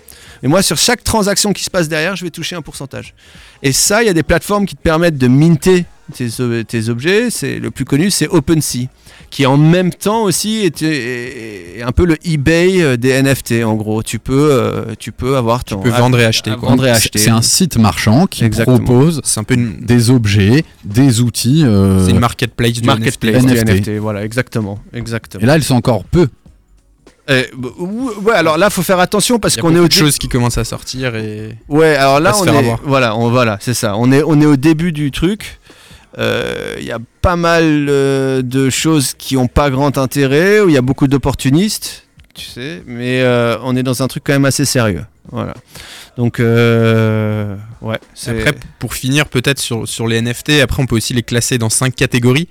Et 0.42 0.48
moi, 0.48 0.62
sur 0.62 0.76
chaque 0.76 1.02
transaction 1.02 1.52
qui 1.52 1.64
se 1.64 1.70
passe 1.70 1.88
derrière, 1.88 2.14
je 2.14 2.24
vais 2.24 2.30
toucher 2.30 2.56
un 2.56 2.62
pourcentage. 2.62 3.14
Et 3.62 3.72
ça, 3.72 4.02
il 4.02 4.06
y 4.06 4.08
a 4.08 4.12
des 4.12 4.22
plateformes 4.22 4.66
qui 4.66 4.76
te 4.76 4.82
permettent 4.82 5.18
de 5.18 5.28
minter 5.28 5.86
tes, 6.14 6.88
objets. 6.88 7.28
Le 7.42 7.68
plus 7.70 7.84
connu, 7.84 8.10
c'est 8.10 8.28
OpenSea, 8.28 8.88
qui 9.30 9.44
en 9.46 9.56
même 9.56 9.92
temps 9.92 10.22
aussi 10.24 10.64
est 10.64 11.82
un 11.82 11.92
peu 11.92 12.04
le 12.06 12.16
eBay 12.24 12.80
euh, 12.82 12.96
des 12.96 13.20
NFT. 13.22 13.64
En 13.64 13.74
gros, 13.74 14.02
tu 14.02 14.18
peux, 14.18 14.48
euh, 14.52 14.94
tu 14.98 15.12
peux 15.12 15.36
avoir 15.36 15.64
ton 15.64 15.78
peux 15.80 15.90
vendre 15.90 16.18
et 16.20 16.24
acheter, 16.24 16.52
quoi. 16.56 16.70
vendre 16.70 16.84
et 16.86 16.90
C'est- 16.90 16.96
acheter. 16.96 17.18
C'est 17.18 17.30
un 17.30 17.42
site 17.42 17.76
marchand 17.76 18.26
qui 18.26 18.44
Exactement. 18.44 18.78
propose 18.78 19.20
C'est 19.24 19.40
un 19.40 19.44
peu 19.44 19.54
une, 19.54 19.76
des 19.80 20.10
objets, 20.10 20.64
des 20.84 21.20
outils. 21.20 21.62
euh, 21.64 22.04
c'est 22.04 22.12
une 22.12 22.18
marketplace 22.20 22.72
du 22.72 22.82
marketplace 22.82 23.42
NFT. 23.44 23.56
NFT. 23.68 23.88
NFT. 23.88 23.98
Voilà, 23.98 24.24
exactement, 24.24 24.78
exactement. 24.94 25.42
Et 25.42 25.46
là, 25.46 25.56
elles 25.56 25.64
sont 25.64 25.74
encore 25.74 26.04
peu. 26.04 26.28
Eh, 27.28 27.46
bah, 27.56 27.68
ou- 27.78 28.10
ouais, 28.22 28.34
alors 28.34 28.56
là, 28.56 28.70
faut 28.70 28.82
faire 28.82 29.00
attention 29.00 29.40
parce 29.40 29.56
qu'on 29.56 29.70
est 29.70 29.72
beaucoup 29.72 29.84
au 29.86 29.88
de 29.88 29.92
choses 29.92 30.16
qui 30.16 30.28
commencent 30.28 30.58
à 30.58 30.64
sortir 30.64 31.16
et 31.16 31.56
Ouais, 31.68 31.96
alors 31.96 32.20
là, 32.20 32.32
on 32.40 32.44
est, 32.46 32.56
avoir. 32.56 32.78
voilà, 32.84 33.16
on, 33.16 33.30
voilà, 33.30 33.58
c'est 33.60 33.74
ça. 33.74 33.96
On 33.96 34.12
est, 34.12 34.22
on 34.24 34.40
est 34.40 34.46
au 34.46 34.54
début 34.56 34.92
du 34.92 35.10
truc. 35.10 35.58
Euh, 36.18 36.76
Il 36.78 36.84
y 36.84 36.92
a 36.92 36.98
pas 37.20 37.36
mal 37.36 37.86
euh, 37.88 38.42
de 38.42 38.70
choses 38.70 39.14
qui 39.14 39.34
n'ont 39.34 39.48
pas 39.48 39.70
grand 39.70 39.98
intérêt, 39.98 40.60
où 40.60 40.68
il 40.68 40.74
y 40.74 40.78
a 40.78 40.82
beaucoup 40.82 41.08
d'opportunistes, 41.08 42.06
tu 42.34 42.46
sais, 42.46 42.82
mais 42.86 43.22
euh, 43.22 43.56
on 43.62 43.76
est 43.76 43.82
dans 43.82 44.02
un 44.02 44.08
truc 44.08 44.24
quand 44.26 44.32
même 44.32 44.44
assez 44.44 44.64
sérieux. 44.64 45.04
Voilà. 45.30 45.54
Donc, 46.16 46.40
euh, 46.40 47.56
ouais. 47.82 47.98
Après, 48.26 48.54
pour 48.78 48.94
finir, 48.94 49.26
peut-être 49.26 49.58
sur, 49.58 49.88
sur 49.88 50.06
les 50.06 50.20
NFT, 50.22 50.60
après, 50.62 50.82
on 50.82 50.86
peut 50.86 50.96
aussi 50.96 51.14
les 51.14 51.22
classer 51.22 51.58
dans 51.58 51.70
cinq 51.70 51.94
catégories. 51.94 52.48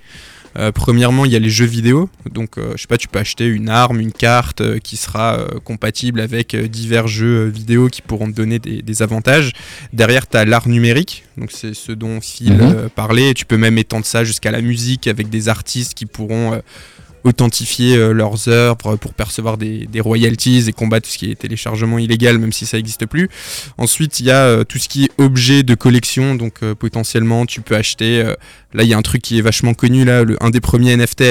Euh, 0.58 0.72
premièrement, 0.72 1.24
il 1.24 1.32
y 1.32 1.36
a 1.36 1.38
les 1.38 1.50
jeux 1.50 1.66
vidéo. 1.66 2.08
Donc, 2.30 2.56
euh, 2.56 2.72
je 2.76 2.82
sais 2.82 2.86
pas, 2.88 2.96
tu 2.96 3.08
peux 3.08 3.18
acheter 3.18 3.46
une 3.46 3.68
arme, 3.68 4.00
une 4.00 4.12
carte 4.12 4.60
euh, 4.62 4.78
qui 4.78 4.96
sera 4.96 5.38
compatible 5.64 6.20
avec 6.20 6.56
divers 6.56 7.06
jeux 7.08 7.46
vidéo 7.46 7.88
qui 7.88 8.00
pourront 8.02 8.26
te 8.30 8.36
donner 8.36 8.58
des, 8.58 8.80
des 8.82 9.02
avantages. 9.02 9.52
Derrière, 9.92 10.26
tu 10.28 10.36
as 10.36 10.44
l'art 10.44 10.68
numérique. 10.68 11.24
Donc, 11.36 11.50
c'est 11.52 11.74
ce 11.74 11.92
dont 11.92 12.20
Phil 12.20 12.54
Mhm. 12.54 12.88
parlait. 12.94 13.34
Tu 13.34 13.44
peux 13.44 13.58
même 13.58 13.76
étendre 13.78 14.06
ça 14.06 14.24
jusqu'à 14.24 14.50
la 14.50 14.62
musique 14.62 15.06
avec 15.06 15.28
des 15.28 15.48
artistes 15.48 15.94
qui 15.94 16.06
pourront 16.06 16.60
authentifier 17.26 17.96
euh, 17.96 18.12
leurs 18.12 18.48
œuvres 18.48 18.96
pour 18.96 19.12
percevoir 19.14 19.58
des, 19.58 19.86
des 19.86 20.00
royalties 20.00 20.64
et 20.68 20.72
combattre 20.72 21.06
tout 21.06 21.12
ce 21.12 21.18
qui 21.18 21.30
est 21.30 21.34
téléchargement 21.34 21.98
illégal, 21.98 22.38
même 22.38 22.52
si 22.52 22.66
ça 22.66 22.76
n'existe 22.76 23.06
plus. 23.06 23.28
Ensuite, 23.78 24.20
il 24.20 24.26
y 24.26 24.30
a 24.30 24.42
euh, 24.44 24.64
tout 24.64 24.78
ce 24.78 24.88
qui 24.88 25.04
est 25.04 25.10
objet 25.18 25.62
de 25.62 25.74
collection, 25.74 26.34
donc 26.34 26.62
euh, 26.62 26.74
potentiellement 26.74 27.46
tu 27.46 27.60
peux 27.60 27.76
acheter. 27.76 28.20
euh, 28.20 28.34
là, 28.72 28.82
il 28.84 28.88
y 28.88 28.94
a 28.94 28.98
un 28.98 29.02
truc 29.02 29.22
qui 29.22 29.38
est 29.38 29.42
vachement 29.42 29.74
connu 29.74 30.04
là, 30.04 30.24
le, 30.24 30.36
un 30.42 30.50
des 30.50 30.60
premiers 30.60 30.96
NFT 30.96 31.22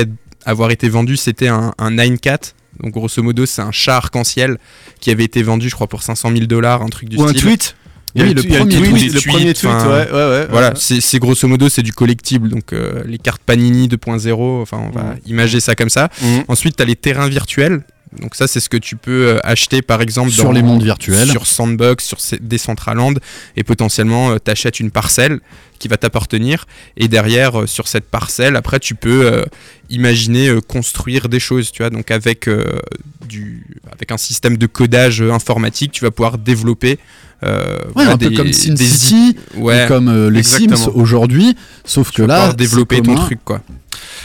à 0.46 0.52
avoir 0.52 0.72
été 0.72 0.90
vendu, 0.90 1.18
c'était 1.18 1.48
un, 1.48 1.74
un 1.78 1.92
Nine 1.92 2.20
Cat. 2.20 2.54
Donc 2.82 2.92
grosso 2.94 3.24
modo, 3.24 3.46
c'est 3.46 3.62
un 3.62 3.72
chat 3.72 3.96
arc-en-ciel 3.98 4.58
qui 5.00 5.10
avait 5.10 5.24
été 5.24 5.42
vendu, 5.42 5.70
je 5.70 5.76
crois, 5.76 5.88
pour 5.88 6.04
500 6.04 6.32
000 6.34 6.46
dollars, 6.46 6.82
un 6.82 6.90
truc 6.90 7.08
du 7.10 7.18
Ou 7.18 7.24
un 7.24 7.30
style. 7.30 7.42
tweet. 7.42 7.76
Oui, 8.16 8.34
le 8.34 8.42
premier 8.44 8.76
tweet, 8.94 9.14
le 9.14 9.30
premier 9.30 9.54
tweet, 9.54 9.66
Enfin, 9.66 9.88
ouais, 9.90 10.10
ouais, 10.12 10.30
ouais. 10.30 10.48
Voilà, 10.50 10.74
c'est 10.76 11.20
grosso 11.20 11.48
modo 11.48 11.68
c'est 11.70 11.84
du 11.84 11.92
collectible, 11.94 12.50
donc 12.50 12.72
euh, 12.74 13.04
les 13.06 13.18
cartes 13.18 13.42
Panini 13.46 13.88
2.0, 13.90 14.62
enfin 14.62 14.78
on 14.78 14.90
va 14.90 15.04
Mhm. 15.04 15.18
imager 15.28 15.60
ça 15.60 15.76
comme 15.76 15.90
ça. 15.90 16.10
Mhm. 16.22 16.44
Ensuite, 16.48 16.78
tu 16.78 16.84
as 16.84 16.86
les 16.86 16.96
terrains 16.96 17.28
virtuels. 17.28 17.82
Donc 18.22 18.36
ça, 18.36 18.48
c'est 18.48 18.62
ce 18.62 18.70
que 18.70 18.78
tu 18.78 18.96
peux 18.96 19.28
euh, 19.28 19.40
acheter 19.44 19.82
par 19.82 20.02
exemple 20.02 20.30
Sur 20.32 20.46
dans- 20.46 20.52
les 20.54 20.62
mondes 20.64 20.84
virtuels. 20.84 21.28
sur 21.30 21.46
Sandbox, 21.46 22.06
sur 22.06 22.18
Decentraland, 22.40 23.16
et 23.58 23.64
potentiellement 23.66 24.38
tu 24.40 24.50
achètes 24.50 24.80
une 24.80 24.92
parcelle 24.92 25.40
qui 25.80 25.90
va 25.90 25.98
t'appartenir, 25.98 26.66
et 26.96 27.10
derrière 27.10 27.60
euh, 27.64 27.68
sur 27.68 27.90
cette 27.90 28.06
parcelle, 28.06 28.56
après 28.56 28.80
tu 28.80 28.96
peux 28.96 29.26
euh, 29.26 29.44
imaginer 29.90 30.48
euh, 30.48 30.62
construire 30.62 31.28
des 31.28 31.42
choses, 31.42 31.74
tu 31.74 31.82
vois. 31.84 31.90
Donc 31.90 32.10
avec 32.12 32.48
euh, 32.48 32.80
du, 33.28 33.66
avec 33.92 34.12
un 34.14 34.18
système 34.18 34.56
de 34.56 34.66
codage 34.68 35.22
euh, 35.22 35.32
informatique, 35.34 35.92
tu 35.92 36.06
vas 36.06 36.12
pouvoir 36.12 36.38
développer. 36.38 37.00
Euh, 37.44 37.78
Ouais, 37.96 38.04
un 38.06 38.18
peu 38.18 38.30
des- 38.30 38.36
comme 38.36 38.48
des 38.48 38.54
SimCity, 38.54 39.38
ouais, 39.58 39.86
ou 39.86 39.88
comme 39.88 40.08
euh, 40.08 40.30
les 40.30 40.40
exactement. 40.40 40.76
Sims 40.78 40.92
aujourd'hui, 40.96 41.56
sauf 41.84 42.10
que 42.12 42.22
tu 42.24 42.28
là, 42.28 42.54
développer 42.54 43.02
ton 43.02 43.16
truc 43.16 43.40
quoi. 43.44 43.62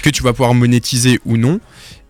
Que 0.03 0.11
tu 0.11 0.23
vas 0.23 0.33
pouvoir 0.33 0.55
monétiser 0.55 1.21
ou 1.27 1.37
non 1.37 1.61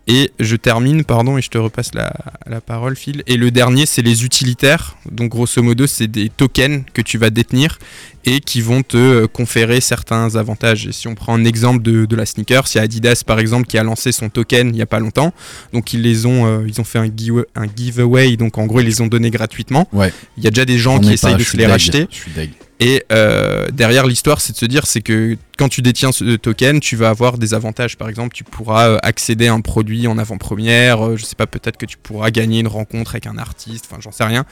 et 0.07 0.33
je 0.41 0.57
termine 0.57 1.05
pardon 1.05 1.39
et 1.39 1.43
je 1.43 1.51
te 1.51 1.59
repasse 1.59 1.95
la, 1.95 2.13
la 2.47 2.61
parole 2.61 2.97
Phil. 2.97 3.23
Et 3.27 3.37
le 3.37 3.51
dernier 3.51 3.87
c'est 3.87 4.03
les 4.03 4.25
utilitaires. 4.25 4.97
Donc 5.11 5.31
grosso 5.31 5.63
modo 5.63 5.87
c'est 5.87 6.09
des 6.09 6.29
tokens 6.29 6.85
que 6.95 7.03
tu 7.03 7.19
vas 7.19 7.31
détenir 7.31 7.79
et 8.25 8.41
qui 8.41 8.61
vont 8.61 8.83
te 8.83 8.97
euh, 8.97 9.27
conférer 9.27 9.81
certains 9.81 10.37
avantages. 10.37 10.87
Et 10.87 10.93
si 10.93 11.09
on 11.09 11.15
prend 11.15 11.35
un 11.35 11.45
exemple 11.45 11.83
de, 11.83 12.07
de 12.07 12.17
la 12.17 12.27
sneaker 12.27 12.65
il 12.75 12.77
y 12.77 12.81
a 12.81 12.83
Adidas 12.83 13.23
par 13.25 13.39
exemple 13.39 13.67
qui 13.67 13.79
a 13.79 13.83
lancé 13.85 14.11
son 14.13 14.29
token 14.31 14.69
il 14.75 14.77
y 14.77 14.83
a 14.83 14.87
pas 14.87 15.01
longtemps. 15.01 15.33
Donc 15.73 15.93
ils 15.93 16.03
les 16.03 16.27
ont 16.27 16.47
euh, 16.47 16.65
ils 16.67 16.81
ont 16.81 16.85
fait 16.85 16.99
un, 16.99 17.07
give- 17.09 17.45
un 17.55 17.67
giveaway. 17.75 18.37
Donc 18.37 18.59
en 18.59 18.67
gros 18.67 18.81
ils 18.81 18.87
les 18.87 19.01
ont 19.01 19.07
donnés 19.07 19.31
gratuitement. 19.31 19.89
Ouais. 19.93 20.13
il 20.37 20.45
y 20.45 20.47
a 20.47 20.51
déjà 20.51 20.65
des 20.65 20.79
gens 20.79 20.99
qui 20.99 21.13
essayent 21.13 21.33
pas, 21.33 21.39
de 21.39 21.45
se 21.45 21.57
les 21.57 21.67
racheter. 21.67 22.07
Je 22.11 22.17
suis 22.17 22.33
deg. 22.33 22.51
Et 22.81 23.05
euh, 23.13 23.69
derrière 23.73 24.07
l'histoire, 24.07 24.41
c'est 24.41 24.55
de 24.55 24.59
se 24.59 24.65
dire, 24.65 24.87
c'est 24.87 25.03
que 25.03 25.37
quand 25.59 25.69
tu 25.69 25.83
détiens 25.83 26.13
ce 26.13 26.37
token, 26.37 26.81
tu 26.81 26.97
vas 26.97 27.11
avoir 27.11 27.37
des 27.37 27.53
avantages. 27.53 27.99
Par 27.99 28.09
exemple, 28.09 28.35
tu 28.35 28.43
pourras 28.43 28.89
euh, 28.89 28.99
accéder 29.03 29.49
à 29.49 29.53
un 29.53 29.61
produit 29.61 30.07
en 30.07 30.17
avant-première. 30.17 31.07
euh, 31.07 31.17
je 31.17 31.25
sais 31.27 31.37
pas, 31.37 31.47
peut-être 31.47 31.77
que 31.77 31.85
tu 31.85 31.99
pourras 31.99 32.31
gagner 32.31 32.61
une 32.61 32.69
rencontre 32.69 33.13
avec 33.13 33.27
un 33.27 33.37
artiste. 33.37 33.87
Enfin, 33.91 34.01
j'en 34.01 34.13
sais 34.13 34.25
rien. 34.25 34.47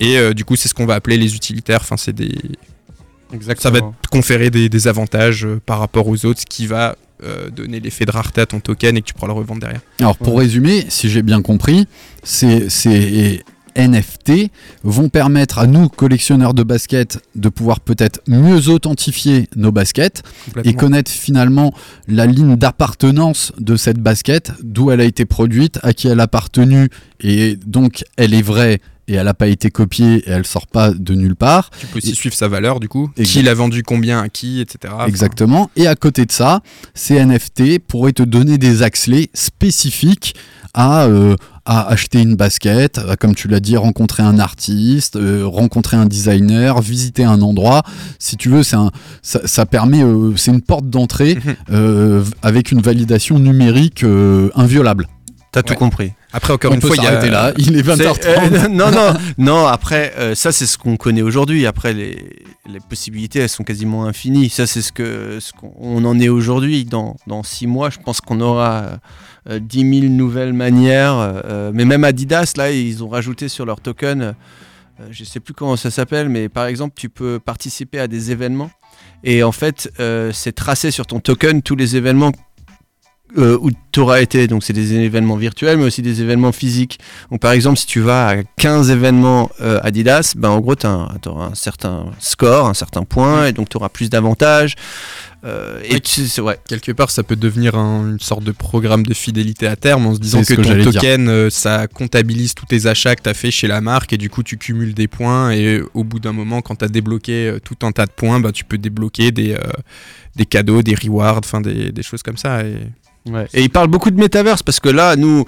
Et 0.00 0.18
euh, 0.18 0.34
du 0.34 0.44
coup, 0.44 0.56
c'est 0.56 0.68
ce 0.68 0.74
qu'on 0.74 0.86
va 0.86 0.96
appeler 0.96 1.16
les 1.16 1.36
utilitaires. 1.36 1.80
Enfin, 1.82 1.96
c'est 1.96 2.12
des, 2.12 2.34
ça 3.58 3.70
va 3.70 3.80
te 3.80 4.08
conférer 4.10 4.50
des, 4.50 4.68
des 4.68 4.88
avantages 4.88 5.46
par 5.66 5.78
rapport 5.78 6.08
aux 6.08 6.24
autres, 6.26 6.40
ce 6.40 6.46
qui 6.46 6.66
va 6.66 6.96
euh, 7.22 7.50
donner 7.50 7.78
l'effet 7.80 8.04
de 8.04 8.10
rareté 8.10 8.40
à 8.40 8.46
ton 8.46 8.60
token 8.60 8.96
et 8.96 9.02
que 9.02 9.06
tu 9.06 9.14
pourras 9.14 9.28
le 9.28 9.34
revendre 9.34 9.60
derrière. 9.60 9.80
Alors 10.00 10.16
pour 10.16 10.38
résumer, 10.38 10.86
si 10.88 11.08
j'ai 11.08 11.22
bien 11.22 11.42
compris, 11.42 11.86
ces, 12.22 12.70
ces 12.70 13.42
NFT 13.76 14.50
vont 14.84 15.08
permettre 15.08 15.58
à 15.58 15.66
nous, 15.66 15.88
collectionneurs 15.88 16.54
de 16.54 16.62
baskets, 16.62 17.20
de 17.34 17.48
pouvoir 17.48 17.80
peut-être 17.80 18.20
mieux 18.26 18.68
authentifier 18.68 19.48
nos 19.56 19.72
baskets 19.72 20.22
et 20.64 20.74
connaître 20.74 21.10
finalement 21.10 21.72
la 22.06 22.26
ligne 22.26 22.56
d'appartenance 22.56 23.52
de 23.58 23.76
cette 23.76 23.98
basket, 23.98 24.52
d'où 24.62 24.90
elle 24.90 25.00
a 25.00 25.04
été 25.04 25.24
produite, 25.24 25.78
à 25.82 25.92
qui 25.92 26.08
elle 26.08 26.20
a 26.20 26.28
appartenu, 26.28 26.90
et 27.20 27.56
donc 27.64 28.04
elle 28.18 28.34
est 28.34 28.42
vraie 28.42 28.80
et 29.08 29.14
elle 29.14 29.24
n'a 29.24 29.34
pas 29.34 29.48
été 29.48 29.70
copiée 29.70 30.16
et 30.26 30.30
elle 30.30 30.46
sort 30.46 30.66
pas 30.66 30.90
de 30.92 31.14
nulle 31.14 31.34
part. 31.34 31.70
Tu 31.80 31.86
peux 31.86 31.96
aussi 31.98 32.14
suivre 32.14 32.34
sa 32.34 32.46
valeur, 32.46 32.78
du 32.78 32.88
coup. 32.88 33.10
Exact. 33.16 33.32
Qui 33.32 33.42
l'a 33.42 33.54
vendu 33.54 33.82
combien 33.82 34.20
à 34.20 34.28
qui, 34.28 34.60
etc. 34.60 34.92
Enfin, 34.94 35.06
Exactement. 35.06 35.70
Et 35.76 35.86
à 35.86 35.94
côté 35.94 36.26
de 36.26 36.32
ça, 36.32 36.60
ces 36.94 37.24
NFT 37.24 37.78
pourraient 37.78 38.12
te 38.12 38.22
donner 38.22 38.58
des 38.58 38.82
accès 38.82 39.30
spécifiques 39.32 40.34
à, 40.74 41.06
euh, 41.06 41.36
à 41.70 41.86
acheter 41.86 42.20
une 42.22 42.34
basket, 42.34 42.96
à, 42.98 43.16
comme 43.16 43.34
tu 43.34 43.46
l'as 43.46 43.60
dit, 43.60 43.76
rencontrer 43.76 44.22
un 44.22 44.38
artiste, 44.38 45.16
euh, 45.16 45.44
rencontrer 45.46 45.98
un 45.98 46.06
designer, 46.06 46.80
visiter 46.80 47.24
un 47.24 47.42
endroit. 47.42 47.82
Si 48.18 48.36
tu 48.38 48.48
veux, 48.48 48.62
c'est 48.62 48.76
un, 48.76 48.90
ça, 49.22 49.40
ça 49.44 49.66
permet, 49.66 50.02
euh, 50.02 50.34
c'est 50.36 50.50
une 50.50 50.62
porte 50.62 50.88
d'entrée 50.88 51.34
Mhm. 51.36 51.56
euh, 51.72 52.24
avec 52.42 52.72
une 52.72 52.80
validation 52.80 53.38
numérique 53.38 54.02
euh, 54.02 54.50
inviolable. 54.54 55.06
T'as 55.52 55.62
tout 55.62 55.74
compris. 55.74 56.12
Après, 56.32 56.52
encore 56.52 56.72
On 56.72 56.74
une 56.74 56.80
peut 56.80 56.88
fois, 56.88 56.96
il 56.98 57.02
y 57.04 57.06
a. 57.06 57.26
là. 57.26 57.52
Il 57.56 57.76
est 57.76 57.82
20h30. 57.82 58.14
C'est- 58.20 58.26
euh, 58.64 58.68
non, 58.70 58.90
non, 58.90 59.14
non. 59.38 59.66
Après, 59.66 60.12
euh, 60.18 60.34
ça 60.34 60.52
c'est 60.52 60.66
ce 60.66 60.76
qu'on 60.76 60.96
connaît 60.96 61.22
aujourd'hui. 61.22 61.66
Après, 61.66 61.94
les, 61.94 62.36
les 62.70 62.80
possibilités, 62.80 63.38
elles 63.40 63.48
sont 63.48 63.64
quasiment 63.64 64.04
infinies. 64.04 64.50
Ça, 64.50 64.66
c'est 64.66 64.82
ce 64.82 64.92
que 64.92 65.38
ce 65.40 65.52
qu'on 65.52 65.72
on 65.78 66.04
en 66.04 66.18
est 66.20 66.28
aujourd'hui. 66.28 66.84
Dans, 66.84 67.16
dans 67.26 67.42
six 67.42 67.66
mois, 67.66 67.88
je 67.90 67.98
pense 67.98 68.20
qu'on 68.20 68.40
aura 68.42 68.98
euh, 69.48 69.58
10 69.58 70.00
000 70.00 70.12
nouvelles 70.12 70.52
manières. 70.52 71.14
euh, 71.18 71.70
mais 71.72 71.84
même 71.86 72.04
Adidas, 72.04 72.52
là, 72.56 72.70
ils 72.72 73.02
ont 73.02 73.08
rajouté 73.08 73.48
sur 73.48 73.64
leur 73.64 73.80
token. 73.80 74.34
je 75.10 75.24
sais 75.24 75.40
plus 75.40 75.54
comment 75.54 75.76
ça 75.76 75.90
s'appelle, 75.90 76.28
mais 76.28 76.48
par 76.50 76.66
exemple, 76.66 76.94
tu 76.96 77.08
peux 77.08 77.38
participer 77.38 78.00
à 78.00 78.06
des 78.08 78.32
événements. 78.32 78.70
Et 79.24 79.42
en 79.42 79.52
fait, 79.52 79.90
c'est 80.32 80.54
tracé 80.54 80.90
sur 80.90 81.06
ton 81.06 81.20
token 81.20 81.62
tous 81.62 81.74
les 81.76 81.96
événements 81.96 82.32
euh, 83.36 83.58
où 83.60 83.70
tu 83.92 84.00
auras 84.00 84.20
été. 84.22 84.46
Donc, 84.46 84.64
c'est 84.64 84.72
des 84.72 84.94
événements 84.94 85.36
virtuels, 85.36 85.76
mais 85.76 85.84
aussi 85.84 86.00
des 86.00 86.22
événements 86.22 86.52
physiques. 86.52 86.98
Donc, 87.30 87.40
par 87.40 87.52
exemple, 87.52 87.78
si 87.78 87.86
tu 87.86 88.00
vas 88.00 88.28
à 88.28 88.36
15 88.56 88.90
événements 88.90 89.50
euh, 89.60 89.80
Adidas, 89.82 90.32
ben, 90.36 90.48
en 90.48 90.60
gros, 90.60 90.74
tu 90.76 90.86
auras 90.86 91.46
un 91.50 91.54
certain 91.54 92.06
score, 92.18 92.66
un 92.66 92.74
certain 92.74 93.02
point, 93.02 93.46
et 93.46 93.52
donc 93.52 93.68
tu 93.68 93.76
auras 93.76 93.90
plus 93.90 94.08
d'avantages. 94.08 94.76
Euh, 95.44 95.78
et 95.84 95.94
Oui. 95.94 96.00
tu- 96.00 96.26
c'est 96.26 96.40
ouais. 96.40 96.58
quelque 96.66 96.90
part, 96.90 97.10
ça 97.10 97.22
peut 97.22 97.36
devenir 97.36 97.76
un- 97.76 98.08
une 98.10 98.18
sorte 98.18 98.42
de 98.42 98.50
programme 98.50 99.04
de 99.04 99.14
fidélité 99.14 99.68
à 99.68 99.76
terme 99.76 100.06
en 100.06 100.14
se 100.14 100.18
disant 100.18 100.42
que, 100.42 100.54
que 100.54 100.62
ton 100.84 100.90
token, 100.90 101.48
ça 101.50 101.86
comptabilise 101.86 102.54
tous 102.54 102.66
tes 102.66 102.86
achats 102.86 103.14
que 103.14 103.22
tu 103.22 103.28
as 103.28 103.34
fait 103.34 103.52
chez 103.52 103.68
la 103.68 103.80
marque 103.80 104.12
et 104.12 104.16
du 104.16 104.30
coup, 104.30 104.42
tu 104.42 104.56
cumules 104.58 104.94
des 104.94 105.06
points. 105.06 105.52
Et 105.52 105.80
au 105.94 106.02
bout 106.02 106.18
d'un 106.18 106.32
moment, 106.32 106.60
quand 106.60 106.76
tu 106.76 106.84
as 106.84 106.88
débloqué 106.88 107.54
tout 107.62 107.76
un 107.86 107.92
tas 107.92 108.06
de 108.06 108.10
points, 108.10 108.40
bah, 108.40 108.50
tu 108.50 108.64
peux 108.64 108.78
débloquer 108.78 109.30
des, 109.30 109.56
des 110.34 110.44
cadeaux, 110.46 110.82
des 110.82 110.96
rewards, 110.96 111.38
enfin 111.44 111.60
des, 111.60 111.92
des 111.92 112.02
choses 112.02 112.24
comme 112.24 112.36
ça. 112.36 112.62
Et... 112.64 112.74
Et 113.54 113.62
il 113.62 113.70
parle 113.70 113.88
beaucoup 113.88 114.10
de 114.10 114.18
métaverse 114.18 114.62
parce 114.62 114.80
que 114.80 114.88
là, 114.88 115.16
nous, 115.16 115.44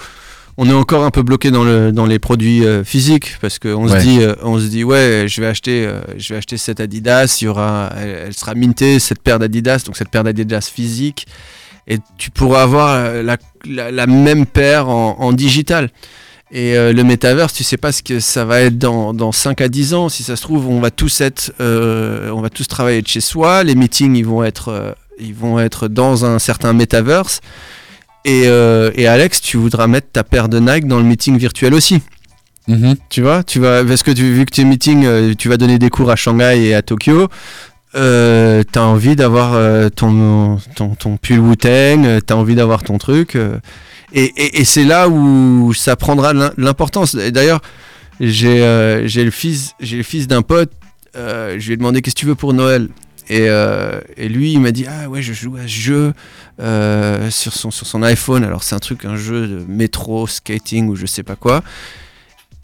on 0.56 0.68
est 0.68 0.72
encore 0.74 1.04
un 1.04 1.10
peu 1.10 1.22
bloqué 1.22 1.50
dans, 1.50 1.64
le, 1.64 1.92
dans 1.92 2.06
les 2.06 2.18
produits 2.18 2.64
euh, 2.66 2.84
physiques 2.84 3.36
parce 3.40 3.58
qu'on 3.58 3.88
Ouais. 3.88 3.98
se 4.00 4.04
dit, 4.04 4.18
euh, 4.22 4.34
on 4.42 4.58
se 4.58 4.66
dit, 4.66 4.84
ouais, 4.84 5.26
je 5.28 5.40
vais 5.40 5.46
acheter, 5.46 5.86
euh, 5.86 6.00
je 6.18 6.32
vais 6.34 6.38
acheter 6.38 6.56
cette 6.58 6.80
Adidas, 6.80 7.38
il 7.40 7.44
y 7.44 7.48
aura, 7.48 7.90
elle, 7.96 8.24
elle 8.26 8.34
sera 8.34 8.54
mintée 8.54 8.98
cette 8.98 9.22
paire 9.22 9.38
d'Adidas, 9.38 9.82
donc 9.86 9.96
cette 9.96 10.10
paire 10.10 10.24
d'Adidas 10.24 10.70
physique, 10.72 11.26
et 11.86 11.98
tu 12.18 12.30
pourras 12.30 12.62
avoir 12.62 13.22
la, 13.22 13.36
la, 13.66 13.90
la 13.90 14.06
même 14.06 14.44
paire 14.46 14.88
en, 14.88 15.16
en 15.18 15.32
digital. 15.32 15.88
Et 16.52 16.76
euh, 16.76 16.92
le 16.92 17.04
métaverse, 17.04 17.52
tu 17.52 17.62
sais 17.62 17.76
pas 17.76 17.92
ce 17.92 18.02
que 18.02 18.18
ça 18.18 18.44
va 18.44 18.60
être 18.60 18.76
dans, 18.76 19.14
dans 19.14 19.30
5 19.30 19.60
à 19.60 19.68
10 19.68 19.94
ans. 19.94 20.08
Si 20.08 20.24
ça 20.24 20.34
se 20.34 20.42
trouve, 20.42 20.66
on 20.68 20.80
va 20.80 20.90
tous 20.90 21.20
être, 21.20 21.52
euh, 21.60 22.28
on 22.32 22.40
va 22.40 22.50
tous 22.50 22.66
travailler 22.66 23.02
de 23.02 23.06
chez 23.06 23.20
soi. 23.20 23.62
Les 23.62 23.76
meetings, 23.76 24.16
ils 24.16 24.26
vont 24.26 24.42
être, 24.42 24.68
euh, 24.68 24.90
ils 25.20 25.34
vont 25.34 25.58
être 25.58 25.88
dans 25.88 26.24
un 26.24 26.38
certain 26.38 26.72
métaverse. 26.72 27.40
Et, 28.24 28.42
euh, 28.46 28.90
et 28.96 29.06
Alex, 29.06 29.40
tu 29.40 29.56
voudras 29.56 29.86
mettre 29.86 30.08
ta 30.12 30.24
paire 30.24 30.48
de 30.48 30.58
Nike 30.58 30.86
dans 30.86 30.98
le 30.98 31.04
meeting 31.04 31.38
virtuel 31.38 31.72
aussi. 31.74 32.00
Mhm. 32.68 32.96
Tu 33.08 33.22
vois, 33.22 33.42
tu 33.42 33.58
vas, 33.60 33.82
parce 33.84 34.02
que 34.02 34.10
tu, 34.10 34.22
vu 34.32 34.44
que 34.44 34.52
tes 34.54 34.64
meetings, 34.64 35.04
euh, 35.06 35.34
tu 35.36 35.48
vas 35.48 35.56
donner 35.56 35.78
des 35.78 35.88
cours 35.90 36.10
à 36.10 36.16
Shanghai 36.16 36.60
et 36.66 36.74
à 36.74 36.82
Tokyo, 36.82 37.28
euh, 37.94 38.62
t'as 38.70 38.82
envie 38.82 39.16
d'avoir 39.16 39.54
euh, 39.54 39.88
ton, 39.88 40.58
ton, 40.76 40.94
ton 40.94 41.16
pull 41.16 41.40
Wu-Tang, 41.40 42.20
t'as 42.24 42.34
envie 42.34 42.54
d'avoir 42.54 42.82
ton 42.82 42.98
truc. 42.98 43.34
euh, 43.36 43.58
et 44.12 44.24
et, 44.36 44.60
et 44.60 44.64
c'est 44.64 44.84
là 44.84 45.08
où 45.08 45.72
ça 45.74 45.96
prendra 45.96 46.32
l'im- 46.32 46.52
l'importance. 46.58 47.16
D'ailleurs, 47.16 47.60
j'ai 48.20 48.58
le 48.60 49.30
fils, 49.30 49.72
le 49.80 50.02
fils 50.02 50.28
d'un 50.28 50.42
pote. 50.42 50.70
je 51.14 51.56
lui 51.66 51.72
ai 51.72 51.76
demandé 51.76 52.02
qu'est-ce 52.02 52.14
que 52.14 52.20
tu 52.20 52.26
veux 52.26 52.34
pour 52.34 52.52
Noël? 52.52 52.88
Et, 53.32 53.48
euh, 53.48 54.00
et 54.16 54.28
lui, 54.28 54.52
il 54.52 54.60
m'a 54.60 54.72
dit 54.72 54.86
ah 54.88 55.08
ouais, 55.08 55.22
je 55.22 55.32
joue 55.32 55.54
à 55.56 55.62
ce 55.62 55.68
jeu 55.68 56.12
euh, 56.60 57.30
sur 57.30 57.52
son 57.54 57.70
sur 57.70 57.86
son 57.86 58.02
iPhone. 58.02 58.42
Alors 58.44 58.64
c'est 58.64 58.74
un 58.74 58.80
truc, 58.80 59.04
un 59.04 59.14
jeu 59.16 59.46
de 59.46 59.64
métro, 59.68 60.26
skating 60.26 60.88
ou 60.88 60.96
je 60.96 61.06
sais 61.06 61.22
pas 61.22 61.36
quoi. 61.36 61.62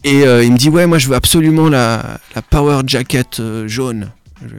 Et 0.05 0.25
euh, 0.27 0.43
il 0.45 0.53
me 0.53 0.59
dit 0.59 0.69
ouais, 0.69 0.87
moi 0.87 0.99
je 0.99 1.09
veux 1.09 1.15
absolument 1.15 1.69
la, 1.69 2.19
la 2.35 2.43
Power 2.43 2.81
Jacket 2.87 3.41
jaune. 3.67 4.11
Je- 4.45 4.55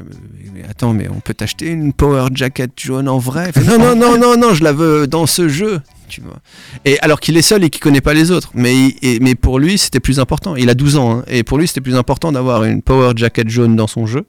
mais 0.53 0.63
attends, 0.69 0.93
mais 0.93 1.07
on 1.09 1.19
peut 1.19 1.33
t'acheter 1.33 1.67
une 1.67 1.91
Power 1.93 2.27
Jacket 2.33 2.71
jaune 2.79 3.07
en 3.09 3.17
vrai? 3.19 3.51
Non, 3.67 3.77
non, 3.77 3.95
non, 3.95 4.17
non, 4.17 4.37
non, 4.37 4.53
je 4.53 4.63
la 4.63 4.71
veux 4.73 5.07
dans 5.07 5.25
ce 5.27 5.47
jeu. 5.49 5.81
Tu 6.09 6.21
vois. 6.21 6.37
Et 6.85 6.97
alors 7.01 7.19
qu'il 7.19 7.35
est 7.35 7.41
seul 7.41 7.65
et 7.65 7.69
qu'il 7.69 7.81
connaît 7.81 7.99
pas 8.01 8.13
les 8.13 8.31
autres. 8.31 8.49
Mais, 8.53 8.95
mais 9.21 9.35
pour 9.35 9.59
lui, 9.59 9.77
c'était 9.77 9.99
plus 9.99 10.19
important. 10.21 10.55
Il 10.55 10.69
a 10.69 10.73
12 10.73 10.95
ans. 10.95 11.17
hein, 11.19 11.23
et 11.27 11.43
pour 11.43 11.57
lui, 11.57 11.67
c'était 11.67 11.81
plus 11.81 11.95
important 11.97 12.31
d'avoir 12.31 12.63
une 12.63 12.81
Power 12.81 13.11
Jacket 13.15 13.49
jaune 13.49 13.75
dans 13.75 13.87
son 13.87 14.05
jeu. 14.05 14.25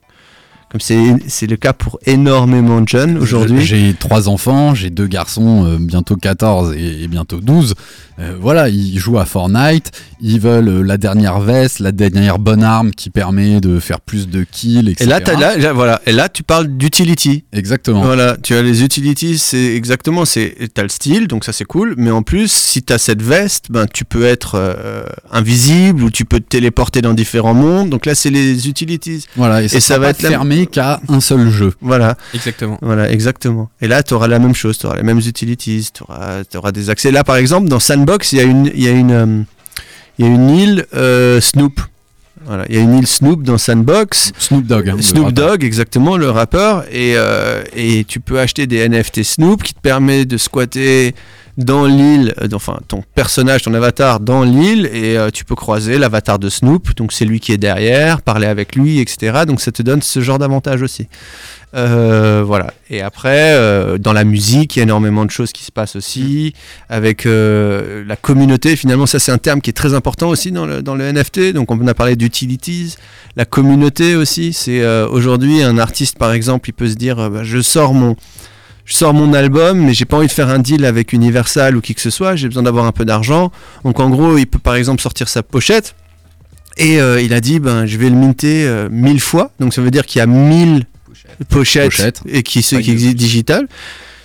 Comme 0.70 0.80
c'est 0.80 1.46
le 1.46 1.56
cas 1.56 1.72
pour 1.72 1.98
énormément 2.04 2.82
de 2.82 2.88
jeunes 2.88 3.16
aujourd'hui. 3.16 3.64
J'ai 3.64 3.94
trois 3.98 4.28
enfants, 4.28 4.74
j'ai 4.74 4.90
deux 4.90 5.06
garçons, 5.06 5.64
euh, 5.64 5.78
bientôt 5.78 6.16
14 6.16 6.74
et, 6.76 7.04
et 7.04 7.08
bientôt 7.08 7.40
12. 7.40 7.74
Euh, 8.18 8.36
voilà, 8.38 8.68
ils 8.68 8.98
jouent 8.98 9.18
à 9.18 9.24
Fortnite, 9.24 9.92
ils 10.20 10.40
veulent 10.40 10.68
euh, 10.68 10.82
la 10.82 10.96
dernière 10.96 11.40
veste, 11.40 11.80
la 11.80 11.92
dernière 11.92 12.38
bonne 12.38 12.62
arme 12.62 12.90
qui 12.92 13.10
permet 13.10 13.60
de 13.60 13.78
faire 13.80 14.00
plus 14.00 14.28
de 14.28 14.44
kills, 14.50 14.88
Et 14.88 14.92
etc. 14.92 15.08
là, 15.10 15.20
t'as- 15.20 15.38
là, 15.38 15.56
là, 15.56 15.72
voilà. 15.72 16.00
Et 16.06 16.12
là, 16.12 16.28
tu 16.28 16.42
parles 16.42 16.66
d'utility. 16.68 17.44
Exactement. 17.52 18.02
Voilà, 18.02 18.36
tu 18.42 18.54
as 18.54 18.62
les 18.62 18.82
utilities, 18.82 19.38
c'est 19.38 19.74
exactement, 19.74 20.24
c'est 20.24 20.54
t'as 20.74 20.82
le 20.82 20.88
style, 20.88 21.26
donc 21.28 21.44
ça 21.44 21.52
c'est 21.52 21.64
cool, 21.64 21.94
mais 21.96 22.10
en 22.10 22.22
plus, 22.22 22.50
si 22.50 22.82
tu 22.82 22.92
as 22.92 22.98
cette 22.98 23.22
veste, 23.22 23.66
ben 23.70 23.86
tu 23.92 24.04
peux 24.04 24.24
être 24.24 24.52
euh, 24.56 25.02
invisible 25.30 26.02
ou 26.02 26.10
tu 26.10 26.24
peux 26.24 26.40
te 26.40 26.48
téléporter 26.48 27.02
dans 27.02 27.14
différents 27.14 27.54
mondes. 27.54 27.90
Donc 27.90 28.06
là, 28.06 28.14
c'est 28.14 28.30
les 28.30 28.68
utilities. 28.68 29.26
Voilà, 29.36 29.62
et 29.62 29.68
ça, 29.68 29.76
Et 29.76 29.80
ça 29.80 29.98
va 29.98 30.06
pas 30.06 30.10
être 30.10 30.22
la- 30.22 30.30
fermé 30.30 30.66
qu'à 30.66 31.00
un 31.08 31.20
seul 31.20 31.48
jeu. 31.50 31.72
Voilà, 31.80 32.16
Exactement. 32.34 32.78
voilà, 32.82 33.10
exactement. 33.10 33.70
Et 33.80 33.88
là, 33.88 34.02
tu 34.02 34.14
auras 34.14 34.26
la 34.28 34.38
même 34.38 34.54
chose, 34.54 34.78
tu 34.78 34.86
auras 34.86 34.96
les 34.96 35.02
mêmes 35.02 35.18
utilities, 35.18 35.88
tu 35.94 36.02
auras, 36.56 36.72
des 36.72 36.90
accès. 36.90 37.10
Là, 37.10 37.24
par 37.24 37.36
exemple, 37.36 37.68
dans 37.68 37.80
Sandbox, 37.80 38.32
il 38.32 38.38
y 38.38 38.40
a 38.40 38.44
une, 38.44 38.70
il 38.74 38.82
y 38.82 38.88
a 38.88 38.90
une, 38.90 39.10
euh, 39.10 39.42
il 40.18 40.26
y 40.26 40.28
a 40.28 40.30
une 40.32 40.50
île 40.50 40.86
euh, 40.94 41.40
Snoop. 41.40 41.80
Voilà, 42.44 42.64
il 42.68 42.76
y 42.76 42.78
a 42.78 42.80
une 42.80 42.96
île 42.96 43.06
Snoop 43.06 43.42
dans 43.42 43.58
Sandbox. 43.58 44.32
Snoop 44.38 44.64
Dogg. 44.64 44.88
hein, 44.88 44.96
Snoop. 45.00 45.32
Dogg, 45.32 45.64
exactement, 45.64 46.16
le 46.16 46.30
rappeur. 46.30 46.84
Et, 46.90 47.14
euh, 47.16 47.62
et 47.74 48.04
tu 48.04 48.20
peux 48.20 48.38
acheter 48.38 48.66
des 48.66 48.88
NFT 48.88 49.22
Snoop 49.22 49.62
qui 49.62 49.74
te 49.74 49.80
permet 49.80 50.24
de 50.24 50.36
squatter 50.36 51.14
dans 51.58 51.86
l'île, 51.86 52.32
euh, 52.40 52.48
enfin 52.54 52.78
ton 52.86 53.02
personnage, 53.16 53.62
ton 53.62 53.74
avatar 53.74 54.20
dans 54.20 54.44
l'île, 54.44 54.88
et 54.92 55.18
euh, 55.18 55.30
tu 55.30 55.44
peux 55.44 55.56
croiser 55.56 55.98
l'avatar 55.98 56.38
de 56.38 56.48
Snoop, 56.48 56.94
donc 56.94 57.12
c'est 57.12 57.24
lui 57.24 57.40
qui 57.40 57.52
est 57.52 57.58
derrière, 57.58 58.22
parler 58.22 58.46
avec 58.46 58.76
lui, 58.76 59.00
etc. 59.00 59.40
Donc 59.46 59.60
ça 59.60 59.72
te 59.72 59.82
donne 59.82 60.00
ce 60.00 60.20
genre 60.20 60.38
d'avantage 60.38 60.82
aussi. 60.82 61.08
Euh, 61.74 62.42
voilà. 62.46 62.72
Et 62.88 63.02
après, 63.02 63.54
euh, 63.54 63.98
dans 63.98 64.12
la 64.12 64.24
musique, 64.24 64.76
il 64.76 64.78
y 64.78 64.80
a 64.80 64.84
énormément 64.84 65.24
de 65.24 65.30
choses 65.30 65.52
qui 65.52 65.64
se 65.64 65.72
passent 65.72 65.96
aussi, 65.96 66.54
avec 66.88 67.26
euh, 67.26 68.04
la 68.06 68.16
communauté. 68.16 68.76
Finalement, 68.76 69.06
ça 69.06 69.18
c'est 69.18 69.32
un 69.32 69.38
terme 69.38 69.60
qui 69.60 69.70
est 69.70 69.74
très 69.74 69.94
important 69.94 70.28
aussi 70.28 70.50
dans 70.50 70.66
le, 70.66 70.82
dans 70.82 70.94
le 70.94 71.10
NFT. 71.12 71.52
Donc 71.52 71.70
on 71.70 71.86
a 71.86 71.94
parlé 71.94 72.16
d'utilities, 72.16 72.96
la 73.36 73.44
communauté 73.44 74.16
aussi. 74.16 74.52
C'est 74.52 74.86
aujourd'hui 75.06 75.62
un 75.62 75.78
artiste, 75.78 76.18
par 76.18 76.32
exemple, 76.32 76.70
il 76.70 76.72
peut 76.72 76.88
se 76.88 76.94
dire, 76.94 77.30
bah, 77.30 77.42
je 77.42 77.60
sors 77.60 77.94
mon 77.94 78.16
je 78.84 78.94
sors 78.94 79.12
mon 79.12 79.34
album, 79.34 79.80
mais 79.80 79.92
j'ai 79.92 80.06
pas 80.06 80.16
envie 80.16 80.28
de 80.28 80.32
faire 80.32 80.48
un 80.48 80.58
deal 80.58 80.86
avec 80.86 81.12
Universal 81.12 81.76
ou 81.76 81.82
qui 81.82 81.94
que 81.94 82.00
ce 82.00 82.08
soit. 82.08 82.36
J'ai 82.36 82.48
besoin 82.48 82.62
d'avoir 82.62 82.86
un 82.86 82.92
peu 82.92 83.04
d'argent. 83.04 83.52
Donc 83.84 84.00
en 84.00 84.08
gros, 84.08 84.38
il 84.38 84.46
peut 84.46 84.58
par 84.58 84.76
exemple 84.76 85.02
sortir 85.02 85.28
sa 85.28 85.42
pochette. 85.42 85.94
Et 86.78 86.94
il 86.94 87.34
a 87.34 87.40
dit, 87.40 87.58
ben, 87.58 87.84
je 87.84 87.98
vais 87.98 88.08
le 88.08 88.16
minter 88.16 88.66
euh, 88.66 88.88
1000 88.90 89.20
fois. 89.20 89.50
Donc 89.60 89.74
ça 89.74 89.82
veut 89.82 89.90
dire 89.90 90.06
qu'il 90.06 90.20
y 90.20 90.22
a 90.22 90.26
1000 90.26 90.86
Pochettes. 91.48 91.86
et 92.26 92.42
qui, 92.42 92.62
se- 92.62 92.76
qui 92.76 92.90
existent 92.92 93.18
digitales. 93.18 93.66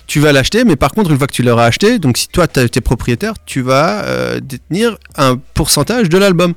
Tu 0.06 0.20
vas 0.20 0.32
l'acheter, 0.32 0.64
mais 0.64 0.76
par 0.76 0.92
contre, 0.92 1.10
une 1.12 1.16
fois 1.16 1.26
que 1.26 1.32
tu 1.32 1.42
l'auras 1.42 1.64
acheté, 1.64 1.98
donc 1.98 2.18
si 2.18 2.28
toi 2.28 2.46
tu 2.46 2.60
es 2.60 2.80
propriétaire, 2.82 3.32
tu 3.46 3.62
vas 3.62 4.04
euh, 4.04 4.38
détenir 4.38 4.98
un 5.16 5.38
pourcentage 5.54 6.10
de 6.10 6.18
l'album. 6.18 6.52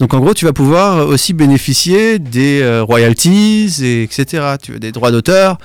Donc 0.00 0.12
en 0.12 0.20
gros, 0.20 0.34
tu 0.34 0.44
vas 0.44 0.52
pouvoir 0.52 1.08
aussi 1.08 1.32
bénéficier 1.32 2.18
des 2.18 2.60
euh, 2.60 2.82
royalties, 2.82 3.74
et 3.82 4.02
etc. 4.02 4.56
Tu 4.62 4.74
as 4.74 4.78
des 4.78 4.92
droits 4.92 5.10
d'auteur. 5.12 5.56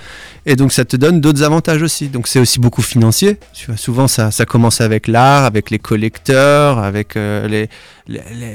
Et 0.46 0.56
donc 0.56 0.72
ça 0.72 0.86
te 0.86 0.96
donne 0.96 1.20
d'autres 1.20 1.44
avantages 1.44 1.82
aussi. 1.82 2.08
Donc 2.08 2.30
c'est 2.30 2.40
aussi 2.40 2.58
beaucoup 2.62 2.82
financier. 2.82 3.38
Tu 3.54 3.66
vois, 3.66 3.76
souvent 3.76 4.08
ça, 4.08 4.32
ça 4.32 4.46
commence 4.46 4.80
avec 4.80 5.06
l'art, 5.10 5.44
avec 5.44 5.72
les 5.72 5.80
collecteurs, 5.80 6.80
avec 6.80 7.18
euh, 7.18 7.50
les- 7.50 7.68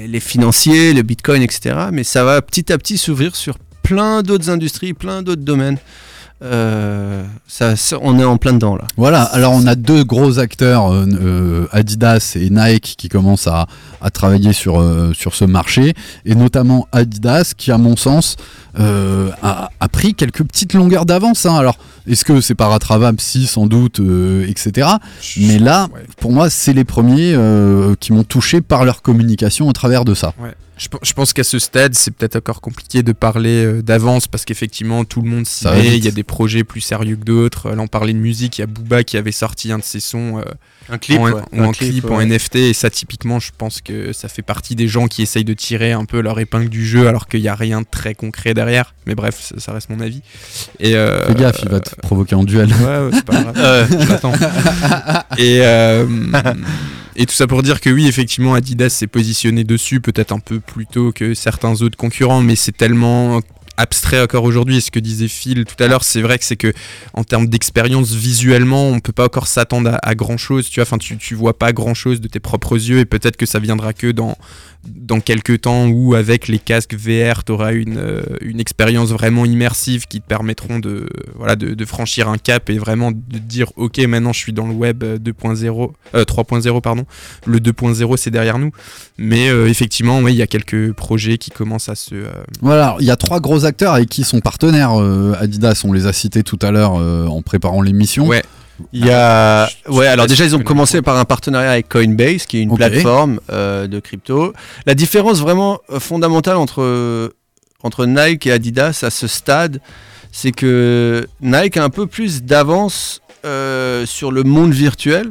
les 0.09 0.21
financiers, 0.21 0.95
le 0.95 1.03
bitcoin, 1.03 1.43
etc. 1.43 1.77
Mais 1.93 2.03
ça 2.03 2.25
va 2.25 2.41
petit 2.41 2.73
à 2.73 2.79
petit 2.79 2.97
s'ouvrir 2.97 3.37
sur 3.37 3.59
plein 3.91 4.23
d'autres 4.23 4.51
industries, 4.51 4.93
plein 4.95 5.23
d'autres 5.23 5.43
domaines. 5.43 5.79
Euh, 6.43 7.23
ça, 7.47 7.77
ça- 7.77 7.99
on 8.01 8.19
est 8.19 8.25
en 8.25 8.39
plein 8.39 8.55
dedans 8.55 8.75
là. 8.77 8.85
Voilà, 8.97 9.25
alors 9.25 9.53
on 9.53 9.67
a 9.67 9.75
deux 9.75 10.05
gros 10.05 10.39
acteurs, 10.39 10.91
euh, 10.91 11.05
euh, 11.21 11.67
Adidas 11.71 12.33
et 12.41 12.49
Nike, 12.49 12.95
qui 12.97 13.09
commencent 13.11 13.47
à, 13.49 13.67
à 14.01 14.11
travailler 14.11 14.55
sur, 14.55 14.81
euh, 14.81 15.13
sur 15.13 15.35
ce 15.35 15.45
marché, 15.45 15.93
et 16.25 16.35
notamment 16.35 16.89
Adidas, 16.93 17.53
qui 17.55 17.71
à 17.73 17.77
mon 17.79 17.95
sens 17.97 18.37
euh, 18.79 19.29
a, 19.43 19.69
a 19.81 19.89
pris 19.89 20.15
quelques 20.15 20.45
petites 20.45 20.73
longueurs 20.73 21.05
d'avance. 21.05 21.45
hein. 21.45 21.57
Alors, 21.57 21.77
est-ce 22.09 22.25
que 22.25 22.41
c'est 22.41 22.55
pas 22.55 22.69
rattrapable 22.69 23.21
Si, 23.21 23.47
sans 23.47 23.67
doute, 23.67 24.01
euh, 24.01 24.47
etc. 24.49 24.89
Mais 25.37 25.59
là, 25.59 25.89
Ouais. 25.93 26.01
pour 26.21 26.33
moi, 26.33 26.49
c'est 26.49 26.73
les 26.73 26.85
premiers 26.85 27.35
euh, 27.35 27.95
qui 28.01 28.13
m'ont 28.15 28.25
touché 28.25 28.61
par 28.63 28.85
leur 28.87 29.03
communication 29.03 29.69
au 29.69 29.73
travers 29.73 30.05
de 30.07 30.15
ça. 30.15 30.33
Ouais. 30.41 30.55
Je, 30.83 30.89
pe- 30.89 30.97
je 31.03 31.13
pense 31.13 31.35
qu'à 31.35 31.45
ce 31.45 31.59
stade, 31.59 31.95
c'est 31.95 32.11
peut-être 32.11 32.37
encore 32.37 32.63
compliqué 32.63 33.03
de 33.03 33.13
parler 33.13 33.67
euh, 33.67 33.83
d'avance 33.83 34.27
parce 34.29 34.47
qu'effectivement, 34.47 35.05
tout 35.05 35.21
le 35.21 35.29
monde 35.29 35.47
s'y 35.47 35.67
met. 35.67 35.99
Il 35.99 36.03
y 36.03 36.09
a 36.09 36.11
des 36.11 36.23
projets 36.23 36.65
plus 36.65 36.81
sérieux 36.81 37.17
que 37.17 37.25
d'autres. 37.25 37.69
Là, 37.73 37.83
on 37.83 37.87
parlait 37.87 38.15
de 38.15 38.19
musique. 38.19 38.57
Il 38.57 38.63
y 38.63 38.65
a 38.65 38.67
Booba 38.67 39.05
qui 39.05 39.19
avait 39.19 39.31
sorti 39.31 39.71
un 39.73 39.79
de 39.79 39.85
ses 39.85 40.01
sons 40.01 40.39
euh, 40.39 40.43
Un 40.89 40.97
clip, 40.97 41.19
en, 41.21 41.25
ouais. 41.25 41.33
ou 41.53 41.61
Un 41.63 41.67
en 41.67 41.73
clip, 41.73 42.05
ouais. 42.07 42.13
en 42.17 42.21
NFT. 42.27 42.57
Et 42.57 42.73
ça, 42.73 42.89
typiquement, 42.89 43.39
je 43.41 43.51
pense 43.59 43.83
que 43.83 44.15
ça 44.15 44.29
fait 44.29 44.41
partie 44.41 44.75
des 44.75 44.89
gens 44.89 45.07
qui 45.07 45.21
essayent 45.21 45.45
de 45.45 45.53
tirer 45.53 45.93
un 45.93 46.07
peu 46.07 46.21
leur 46.23 46.41
épingle 46.41 46.71
du 46.71 46.87
jeu 46.87 47.09
alors 47.09 47.29
qu'il 47.29 47.43
n'y 47.43 47.49
a 47.49 47.55
rien 47.55 47.83
de 47.83 47.87
très 47.91 48.15
concret 48.15 48.55
derrière. 48.55 48.95
Mais 49.07 49.15
bref, 49.15 49.37
ça, 49.39 49.61
ça 49.61 49.73
reste 49.75 49.91
mon 49.91 50.01
avis. 50.01 50.23
Et, 50.79 50.95
euh, 50.97 51.27
Fais 51.27 51.35
gaffe, 51.35 51.61
il 51.63 51.69
va 51.69 51.81
te 51.81 51.95
provoquer 51.97 52.37
en 52.37 52.45
duel. 52.45 52.73
Ouais, 52.73 52.87
ouais, 53.01 53.11
c'est 53.13 53.25
pas 53.27 53.43
grave. 53.43 53.55
Euh, 53.59 53.87
Je 55.37 55.43
et, 55.43 55.61
euh, 55.63 56.07
et 57.21 57.27
tout 57.27 57.35
ça 57.35 57.47
pour 57.47 57.63
dire 57.63 57.83
que 57.83 57.91
oui, 57.91 58.09
effectivement, 58.09 58.55
Adidas 58.55 58.89
s'est 58.89 59.07
positionné 59.07 59.63
dessus, 59.63 60.01
peut-être 60.01 60.33
un 60.33 60.39
peu 60.39 60.59
plus 60.59 60.87
tôt 60.87 61.13
que 61.13 61.35
certains 61.35 61.83
autres 61.83 61.99
concurrents, 61.99 62.41
mais 62.41 62.57
c'est 62.57 62.75
tellement 62.75 63.43
abstrait 63.81 64.21
encore 64.21 64.45
aujourd'hui. 64.45 64.77
Et 64.77 64.81
ce 64.81 64.91
que 64.91 65.01
disait 65.01 65.29
Phil 65.29 65.65
tout 65.65 65.83
à 65.83 65.89
l'heure, 65.89 66.05
c'est 66.05 66.23
vrai 66.23 66.39
que 66.39 66.45
c'est 66.45 66.57
que 66.57 66.73
en 67.15 67.25
termes 67.25 67.47
d'expérience 67.49 68.13
visuellement, 68.13 68.89
on 68.89 69.01
peut 69.01 69.13
pas 69.13 69.25
encore 69.25 69.47
s'attendre 69.47 69.99
à, 70.03 70.15
grand 70.15 70.37
chose. 70.37 70.69
Tu 70.69 70.81
vois, 70.81 70.83
enfin, 70.83 70.99
tu, 70.99 71.17
tu 71.17 71.35
vois 71.35 71.59
pas 71.59 71.73
grand 71.73 71.95
chose 71.95 72.21
de 72.21 72.29
tes 72.29 72.41
propres 72.41 72.77
yeux, 72.77 72.99
et 72.99 73.05
peut-être 73.05 73.37
que 73.37 73.47
ça 73.47 73.59
viendra 73.59 73.93
que 73.93 74.11
dans 74.11 74.37
dans 74.87 75.21
quelques 75.21 75.63
temps 75.63 75.89
où 75.89 76.15
avec 76.15 76.49
les 76.49 76.59
casques 76.59 76.95
VR, 76.95 77.45
tu 77.45 77.53
auras 77.53 77.73
une, 77.73 77.99
euh, 77.99 78.23
une 78.41 78.61
expérience 78.61 79.11
vraiment 79.11 79.45
immersive 79.45 80.07
qui 80.07 80.21
te 80.21 80.27
permettront 80.27 80.79
de, 80.79 81.07
voilà, 81.35 81.57
de, 81.57 81.85
franchir 81.85 82.29
un 82.29 82.39
cap 82.39 82.71
et 82.71 82.79
vraiment 82.79 83.11
de 83.11 83.39
dire 83.39 83.73
ok 83.77 83.99
maintenant 84.07 84.33
je 84.33 84.39
suis 84.39 84.53
dans 84.53 84.67
le 84.67 84.75
web 84.75 85.03
euh, 85.03 85.19
2.0, 85.19 85.91
euh, 86.15 86.25
3.0 86.25 86.81
pardon, 86.81 87.05
le 87.47 87.59
2.0 87.59 88.17
c'est 88.17 88.31
derrière 88.31 88.59
nous. 88.59 88.71
Mais 89.19 89.51
euh, 89.51 89.69
effectivement 89.69 90.27
il 90.29 90.35
y 90.35 90.43
a 90.43 90.47
quelques 90.47 90.93
projets 90.93 91.37
qui 91.37 91.51
commencent 91.51 91.89
à 91.89 91.95
se... 91.95 92.15
euh, 92.15 92.31
Voilà, 92.63 92.97
il 93.01 93.07
y 93.07 93.11
a 93.11 93.17
trois 93.17 93.41
gros 93.41 93.65
acteurs 93.71 93.95
avec 93.95 94.09
qui 94.09 94.23
sont 94.25 94.41
partenaires. 94.41 95.01
euh, 95.01 95.35
Adidas, 95.41 95.83
on 95.85 95.93
les 95.93 96.07
a 96.07 96.13
cités 96.13 96.43
tout 96.43 96.59
à 96.63 96.71
l'heure 96.71 96.95
euh, 97.01 97.27
en 97.27 97.41
préparant 97.43 97.81
l'émission. 97.83 98.27
Ouais. 98.27 98.45
Il 98.93 99.05
y 99.05 99.11
a, 99.11 99.67
je- 99.67 99.75
je 99.87 99.93
ouais, 99.93 100.07
alors 100.07 100.27
déjà 100.27 100.45
ils 100.47 100.55
ont 100.57 100.63
commencé 100.63 101.03
par 101.03 101.17
un 101.19 101.25
partenariat 101.27 101.73
avec 101.73 101.89
Coinbase, 101.91 102.47
qui 102.47 102.59
est 102.59 102.63
une 102.63 102.71
plateforme 102.77 103.39
euh, 103.53 103.87
de 103.87 104.01
crypto. 104.01 104.53
La 104.87 104.95
différence 104.95 105.39
vraiment 105.41 105.81
fondamentale 105.99 106.57
entre 106.57 107.31
entre 107.83 108.07
Nike 108.07 108.47
et 108.47 108.53
Adidas 108.53 109.01
à 109.03 109.11
ce 109.11 109.27
stade, 109.27 109.81
c'est 110.33 110.53
que 110.53 111.27
Nike 111.43 111.77
a 111.77 111.85
un 111.85 111.91
peu 111.91 112.07
plus 112.07 112.43
d'avance 112.43 113.21
euh, 113.45 114.07
sur 114.07 114.33
le 114.33 114.43
monde 114.45 114.73
virtuel, 114.73 115.31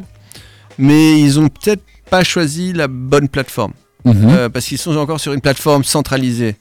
mais 0.78 1.20
ils 1.20 1.40
ont 1.40 1.48
peut-être 1.50 1.84
pas 2.10 2.24
choisi 2.24 2.74
la 2.74 2.88
bonne 2.88 3.30
plateforme 3.30 3.74
Mhm. 4.06 4.30
euh, 4.30 4.50
parce 4.50 4.66
qu'ils 4.66 4.78
sont 4.78 4.96
encore 4.98 5.20
sur 5.20 5.34
une 5.34 5.42
plateforme 5.42 5.84
centralisée. 5.84 6.56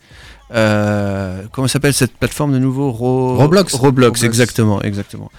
Euh, 0.55 1.43
comment 1.53 1.69
s'appelle 1.69 1.93
cette 1.95 2.13
plateforme 2.17 2.53
de 2.53 2.59
nouveau? 2.59 2.91
Ro- 2.91 3.37
Roblox. 3.37 3.75
Roblox, 3.75 4.23
exactement, 4.23 4.81
exactement. 4.83 5.31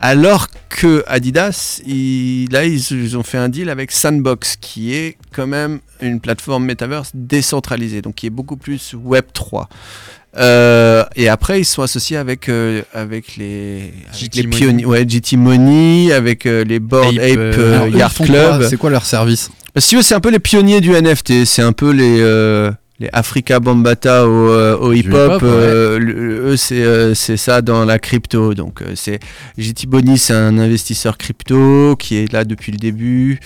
Alors 0.00 0.46
que 0.68 1.02
Adidas, 1.08 1.80
ils- 1.84 2.48
là, 2.52 2.64
ils, 2.64 2.78
ils 2.92 3.16
ont 3.16 3.24
fait 3.24 3.38
un 3.38 3.48
deal 3.48 3.68
avec 3.70 3.90
Sandbox, 3.90 4.56
qui 4.60 4.94
est 4.94 5.16
quand 5.34 5.48
même 5.48 5.80
une 6.00 6.20
plateforme 6.20 6.64
metaverse 6.66 7.10
décentralisée, 7.14 8.02
donc 8.02 8.14
qui 8.16 8.26
est 8.26 8.30
beaucoup 8.30 8.56
plus 8.56 8.94
Web 8.94 9.24
3. 9.32 9.68
Euh, 10.36 11.04
et 11.16 11.28
après, 11.28 11.60
ils 11.60 11.64
sont 11.64 11.82
associés 11.82 12.16
avec, 12.16 12.48
euh, 12.48 12.82
avec 12.94 13.36
les, 13.36 13.92
avec 14.14 14.34
les 14.36 14.42
Money. 14.44 14.56
pionniers, 14.56 14.84
ouais, 14.84 15.08
GT 15.08 15.36
Money, 15.36 16.12
avec 16.12 16.46
euh, 16.46 16.62
les 16.62 16.78
Board 16.78 17.18
Ape, 17.18 17.56
Ape, 17.56 17.90
Yard 17.94 18.14
Club. 18.14 18.66
C'est 18.68 18.76
quoi 18.76 18.90
leur 18.90 19.04
service? 19.04 19.50
Si 19.80 20.02
c'est 20.02 20.14
un 20.14 20.20
peu 20.20 20.30
les 20.30 20.38
pionniers 20.38 20.80
du 20.80 20.92
NFT. 20.92 21.44
C'est 21.44 21.62
un 21.62 21.72
peu 21.72 21.90
les, 21.90 22.20
euh, 22.20 22.70
les 23.00 23.08
Africa 23.12 23.60
Bambata 23.60 24.26
au, 24.26 24.50
euh, 24.50 24.76
au 24.76 24.92
hip-hop. 24.92 25.42
ouais. 25.42 25.48
euh, 25.48 26.50
eux, 26.52 26.56
c'est 26.56 26.82
euh, 26.82 27.14
ça 27.14 27.62
dans 27.62 27.84
la 27.84 27.98
crypto. 28.00 28.54
Donc, 28.54 28.82
euh, 28.82 28.92
c'est 28.96 29.20
JT 29.56 29.86
Boni, 29.86 30.18
c'est 30.18 30.32
un 30.34 30.58
investisseur 30.58 31.16
crypto 31.16 31.94
qui 31.96 32.16
est 32.16 32.32
là 32.32 32.44
depuis 32.44 32.72
le 32.72 32.78
début. 32.78 33.38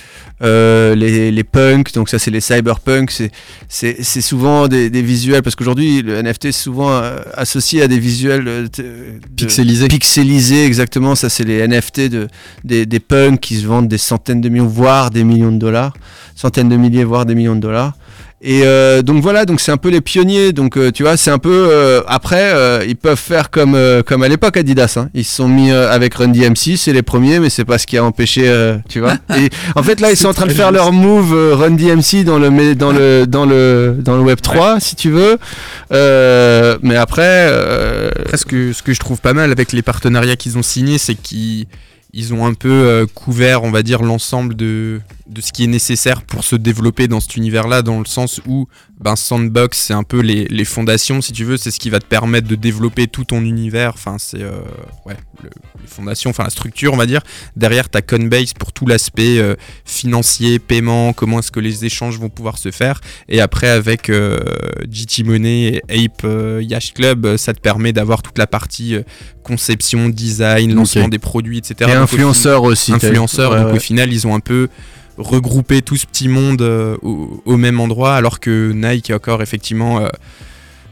Euh, 0.42 0.94
les, 0.94 1.30
les 1.30 1.44
punks, 1.44 1.92
donc 1.92 2.09
ça, 2.09 2.18
c'est 2.18 2.30
les 2.30 2.40
cyberpunks. 2.40 3.11
C'est- 3.11 3.30
C'est 3.68 4.03
c'est 4.03 4.22
souvent 4.22 4.68
des, 4.68 4.88
des 4.90 5.03
visuels, 5.03 5.42
parce 5.42 5.55
qu'aujourd'hui, 5.57 6.03
le 6.03 6.14
NFT 6.22 6.46
est 6.46 6.53
souvent 6.53 6.90
euh, 6.90 7.18
associé 7.34 7.82
à 7.82 7.88
des 7.88 7.98
visuels 7.98 8.48
euh, 8.48 8.66
t- 8.68 8.82
de- 8.82 9.20
Pixelisé. 9.36 9.88
pixelisés, 9.88 10.64
exactement. 10.64 11.14
Ça, 11.14 11.28
c'est 11.28 11.44
les 11.44 11.66
NFT 11.68 12.09
de, 12.09 12.28
des, 12.64 12.86
des 12.86 13.00
punks 13.00 13.38
qui 13.40 13.57
se 13.57 13.66
vendent 13.66 13.88
des 13.88 13.98
centaines 13.98 14.40
de 14.40 14.48
millions, 14.48 14.66
voire 14.66 15.11
des 15.11 15.24
millions 15.24 15.53
de 15.53 15.59
dollars. 15.59 15.92
Centaines 16.34 16.68
de 16.70 16.76
milliers, 16.76 17.05
voire 17.05 17.26
des 17.26 17.34
millions 17.34 17.55
de 17.57 17.61
dollars. 17.61 17.92
Et 18.45 18.62
euh, 18.64 19.03
donc 19.03 19.22
voilà, 19.22 19.45
donc 19.45 19.61
c'est 19.61 19.70
un 19.70 19.76
peu 19.76 19.88
les 19.88 20.01
pionniers. 20.01 20.53
Donc 20.53 20.76
euh, 20.76 20.90
tu 20.90 21.05
vois, 21.05 21.16
c'est 21.16 21.30
un 21.30 21.38
peu 21.38 21.68
euh, 21.70 22.01
après, 22.09 22.53
euh, 22.55 22.84
ils 22.86 22.97
peuvent 22.97 23.16
faire 23.18 23.51
comme 23.51 23.74
euh, 23.76 24.03
comme 24.03 24.22
à 24.24 24.28
l'époque 24.28 24.57
Adidas. 24.57 24.95
hein. 24.97 25.11
Ils 25.14 25.24
se 25.24 25.36
sont 25.36 25.49
mis 25.49 25.70
euh, 25.70 25.90
avec 25.93 26.14
Run 26.14 26.28
DMC, 26.28 26.76
c'est 26.76 26.93
les 26.93 27.03
premiers, 27.03 27.38
mais 27.38 27.51
c'est 27.51 27.64
pas 27.64 27.78
ce 27.78 27.86
qui 27.86 27.97
a 27.97 28.05
empêché, 28.05 28.49
euh, 28.49 28.76
tu 28.88 28.99
vois. 28.99 29.14
Et 29.36 29.49
en 29.76 29.82
fait 29.84 30.01
là, 30.01 30.11
ils 30.11 30.16
sont 30.16 30.28
en 30.28 30.34
train 30.34 30.47
de 30.47 30.53
faire 30.53 30.72
leur 30.72 30.93
move 30.93 31.32
euh, 31.32 31.55
Run 31.55 31.70
DMC 31.72 32.24
dans 32.24 32.38
le 32.38 32.74
dans 32.74 32.90
le 32.90 33.26
dans 33.26 33.47
le 33.47 33.97
dans 34.01 34.16
le 34.16 34.22
Web 34.22 34.40
3, 34.40 34.80
si 34.80 34.97
tu 34.97 35.11
veux. 35.11 35.38
Euh, 35.93 36.78
mais 36.82 36.97
après, 36.97 37.47
euh, 37.51 38.11
Après, 38.24 38.36
ce 38.36 38.45
que, 38.45 38.72
ce 38.72 38.82
que 38.82 38.93
je 38.93 38.99
trouve 39.01 39.20
pas 39.20 39.34
mal 39.34 39.53
avec 39.53 39.72
les 39.72 39.82
partenariats 39.82 40.36
qu'ils 40.36 40.59
ont 40.59 40.62
signés, 40.62 40.99
c'est 40.99 41.14
qu'ils 41.14 41.66
ils 42.13 42.35
ont 42.35 42.45
un 42.47 42.55
peu 42.55 42.71
euh, 42.71 43.07
couvert, 43.07 43.63
on 43.65 43.71
va 43.71 43.83
dire, 43.83 44.03
l'ensemble 44.03 44.55
de, 44.55 45.01
de 45.29 45.41
ce 45.41 45.51
qui 45.53 45.65
est 45.65 45.69
nécessaire 45.69 46.23
pour 46.23 46.45
se 46.45 46.57
développer 46.57 47.09
dans 47.09 47.21
cet 47.21 47.37
univers-là, 47.37 47.81
dans 47.83 47.99
le 48.01 48.05
sens 48.05 48.41
où 48.47 48.69
ben, 49.01 49.17
Sandbox, 49.17 49.79
c'est 49.79 49.95
un 49.95 50.03
peu 50.05 50.21
les, 50.21 50.45
les 50.45 50.65
fondations, 50.65 51.21
si 51.23 51.33
tu 51.33 51.45
veux, 51.45 51.57
c'est 51.57 51.71
ce 51.71 51.81
qui 51.81 51.89
va 51.91 51.99
te 52.01 52.07
permettre 52.07 52.47
de 52.47 52.55
développer 52.55 53.07
tout 53.09 53.25
ton 53.25 53.41
univers. 53.43 53.93
Enfin, 53.95 54.17
c'est 54.19 54.43
euh, 54.43 54.61
ouais, 55.07 55.17
le- 55.43 55.49
les 55.81 55.89
fondations, 55.89 56.31
enfin 56.31 56.45
la 56.45 56.51
structure, 56.51 56.93
on 56.93 56.97
va 56.99 57.07
dire. 57.07 57.23
Derrière, 57.57 57.91
tu 57.91 57.97
as 57.99 58.03
Coinbase 58.03 58.53
pour 58.53 58.73
tout 58.73 58.87
l'aspect 58.87 59.39
euh, 59.39 59.57
financier, 59.87 60.59
paiement, 60.59 61.13
comment 61.15 61.39
est-ce 61.41 61.51
que 61.51 61.61
les 61.61 61.85
échanges 61.87 62.19
vont 62.19 62.29
pouvoir 62.29 62.59
se 62.59 62.71
faire. 62.71 63.01
Et 63.29 63.41
après, 63.41 63.69
avec 63.71 64.11
GT 64.89 65.25
Money 65.25 65.81
et 65.89 66.05
Ape 66.05 66.27
Yacht 66.61 66.93
Club, 66.93 67.37
ça 67.39 67.55
te 67.55 67.61
permet 67.61 67.93
d'avoir 67.93 68.23
toute 68.23 68.39
la 68.39 68.47
partie 68.47 68.97
conception, 69.43 70.09
design, 70.09 70.73
lancement 70.75 71.09
des 71.09 71.19
produits, 71.19 71.59
etc. 71.59 71.91
Et 71.91 71.95
Donc, 72.03 72.11
au 72.11 72.14
influenceur 72.14 72.62
aussi. 72.62 72.92
influenceurs. 72.92 73.53
Ouais, 73.53 73.59
donc 73.59 73.68
ouais. 73.68 73.76
au 73.76 73.80
final, 73.80 74.12
ils 74.12 74.26
ont 74.26 74.34
un 74.34 74.40
peu 74.40 74.68
regroupé 75.18 75.82
tout 75.82 75.96
ce 75.96 76.07
petit 76.07 76.28
monde 76.28 76.62
euh, 76.62 76.96
au, 77.03 77.42
au 77.44 77.57
même 77.57 77.80
endroit, 77.80 78.14
alors 78.14 78.40
que 78.40 78.72
Nike 78.72 79.11
est 79.11 79.14
encore 79.14 79.42
effectivement. 79.42 80.09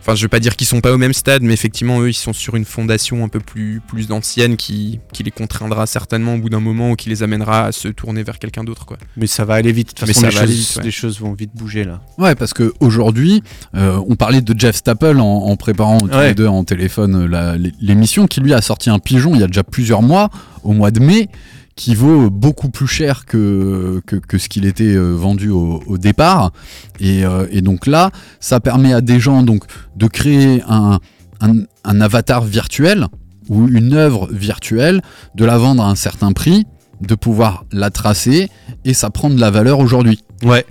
Enfin, 0.01 0.15
je 0.15 0.23
veux 0.23 0.29
pas 0.29 0.41
dire 0.41 0.57
qu'ils 0.57 0.67
sont 0.67 0.81
pas 0.81 0.93
au 0.93 0.99
même 0.99 1.13
stade, 1.13 1.43
mais 1.43 1.53
effectivement, 1.53 2.01
eux, 2.01 2.09
ils 2.09 2.15
sont 2.15 2.33
sur 2.33 2.57
une 2.57 2.65
fondation 2.65 3.23
un 3.23 3.29
peu 3.29 3.39
plus, 3.39 3.83
plus 3.87 4.11
ancienne 4.13 4.57
qui, 4.57 4.99
qui 5.13 5.23
les 5.23 5.31
contraindra 5.31 5.87
certainement 5.87 6.35
au 6.35 6.39
bout 6.39 6.49
d'un 6.49 6.59
moment 6.61 6.93
ou 6.93 6.97
qui 6.97 7.11
les 7.11 7.23
amènera 7.23 7.67
à 7.67 7.73
se 7.73 7.89
tourner 7.89 8.23
vers 8.23 8.39
quelqu'un 8.39 8.65
d'autre, 8.65 8.87
quoi. 8.87 8.97
Mais 9.19 9.27
ça 9.27 9.45
va 9.45 9.55
aller 9.55 9.73
vite. 9.73 9.89
De 9.89 9.93
toute 9.95 10.09
façon, 10.09 10.21
ça 10.23 10.29
les, 10.31 10.35
va 10.35 10.41
aller 10.43 10.53
choses, 10.53 10.61
vite, 10.69 10.77
ouais. 10.79 10.83
les 10.85 10.91
choses 10.91 11.21
vont 11.21 11.33
vite 11.35 11.51
bouger 11.55 11.85
là. 11.85 12.01
Ouais, 12.17 12.35
parce 12.35 12.55
que 12.55 12.73
aujourd'hui, 12.81 13.43
euh, 13.75 14.01
on 14.09 14.17
parlait 14.17 14.41
de 14.41 14.59
Jeff 14.59 14.77
Staple 14.77 15.19
en, 15.21 15.23
en 15.45 15.57
préparant 15.57 15.99
tous 16.01 16.09
Ouais. 16.17 16.29
les 16.29 16.35
deux 16.35 16.47
en 16.47 16.65
téléphone 16.65 17.25
euh, 17.25 17.29
la- 17.29 17.57
l'émission, 17.81 18.27
qui 18.27 18.41
lui 18.41 18.55
a 18.55 18.63
sorti 18.63 18.89
un 18.89 18.99
pigeon 18.99 19.35
il 19.35 19.41
y 19.41 19.45
a 19.45 19.49
déjà 19.49 19.63
plusieurs 19.65 20.01
mois, 20.03 20.31
au 20.65 20.73
mois 20.73 20.91
de 20.91 21.01
mai, 21.01 21.29
qui 21.81 21.95
vaut 21.95 22.29
beaucoup 22.29 22.69
plus 22.69 22.87
cher 22.87 23.25
que, 23.25 24.03
ce 24.37 24.49
qu'il 24.51 24.67
était 24.67 24.95
euh, 24.95 25.15
vendu 25.15 25.49
au, 25.49 25.97
départ. 25.97 26.53
Et, 27.01 27.25
euh, 27.25 27.47
et 27.51 27.63
donc 27.63 27.87
là, 27.87 28.11
ça 28.39 28.61
permet 28.61 28.93
à 28.93 29.01
des 29.01 29.19
gens 29.19 29.43
donc 29.43 29.65
de 29.97 30.07
créer 30.07 30.63
un 30.69 31.01
avatar 32.03 32.45
virtuel 32.45 33.07
ou 33.49 33.67
une 33.67 33.95
œuvre 33.95 34.29
virtuelle, 34.31 35.01
de 35.37 35.47
la 35.47 35.57
vendre 35.57 35.83
à 35.83 35.89
un 35.89 35.95
certain 35.95 36.33
prix, 36.33 36.67
de 37.01 37.15
pouvoir 37.15 37.65
la 37.73 37.89
tracer 37.89 38.51
et 38.85 38.93
ça 38.93 39.09
prend 39.09 39.31
de 39.31 39.41
la 39.41 39.51
valeur 39.51 39.79
aujourd'hui. 39.79 40.23
Ouais. 40.43 40.65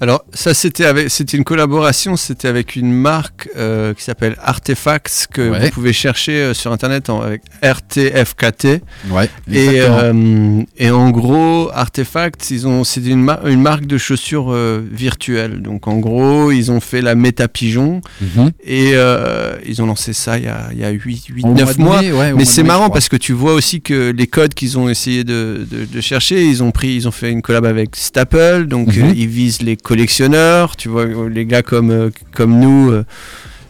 Alors 0.00 0.24
ça 0.32 0.54
c'était 0.54 0.84
avec 0.84 1.10
c'était 1.10 1.36
une 1.36 1.44
collaboration, 1.44 2.16
c'était 2.16 2.48
avec 2.48 2.76
une 2.76 2.92
marque 2.92 3.48
euh, 3.56 3.92
qui 3.94 4.02
s'appelle 4.04 4.36
Artefacts 4.42 5.26
que 5.32 5.50
Ouais. 5.50 5.60
vous 5.66 5.70
pouvez 5.70 5.92
chercher 5.92 6.32
euh, 6.32 6.54
sur 6.54 6.72
internet 6.72 7.10
en- 7.10 7.20
avec 7.22 7.42
RTFKT 7.62 8.82
Ouais, 9.10 9.28
et 9.50 9.80
euh, 9.80 10.62
et 10.78 10.90
en 10.90 11.10
gros 11.10 11.70
Artefacts 11.72 12.50
ils 12.50 12.66
ont 12.66 12.84
c'est 12.84 13.04
une, 13.04 13.22
mar- 13.22 13.46
une 13.46 13.62
marque 13.62 13.86
de 13.86 13.98
chaussures 13.98 14.52
euh, 14.52 14.82
virtuelles. 14.90 15.62
Donc 15.62 15.86
en 15.88 15.98
gros, 15.98 16.50
ils 16.52 16.70
ont 16.70 16.80
fait 16.80 17.00
la 17.02 17.14
méta 17.14 17.48
pigeon 17.48 18.00
Mhm. 18.20 18.50
et 18.64 18.92
euh, 18.94 19.56
ils 19.66 19.82
ont 19.82 19.86
lancé 19.86 20.12
ça 20.12 20.38
il 20.38 20.44
y 20.44 20.48
a 20.48 20.68
il 20.72 20.78
y 20.78 20.84
a 20.84 20.90
8 20.90 21.26
8 21.28 21.44
Au 21.44 21.52
9 21.54 21.76
de 21.76 21.82
mois. 21.82 22.00
mai, 22.02 22.12
ouais, 22.12 22.32
au 22.32 22.36
Mais 22.36 22.44
c'est 22.44 22.62
marrant 22.62 22.90
parce 22.90 23.08
que 23.08 23.16
tu 23.16 23.32
vois 23.32 23.54
aussi 23.54 23.80
que 23.80 24.10
les 24.10 24.26
codes 24.26 24.54
qu'ils 24.54 24.78
ont 24.78 24.88
essayé 24.88 25.24
de, 25.24 25.66
de- 25.70 25.84
de 25.84 26.00
chercher, 26.00 26.44
ils 26.44 26.62
ont 26.62 26.70
pris, 26.70 26.94
ils 26.94 27.08
ont 27.08 27.12
fait 27.12 27.30
une 27.30 27.42
collab 27.42 27.64
avec 27.64 27.96
Staple, 27.96 28.66
donc 28.66 28.88
Mhm. 28.94 29.12
Ils 29.16 29.28
visent 29.28 29.62
les 29.62 29.76
collectionneurs, 29.76 30.76
tu 30.76 30.88
vois, 30.88 31.06
les 31.28 31.46
gars 31.46 31.62
comme, 31.62 31.90
euh, 31.90 32.10
comme 32.32 32.58
nous, 32.60 32.90
euh, 32.90 33.04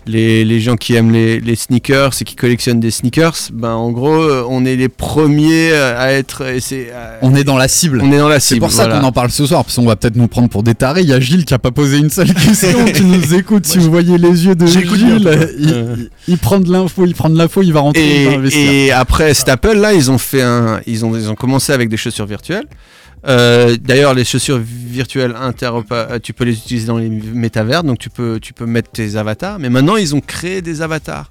les, 0.09 0.45
les 0.45 0.61
gens 0.61 0.77
qui 0.77 0.95
aiment 0.95 1.11
les, 1.13 1.41
les 1.41 1.57
sneakers 1.57 2.13
et 2.21 2.25
qui 2.25 2.37
collectionnent 2.37 2.79
des 2.79 2.93
sneakers, 2.93 3.35
ben 3.53 3.73
en 3.73 3.91
gros, 3.91 4.15
euh, 4.23 4.45
on 4.49 4.65
est 4.65 4.77
les 4.77 4.89
premiers 4.89 5.73
à 5.73 6.13
être, 6.13 6.43
et 6.47 6.61
c'est- 6.61 6.93
à- 6.93 7.19
On 7.23 7.35
est 7.35 7.43
dans 7.43 7.57
la 7.57 7.67
cible. 7.67 8.01
on 8.05 8.13
est 8.13 8.19
dans 8.19 8.29
la 8.29 8.39
C'est 8.39 8.55
cible. 8.55 8.61
pour 8.61 8.71
ça 8.71 8.85
voilà. 8.85 9.01
qu'on 9.01 9.07
en 9.07 9.11
parle 9.11 9.31
ce 9.31 9.45
soir, 9.47 9.65
parce 9.65 9.75
qu'on 9.75 9.85
va 9.85 9.97
peut-être 9.97 10.15
nous 10.15 10.29
prendre 10.29 10.49
pour 10.49 10.63
des 10.63 10.77
tarés. 10.77 11.01
Il 11.03 11.09
y 11.09 11.13
a 11.13 11.19
Gilles 11.19 11.45
qui 11.45 11.55
a 11.55 11.59
pas 11.59 11.73
posé 11.73 11.99
une 11.99 12.11
seule 12.11 12.33
question. 12.33 12.85
tu 12.95 13.03
nous 13.05 13.35
écoutes, 13.35 13.67
si 13.67 13.79
vous 13.79 13.91
voyez 13.91 14.17
les 14.17 14.47
yeux 14.47 14.55
de 14.55 14.65
Gilles, 14.67 15.29
il, 16.29 16.39
prend 16.39 16.61
de 16.61 16.71
l'info, 16.71 17.05
il 17.05 17.15
prend 17.15 17.29
de 17.31 17.37
l'info, 17.37 17.63
il 17.63 17.73
va 17.73 17.81
rentrer, 17.81 18.25
Et, 18.25 18.35
investir. 18.35 18.61
et 18.71 18.93
après 18.93 19.35
Staple, 19.35 19.73
là, 19.77 19.93
ils 19.93 20.11
ont 20.13 20.19
fait 20.19 20.43
un, 20.43 20.81
ils 20.87 21.05
ont, 21.05 21.17
ils 21.17 21.29
ont 21.31 21.35
commencé 21.35 21.73
avec 21.73 21.89
des 21.89 21.97
chaussures 21.97 22.27
virtuelles. 22.27 22.67
Euh, 23.27 23.77
D'ailleurs, 23.81 24.15
les 24.15 24.25
chaussures 24.25 24.59
virtuelles 24.59 25.35
interopa- 25.41 26.21
tu 26.21 26.33
peux 26.33 26.45
les 26.45 26.53
utiliser 26.57 26.87
dans 26.87 26.99
les 26.99 27.09
métavers, 27.09 27.83
donc 27.85 27.99
tu 27.99 28.11
peux, 28.11 28.39
tu 28.41 28.53
peux 28.53 28.67
mettre 28.67 28.91
tes 28.91 29.17
avatars. 29.17 29.59
Mais 29.59 29.69
maintenant, 29.71 29.97
ils 29.97 30.15
ont 30.15 30.21
créé 30.21 30.63
des 30.63 30.83
avatars. 30.83 31.31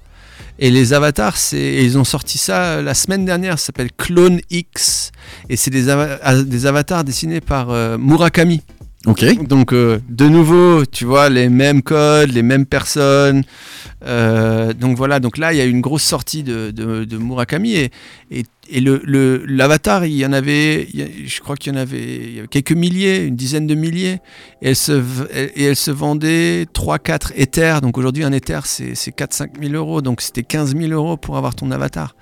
Et 0.58 0.70
les 0.70 0.92
avatars, 0.94 1.36
c'est, 1.36 1.84
ils 1.84 1.98
ont 1.98 2.04
sorti 2.04 2.38
ça 2.38 2.80
la 2.82 2.94
semaine 2.94 3.24
dernière. 3.24 3.58
Ça 3.58 3.66
s'appelle 3.66 3.90
Clone 3.96 4.40
X, 4.50 5.12
et 5.50 5.56
c'est 5.56 5.70
des, 5.70 5.90
ah, 5.90 6.42
des 6.42 6.66
avatars 6.66 7.04
dessinés 7.04 7.40
par 7.40 7.70
euh, 7.70 7.98
Murakami. 7.98 8.62
Ok. 9.06 9.46
Donc 9.46 9.72
euh, 9.72 10.00
de 10.08 10.26
nouveau, 10.28 10.84
tu 10.84 11.04
vois, 11.04 11.28
les 11.28 11.48
mêmes 11.48 11.82
codes, 11.82 12.32
les 12.32 12.42
mêmes 12.42 12.66
personnes. 12.66 13.42
Euh, 14.04 14.72
donc 14.72 14.96
voilà, 14.96 15.20
donc 15.20 15.38
là, 15.38 15.52
il 15.52 15.58
y 15.58 15.60
a 15.60 15.64
une 15.64 15.80
grosse 15.80 16.02
sortie 16.02 16.42
de, 16.42 16.70
de- 16.72 17.04
de 17.04 17.16
Murakami 17.18 17.74
et, 17.74 17.90
et, 18.30 18.44
et 18.70 18.80
le, 18.80 19.44
l'avatar, 19.46 20.04
il 20.06 20.16
y 20.16 20.26
en 20.26 20.32
avait, 20.32 20.88
je 21.24 21.40
crois 21.40 21.56
qu'il 21.56 21.72
y 21.72 21.76
en 21.76 21.78
avait, 21.78 22.32
y 22.32 22.38
avait 22.38 22.48
quelques 22.48 22.72
milliers, 22.72 23.24
une 23.24 23.36
dizaine 23.36 23.66
de 23.66 23.74
milliers, 23.74 24.20
et 24.62 24.70
elle 24.70 24.76
se, 24.76 25.02
et 25.32 25.64
elle 25.64 25.76
se 25.76 25.90
vendait 25.90 26.66
3-4 26.74 27.32
éthers. 27.36 27.80
Donc 27.80 27.98
aujourd'hui, 27.98 28.24
un 28.24 28.32
éther, 28.32 28.66
c'est 28.66 28.94
4-5 28.94 29.60
000 29.60 29.74
euros, 29.74 30.02
donc 30.02 30.20
c'était 30.20 30.42
15 30.42 30.76
000 30.76 30.92
euros 30.92 31.16
pour 31.16 31.36
avoir 31.36 31.54
ton 31.54 31.70
avatar. 31.70 32.14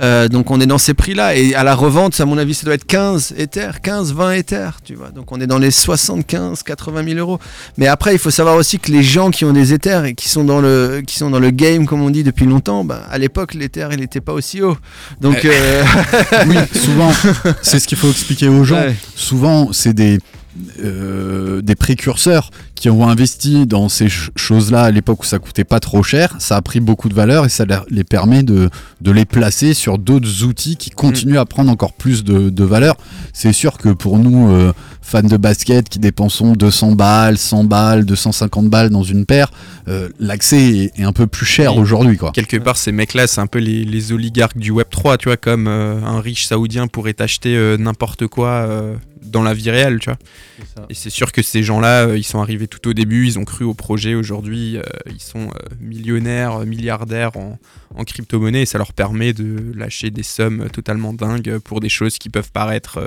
Euh, 0.00 0.28
donc 0.28 0.50
on 0.50 0.58
est 0.60 0.66
dans 0.66 0.78
ces 0.78 0.94
prix-là 0.94 1.36
et 1.36 1.54
à 1.54 1.64
la 1.64 1.74
revente, 1.74 2.18
à 2.20 2.24
mon 2.24 2.38
avis, 2.38 2.54
ça 2.54 2.64
doit 2.64 2.74
être 2.74 2.86
15 2.86 3.34
éthers, 3.36 3.80
15, 3.82 4.14
20 4.14 4.32
éthers, 4.32 4.78
tu 4.82 4.94
vois. 4.94 5.10
Donc 5.10 5.32
on 5.32 5.40
est 5.40 5.46
dans 5.46 5.58
les 5.58 5.70
75, 5.70 6.62
80 6.62 7.04
000 7.04 7.18
euros. 7.18 7.38
Mais 7.76 7.86
après, 7.86 8.14
il 8.14 8.18
faut 8.18 8.30
savoir 8.30 8.56
aussi 8.56 8.78
que 8.78 8.90
les 8.90 9.02
gens 9.02 9.30
qui 9.30 9.44
ont 9.44 9.52
des 9.52 9.72
éthers 9.74 10.04
et 10.04 10.14
qui 10.14 10.28
sont 10.28 10.44
dans 10.44 10.60
le, 10.60 11.02
qui 11.06 11.18
sont 11.18 11.30
dans 11.30 11.40
le 11.40 11.50
game, 11.50 11.86
comme 11.86 12.00
on 12.02 12.10
dit 12.10 12.24
depuis 12.24 12.46
longtemps, 12.46 12.84
bah, 12.84 13.02
à 13.10 13.18
l'époque, 13.18 13.54
l'éther, 13.54 13.92
il 13.92 14.00
n'était 14.00 14.20
pas 14.20 14.32
aussi 14.32 14.62
haut. 14.62 14.76
Donc, 15.20 15.44
euh, 15.44 15.84
oui, 16.46 16.56
souvent, 16.74 17.12
c'est 17.60 17.78
ce 17.78 17.86
qu'il 17.86 17.98
faut 17.98 18.10
expliquer 18.10 18.48
aux 18.48 18.64
gens. 18.64 18.76
ouais. 18.76 18.96
Souvent, 19.14 19.72
c'est 19.72 19.92
des, 19.92 20.18
euh, 20.84 21.62
des 21.62 21.74
précurseurs 21.74 22.50
qui 22.74 22.90
ont 22.90 23.08
investi 23.08 23.66
dans 23.66 23.88
ces 23.88 24.08
ch- 24.08 24.30
choses-là 24.36 24.82
à 24.82 24.90
l'époque 24.90 25.22
où 25.22 25.26
ça 25.26 25.38
coûtait 25.38 25.64
pas 25.64 25.80
trop 25.80 26.02
cher. 26.02 26.34
Ça 26.40 26.56
a 26.56 26.62
pris 26.62 26.80
beaucoup 26.80 27.08
de 27.08 27.14
valeur 27.14 27.44
et 27.46 27.48
ça 27.48 27.64
les 27.90 28.04
permet 28.04 28.42
de, 28.42 28.68
de 29.00 29.10
les 29.10 29.24
placer 29.24 29.72
sur 29.72 29.98
d'autres 29.98 30.42
outils 30.44 30.76
qui 30.76 30.90
continuent 30.90 31.38
à 31.38 31.44
prendre 31.46 31.70
encore 31.70 31.92
plus 31.92 32.24
de, 32.24 32.50
de 32.50 32.64
valeur. 32.64 32.96
C'est 33.32 33.52
sûr 33.52 33.78
que 33.78 33.90
pour 33.90 34.18
nous, 34.18 34.50
euh, 34.50 34.72
fans 35.00 35.22
de 35.22 35.36
basket 35.36 35.88
qui 35.88 35.98
dépensons 36.00 36.52
200 36.54 36.92
balles, 36.92 37.38
100 37.38 37.64
balles, 37.64 38.04
250 38.04 38.68
balles 38.68 38.90
dans 38.90 39.02
une 39.04 39.26
paire, 39.26 39.50
euh, 39.88 40.08
l'accès 40.18 40.60
est, 40.60 40.98
est 41.00 41.04
un 41.04 41.12
peu 41.12 41.26
plus 41.26 41.46
cher 41.46 41.76
aujourd'hui. 41.76 42.18
Quelque 42.32 42.56
part, 42.56 42.76
ces 42.76 42.92
mecs-là, 42.92 43.26
c'est 43.26 43.40
un 43.40 43.46
peu 43.46 43.58
les, 43.58 43.84
les 43.84 44.12
oligarques 44.12 44.58
du 44.58 44.70
Web 44.70 44.88
3, 44.90 45.18
tu 45.18 45.28
vois, 45.28 45.36
comme 45.36 45.66
un 45.68 46.20
riche 46.20 46.46
saoudien 46.46 46.88
pourrait 46.88 47.16
acheter 47.20 47.76
n'importe 47.78 48.26
quoi 48.26 48.66
dans 49.32 49.42
la 49.42 49.54
vie 49.54 49.70
réelle, 49.70 49.98
tu 49.98 50.10
vois. 50.10 50.18
Et 50.88 50.94
c'est 50.94 51.10
sûr 51.10 51.32
que 51.32 51.42
ces 51.42 51.62
gens-là, 51.62 52.06
euh, 52.06 52.18
ils 52.18 52.24
sont 52.24 52.40
arrivés 52.40 52.68
tout 52.68 52.86
au 52.88 52.92
début, 52.92 53.26
ils 53.26 53.38
ont 53.38 53.44
cru 53.44 53.64
au 53.64 53.74
projet. 53.74 54.14
Aujourd'hui, 54.14 54.76
euh, 54.76 54.82
ils 55.10 55.20
sont 55.20 55.48
euh, 55.48 55.68
millionnaires, 55.80 56.60
milliardaires 56.60 57.36
en, 57.36 57.58
en 57.96 58.04
crypto-monnaie 58.04 58.62
et 58.62 58.66
ça 58.66 58.78
leur 58.78 58.92
permet 58.92 59.32
de 59.32 59.72
lâcher 59.74 60.10
des 60.10 60.22
sommes 60.22 60.68
totalement 60.70 61.12
dingues 61.12 61.58
pour 61.58 61.80
des 61.80 61.88
choses 61.88 62.18
qui 62.18 62.28
peuvent 62.28 62.52
paraître 62.52 63.00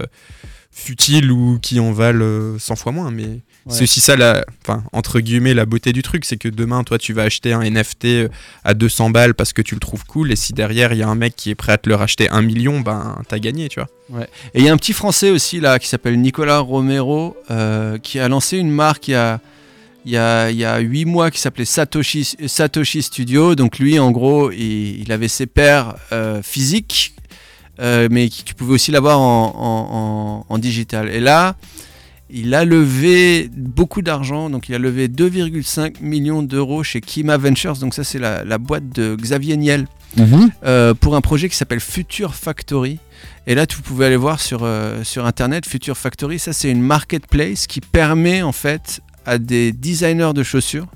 futiles 0.78 1.32
ou 1.32 1.58
qui 1.62 1.80
en 1.80 1.94
valent 1.94 2.20
euh, 2.22 2.60
100 2.60 2.76
fois 2.76 2.92
moins. 2.92 3.10
Mais 3.10 3.40
c'est 3.70 3.84
aussi 3.84 4.02
ça, 4.02 4.18
la, 4.18 4.46
enfin, 4.62 4.84
entre 4.92 5.22
guillemets, 5.22 5.54
la 5.54 5.66
beauté 5.66 5.94
du 5.94 6.04
truc, 6.04 6.26
c'est 6.26 6.36
que 6.36 6.50
demain, 6.50 6.84
toi, 6.84 6.98
tu 6.98 7.14
vas 7.14 7.24
acheter 7.24 7.54
un 7.54 7.62
NFT 7.64 8.06
euh, 8.06 8.28
à 8.66 8.74
200 8.74 9.10
balles 9.10 9.34
parce 9.34 9.54
que 9.54 9.62
tu 9.62 9.74
le 9.74 9.80
trouves 9.80 10.04
cool 10.06 10.34
et 10.34 10.36
si 10.36 10.52
derrière, 10.52 10.92
il 10.92 11.00
y 11.00 11.02
a 11.02 11.08
un 11.08 11.16
mec 11.16 11.34
qui 11.36 11.50
est 11.50 11.56
prêt 11.56 11.72
à 11.72 11.78
te 11.78 11.88
le 11.88 11.96
racheter 11.96 12.30
un 12.30 12.42
million, 12.42 12.82
ben, 12.82 13.18
t'as 13.30 13.40
gagné, 13.40 13.70
tu 13.70 13.80
vois. 13.80 14.26
Et 14.54 14.60
il 14.60 14.66
y 14.66 14.70
a 14.70 14.74
un 14.74 14.78
petit 14.78 14.94
français 14.94 15.32
aussi 15.32 15.60
là 15.62 15.80
qui 15.80 15.88
s'appelle 15.88 16.20
Nicolas 16.20 16.60
Romero 16.60 17.38
euh, 17.50 17.98
qui 17.98 18.20
a 18.20 18.28
lancé 18.28 18.58
une 18.58 18.70
marque 18.70 19.08
il 19.08 19.12
y 19.12 19.16
a 19.16 19.40
il 20.08 20.12
y 20.12 20.18
a, 20.18 20.52
il 20.52 20.58
y 20.58 20.66
a 20.66 20.78
8 20.78 21.06
mois 21.06 21.32
qui 21.32 21.40
s'appelait 21.40 21.66
Satoshi, 21.66 22.36
Satoshi 22.46 23.02
Studio. 23.02 23.56
Donc 23.56 23.80
lui 23.80 23.98
en 23.98 24.12
gros 24.12 24.52
il, 24.52 25.02
il 25.02 25.12
avait 25.12 25.28
ses 25.28 25.48
paires 25.48 25.96
euh, 26.12 26.44
physiques 26.44 27.15
euh, 27.80 28.08
mais 28.12 28.30
qui- 28.30 28.44
tu 28.44 28.54
pouvais 28.56 28.74
aussi 28.74 28.92
l'avoir 28.92 29.20
en, 29.20 29.54
en, 29.56 30.46
en- 30.50 30.54
en 30.54 30.58
digital. 30.58 31.10
Et 31.10 31.20
là 31.20 31.56
il 32.32 32.56
a 32.56 32.66
levé 32.66 33.50
beaucoup 33.56 34.02
d'argent, 34.02 34.50
donc 34.50 34.68
il 34.68 34.74
a 34.74 34.80
levé 34.80 35.08
2,5 35.08 36.02
millions 36.02 36.42
d'euros 36.42 36.82
chez 36.84 37.00
Kima 37.00 37.38
Ventures, 37.38 37.76
donc 37.78 37.94
ça 37.94 38.04
c'est 38.04 38.18
la, 38.18 38.44
la 38.44 38.58
boîte 38.58 38.90
de 38.90 39.16
Xavier 39.16 39.56
Niel, 39.58 39.86
Mhm. 40.18 40.50
euh, 40.66 40.94
pour 40.96 41.16
un 41.16 41.22
projet 41.22 41.50
qui 41.50 41.56
s'appelle 41.56 41.80
Future 41.82 42.34
Factory. 42.34 42.98
Et 43.48 43.54
là, 43.54 43.66
vous 43.76 43.82
pouvez 43.84 44.06
aller 44.08 44.16
voir 44.16 44.40
sur, 44.40 44.62
euh, 44.64 45.04
sur 45.04 45.26
internet 45.28 45.66
Future 45.68 45.98
Factory. 45.98 46.40
Ça, 46.40 46.52
c'est 46.54 46.72
une 46.72 46.82
marketplace 46.82 47.68
qui 47.68 47.80
permet 47.82 48.42
en 48.42 48.52
fait 48.54 49.02
à 49.26 49.38
des 49.38 49.72
designers 49.72 50.32
de 50.34 50.42
chaussures 50.42 50.88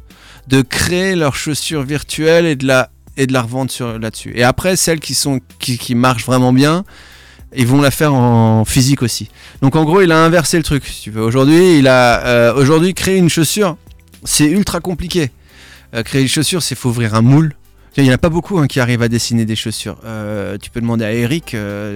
de 0.47 0.61
créer 0.63 1.15
leurs 1.15 1.35
chaussures 1.35 1.83
virtuelles 1.83 2.45
et 2.47 2.55
de 2.55 2.65
la, 2.65 2.89
et 3.19 3.27
de 3.27 3.33
la 3.33 3.41
revendre 3.43 3.69
sur, 3.69 3.99
là-dessus. 3.99 4.31
Et 4.35 4.43
après, 4.43 4.75
celles 4.75 4.99
qui, 4.99 5.13
sont, 5.13 5.39
qui, 5.59 5.77
qui 5.77 5.93
marchent 5.93 6.25
vraiment 6.25 6.53
bien, 6.53 6.83
ils 7.55 7.67
vont 7.67 7.81
la 7.81 7.91
faire 7.91 8.13
en 8.13 8.63
physique 8.65 9.01
aussi. 9.03 9.29
Donc 9.61 9.75
en 9.75 9.83
gros, 9.83 10.01
il 10.01 10.11
a 10.11 10.23
inversé 10.23 10.57
le 10.57 10.63
truc. 10.63 10.85
Si 10.85 11.01
tu 11.01 11.11
veux, 11.11 11.21
aujourd'hui, 11.21 11.79
il 11.79 11.87
a 11.87 12.25
euh, 12.25 12.53
aujourd'hui 12.55 12.93
créé 12.93 13.17
une 13.17 13.29
chaussure, 13.29 13.75
c'est 14.23 14.45
ultra 14.45 14.79
compliqué. 14.79 15.31
Euh, 15.93 16.03
créer 16.03 16.21
une 16.21 16.27
chaussure, 16.27 16.61
c'est 16.63 16.75
faut 16.75 16.89
ouvrir 16.89 17.13
un 17.15 17.21
moule. 17.21 17.53
Il 17.97 18.03
n'y 18.03 18.11
en 18.11 18.13
a 18.13 18.17
pas 18.19 18.29
beaucoup 18.29 18.59
hein, 18.59 18.67
qui 18.67 18.79
arrivent 18.79 19.01
à 19.01 19.09
dessiner 19.09 19.43
des 19.45 19.55
chaussures. 19.57 19.97
Euh, 20.05 20.57
tu 20.61 20.69
peux 20.69 20.79
demander 20.79 21.03
à 21.03 21.11
Eric. 21.11 21.55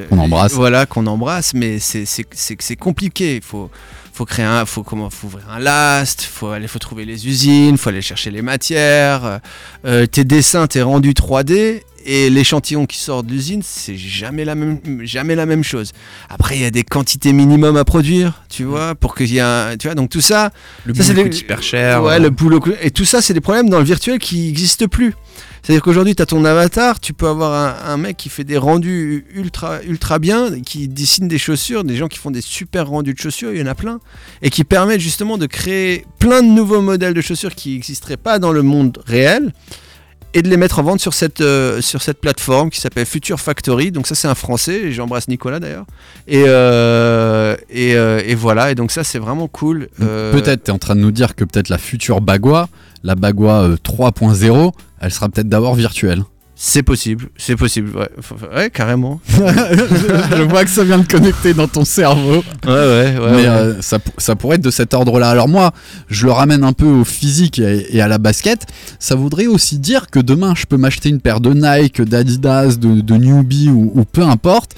Qu'on 0.10 0.18
embrasse. 0.18 0.54
Voilà, 0.54 0.86
qu'on 0.86 1.06
embrasse, 1.08 1.54
mais 1.54 1.80
c'est- 1.80 2.06
c'est 2.06 2.26
c'est- 2.34 2.58
c'est 2.62 2.76
compliqué. 2.76 3.36
Il 3.38 3.42
faut, 3.44 3.70
faut 4.14 4.26
créer 4.26 4.46
un, 4.46 4.66
faut 4.66 4.84
comment, 4.84 5.10
faut 5.10 5.28
ouvrir 5.28 5.50
un 5.50 5.60
last, 5.60 6.22
faut 6.22 6.50
aller, 6.50 6.68
faut 6.68 6.80
trouver 6.80 7.04
les 7.04 7.28
usines, 7.28 7.78
faut 7.78 7.90
aller 7.90 8.02
chercher 8.02 8.30
les 8.32 8.42
matières. 8.44 9.40
Euh, 9.86 10.06
tes 10.06 10.24
dessins, 10.24 10.68
t'es 10.68 10.82
rendu 10.84 11.14
3D 11.14 11.82
et 12.06 12.30
l'échantillon 12.30 12.86
qui 12.86 12.98
sort 13.00 13.24
de 13.24 13.32
l'usine, 13.32 13.62
c'est 13.64 13.96
jamais 13.98 14.44
la 14.46 14.56
même, 14.56 14.80
jamais 15.04 15.36
la 15.36 15.46
même 15.46 15.64
chose. 15.64 15.94
Après, 16.30 16.56
il 16.58 16.62
y 16.62 16.66
a 16.66 16.70
des 16.70 16.84
quantités 16.84 17.32
minimum 17.34 17.76
à 17.78 17.86
produire, 17.86 18.44
tu 18.50 18.66
vois, 18.66 18.94
pour 18.94 19.16
qu'il 19.16 19.32
y 19.32 19.38
ait 19.38 19.42
un, 19.42 19.78
tu 19.80 19.88
vois, 19.88 19.96
donc 19.96 20.10
tout 20.10 20.22
ça, 20.22 20.52
Le 20.86 20.94
ça, 20.94 21.04
boulot 21.04 21.16
des- 21.16 21.24
coûte 21.30 21.40
hyper 21.40 21.64
cher. 21.64 22.04
Ouais, 22.04 22.16
euh, 22.16 22.20
le 22.20 22.30
boulot. 22.30 22.62
Et 22.82 22.92
tout 22.92 23.06
ça, 23.06 23.22
c'est 23.22 23.34
des 23.34 23.42
problèmes 23.42 23.70
dans 23.70 23.80
le 23.80 23.86
virtuel 23.86 24.20
qui 24.20 24.48
n'existent 24.48 24.88
plus. 24.88 25.14
C'est-à-dire 25.64 25.82
qu'aujourd'hui, 25.82 26.14
tu 26.14 26.22
as 26.22 26.26
ton 26.26 26.44
avatar, 26.44 27.00
tu 27.00 27.14
peux 27.14 27.28
avoir 27.28 27.54
un, 27.54 27.94
un 27.94 27.96
mec 27.96 28.18
qui 28.18 28.28
fait 28.28 28.44
des 28.44 28.58
rendus 28.58 29.26
ultra, 29.34 29.82
ultra 29.84 30.20
bien, 30.20 30.60
qui 30.60 30.90
dessine 30.90 31.30
des 31.30 31.38
chaussures, 31.38 31.86
des 31.86 31.96
gens 31.96 32.10
qui 32.10 32.20
font 32.20 32.32
des 32.32 32.42
super 32.42 32.90
rendus 32.90 33.14
de 33.14 33.20
chaussures, 33.20 33.54
il 33.54 33.60
y 33.60 33.64
en 33.64 33.68
a 33.68 33.76
plein, 33.76 34.02
et 34.42 34.50
qui 34.50 34.66
permettent 34.66 35.00
justement 35.00 35.38
de 35.38 35.46
créer 35.46 36.06
plein 36.20 36.44
de 36.44 36.50
nouveaux 36.50 36.82
modèles 36.82 37.14
de 37.14 37.22
chaussures 37.22 37.56
qui 37.56 37.76
n'existeraient 37.76 38.18
pas 38.18 38.40
dans 38.40 38.52
le 38.52 38.62
monde 38.62 39.02
réel, 39.06 39.54
et 40.34 40.42
de 40.42 40.50
les 40.50 40.58
mettre 40.58 40.80
en 40.80 40.84
vente 40.84 41.00
sur 41.00 41.14
cette, 41.14 41.42
euh, 41.42 41.82
sur 41.82 42.02
cette 42.02 42.20
plateforme 42.20 42.70
qui 42.70 42.80
s'appelle 42.80 43.06
Future 43.06 43.40
Factory. 43.40 43.92
Donc 43.92 44.08
ça, 44.08 44.16
c'est 44.16 44.28
un 44.28 44.36
français, 44.36 44.92
j'embrasse 44.92 45.28
Nicolas 45.28 45.60
d'ailleurs. 45.60 45.86
Et, 46.28 46.44
euh, 46.48 47.56
et, 47.70 47.96
euh, 47.96 48.22
et 48.26 48.36
voilà, 48.36 48.72
et 48.72 48.76
donc 48.76 48.92
ça, 48.92 49.04
c'est 49.04 49.20
vraiment 49.20 49.48
cool. 49.48 49.90
Peut-être, 49.98 50.64
tu 50.64 50.72
es 50.72 50.74
en 50.74 50.80
train 50.80 50.96
de 50.96 51.02
nous 51.02 51.12
dire 51.12 51.36
que 51.36 51.44
peut-être 51.44 51.70
la 51.70 51.78
future 51.78 52.22
Bagua, 52.22 52.68
la 53.04 53.16
Bagua 53.16 53.64
euh, 53.64 53.76
3.0, 53.76 54.72
elle 55.00 55.12
sera 55.12 55.30
peut-être 55.30 55.50
d'abord 55.50 55.76
virtuelle. 55.76 56.24
C'est 56.66 56.82
possible, 56.82 57.28
c'est 57.36 57.58
possible, 57.58 57.92
ouais, 58.56 58.70
carrément. 58.70 59.20
Je 59.28 60.44
vois 60.44 60.64
que 60.64 60.70
ça 60.70 60.86
vient 60.86 60.98
de 60.98 61.06
connecter 61.06 61.54
dans 61.54 61.68
ton 61.68 61.84
cerveau. 61.84 62.42
Ouais, 62.66 62.72
ouais, 62.72 63.18
ouais. 63.20 63.32
mais 63.32 63.36
ouais. 63.36 63.48
euh, 63.48 63.82
ça, 63.82 64.00
ça 64.18 64.38
pourrait 64.38 64.56
être 64.56 64.64
de 64.64 64.72
cet 64.72 64.94
ordre-là. 64.94 65.30
Alors 65.30 65.50
moi, 65.50 65.74
je 66.08 66.26
le 66.26 66.32
ramène 66.32 66.64
un 66.64 66.72
peu 66.72 66.86
au 66.86 67.04
physique 67.04 67.60
et, 67.60 67.94
et 67.94 68.00
à 68.00 68.08
la 68.08 68.18
basket. 68.18 68.66
Ça 68.98 69.16
voudrait 69.16 69.48
aussi 69.48 69.78
dire 69.78 70.10
que 70.10 70.20
demain, 70.20 70.54
je 70.56 70.66
peux 70.66 70.78
m'acheter 70.78 71.10
une 71.10 71.20
paire 71.20 71.42
de 71.42 71.54
Nike, 71.54 72.02
d'Adidas, 72.02 72.78
de, 72.78 73.02
de 73.02 73.14
Newbie 73.16 73.68
ou, 73.70 73.92
ou 73.94 74.06
peu 74.06 74.22
importe, 74.22 74.72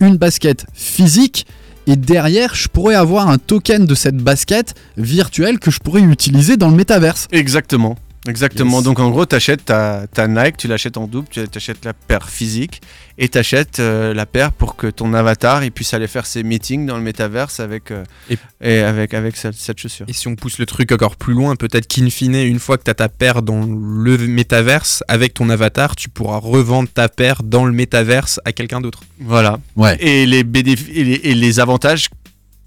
une 0.00 0.16
basket 0.16 0.64
physique. 0.72 1.46
Et 1.86 1.96
derrière, 1.96 2.54
je 2.54 2.66
pourrais 2.68 2.94
avoir 2.94 3.28
un 3.28 3.36
token 3.36 3.84
de 3.84 3.94
cette 3.94 4.16
basket 4.16 4.74
virtuelle 4.96 5.58
que 5.58 5.70
je 5.70 5.80
pourrais 5.80 6.00
utiliser 6.00 6.56
dans 6.56 6.70
le 6.70 6.76
métaverse. 6.76 7.28
Exactement. 7.30 7.96
Exactement. 8.28 8.76
Yes. 8.78 8.84
Donc 8.84 9.00
en 9.00 9.10
gros, 9.10 9.24
tu 9.24 9.34
achètes 9.34 9.64
ta, 9.64 10.06
ta 10.12 10.28
Nike, 10.28 10.56
tu 10.58 10.68
l'achètes 10.68 10.96
en 10.98 11.06
double, 11.06 11.28
tu 11.30 11.40
achètes 11.54 11.84
la 11.84 11.94
paire 11.94 12.28
physique 12.28 12.82
et 13.16 13.28
tu 13.28 13.38
achètes 13.38 13.78
la 13.78 14.26
paire 14.26 14.52
pour 14.52 14.76
que 14.76 14.86
ton 14.88 15.14
avatar 15.14 15.64
il 15.64 15.72
puisse 15.72 15.94
aller 15.94 16.06
faire 16.06 16.26
ses 16.26 16.42
meetings 16.42 16.84
dans 16.86 16.96
le 16.96 17.02
métaverse 17.02 17.60
avec, 17.60 17.90
euh, 17.90 18.04
Et- 18.30 18.36
et 18.60 18.78
avec, 18.80 19.14
avec 19.14 19.36
cette, 19.36 19.54
cette 19.54 19.78
chaussure. 19.80 20.04
Et 20.08 20.12
si 20.12 20.28
on 20.28 20.36
pousse 20.36 20.58
le 20.58 20.66
truc 20.66 20.92
encore 20.92 21.16
plus 21.16 21.32
loin, 21.34 21.56
peut-être 21.56 21.86
qu'in 21.86 22.10
fine, 22.10 22.34
une 22.34 22.58
fois 22.58 22.76
que 22.76 22.84
tu 22.84 22.90
as 22.90 22.94
ta 22.94 23.08
paire 23.08 23.40
dans 23.42 23.62
le 23.64 24.18
métaverse, 24.18 25.02
avec 25.08 25.34
ton 25.34 25.48
avatar, 25.48 25.96
tu 25.96 26.08
pourras 26.10 26.38
revendre 26.38 26.88
ta 26.88 27.08
paire 27.08 27.42
dans 27.42 27.64
le 27.64 27.72
métaverse 27.72 28.38
à 28.44 28.52
quelqu'un 28.52 28.80
d'autre. 28.80 29.00
Voilà. 29.20 29.58
Ouais. 29.76 29.96
Et 30.00 30.26
les, 30.26 30.44
bénéf- 30.44 30.90
et 30.92 31.04
les, 31.04 31.20
et 31.24 31.34
les 31.34 31.60
avantages 31.60 32.08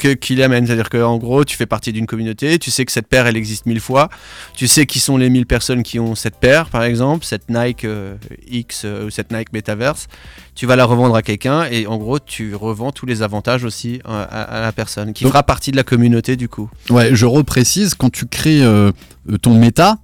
que- 0.03 0.13
qu'il 0.13 0.41
amène. 0.43 0.65
C'est-à-dire 0.67 0.89
qu'en 0.89 1.17
gros, 1.17 1.45
tu 1.45 1.55
fais 1.55 1.65
partie 1.65 1.93
d'une 1.93 2.05
communauté, 2.05 2.59
tu 2.59 2.69
sais 2.71 2.83
que 2.85 2.91
cette 2.91 3.07
paire, 3.07 3.25
elle 3.27 3.37
existe 3.37 3.65
mille 3.65 3.79
fois, 3.79 4.09
tu 4.55 4.67
sais 4.67 4.85
qui 4.85 4.99
sont 4.99 5.17
les 5.17 5.29
mille 5.29 5.45
personnes 5.45 5.81
qui 5.83 5.99
ont 5.99 6.15
cette 6.15 6.37
paire, 6.37 6.69
par 6.69 6.83
exemple, 6.83 7.25
cette 7.25 7.49
Nike 7.49 7.85
euh, 7.85 8.15
X 8.49 8.81
euh, 8.85 9.05
ou 9.05 9.09
cette 9.09 9.31
Nike 9.31 9.53
Metaverse, 9.53 10.07
tu 10.55 10.65
vas 10.65 10.75
la 10.75 10.85
revendre 10.85 11.15
à 11.15 11.21
quelqu'un 11.21 11.65
et 11.71 11.87
en 11.87 11.97
gros, 11.97 12.19
tu 12.19 12.53
revends 12.55 12.91
tous 12.91 13.05
les 13.05 13.21
avantages 13.21 13.63
aussi 13.63 14.01
euh, 14.07 14.25
à, 14.29 14.41
à 14.43 14.61
la 14.61 14.71
personne, 14.71 15.13
qui 15.13 15.23
Donc- 15.23 15.31
fera 15.33 15.43
partie 15.43 15.71
de 15.71 15.77
la 15.77 15.83
communauté 15.83 16.35
du 16.35 16.49
coup. 16.49 16.69
Ouais, 16.89 17.15
je 17.15 17.25
reprécise, 17.25 17.93
quand 17.95 18.11
tu 18.11 18.25
crées 18.27 18.61
euh, 18.63 18.91
ton 19.41 19.57
méta, 19.57 19.97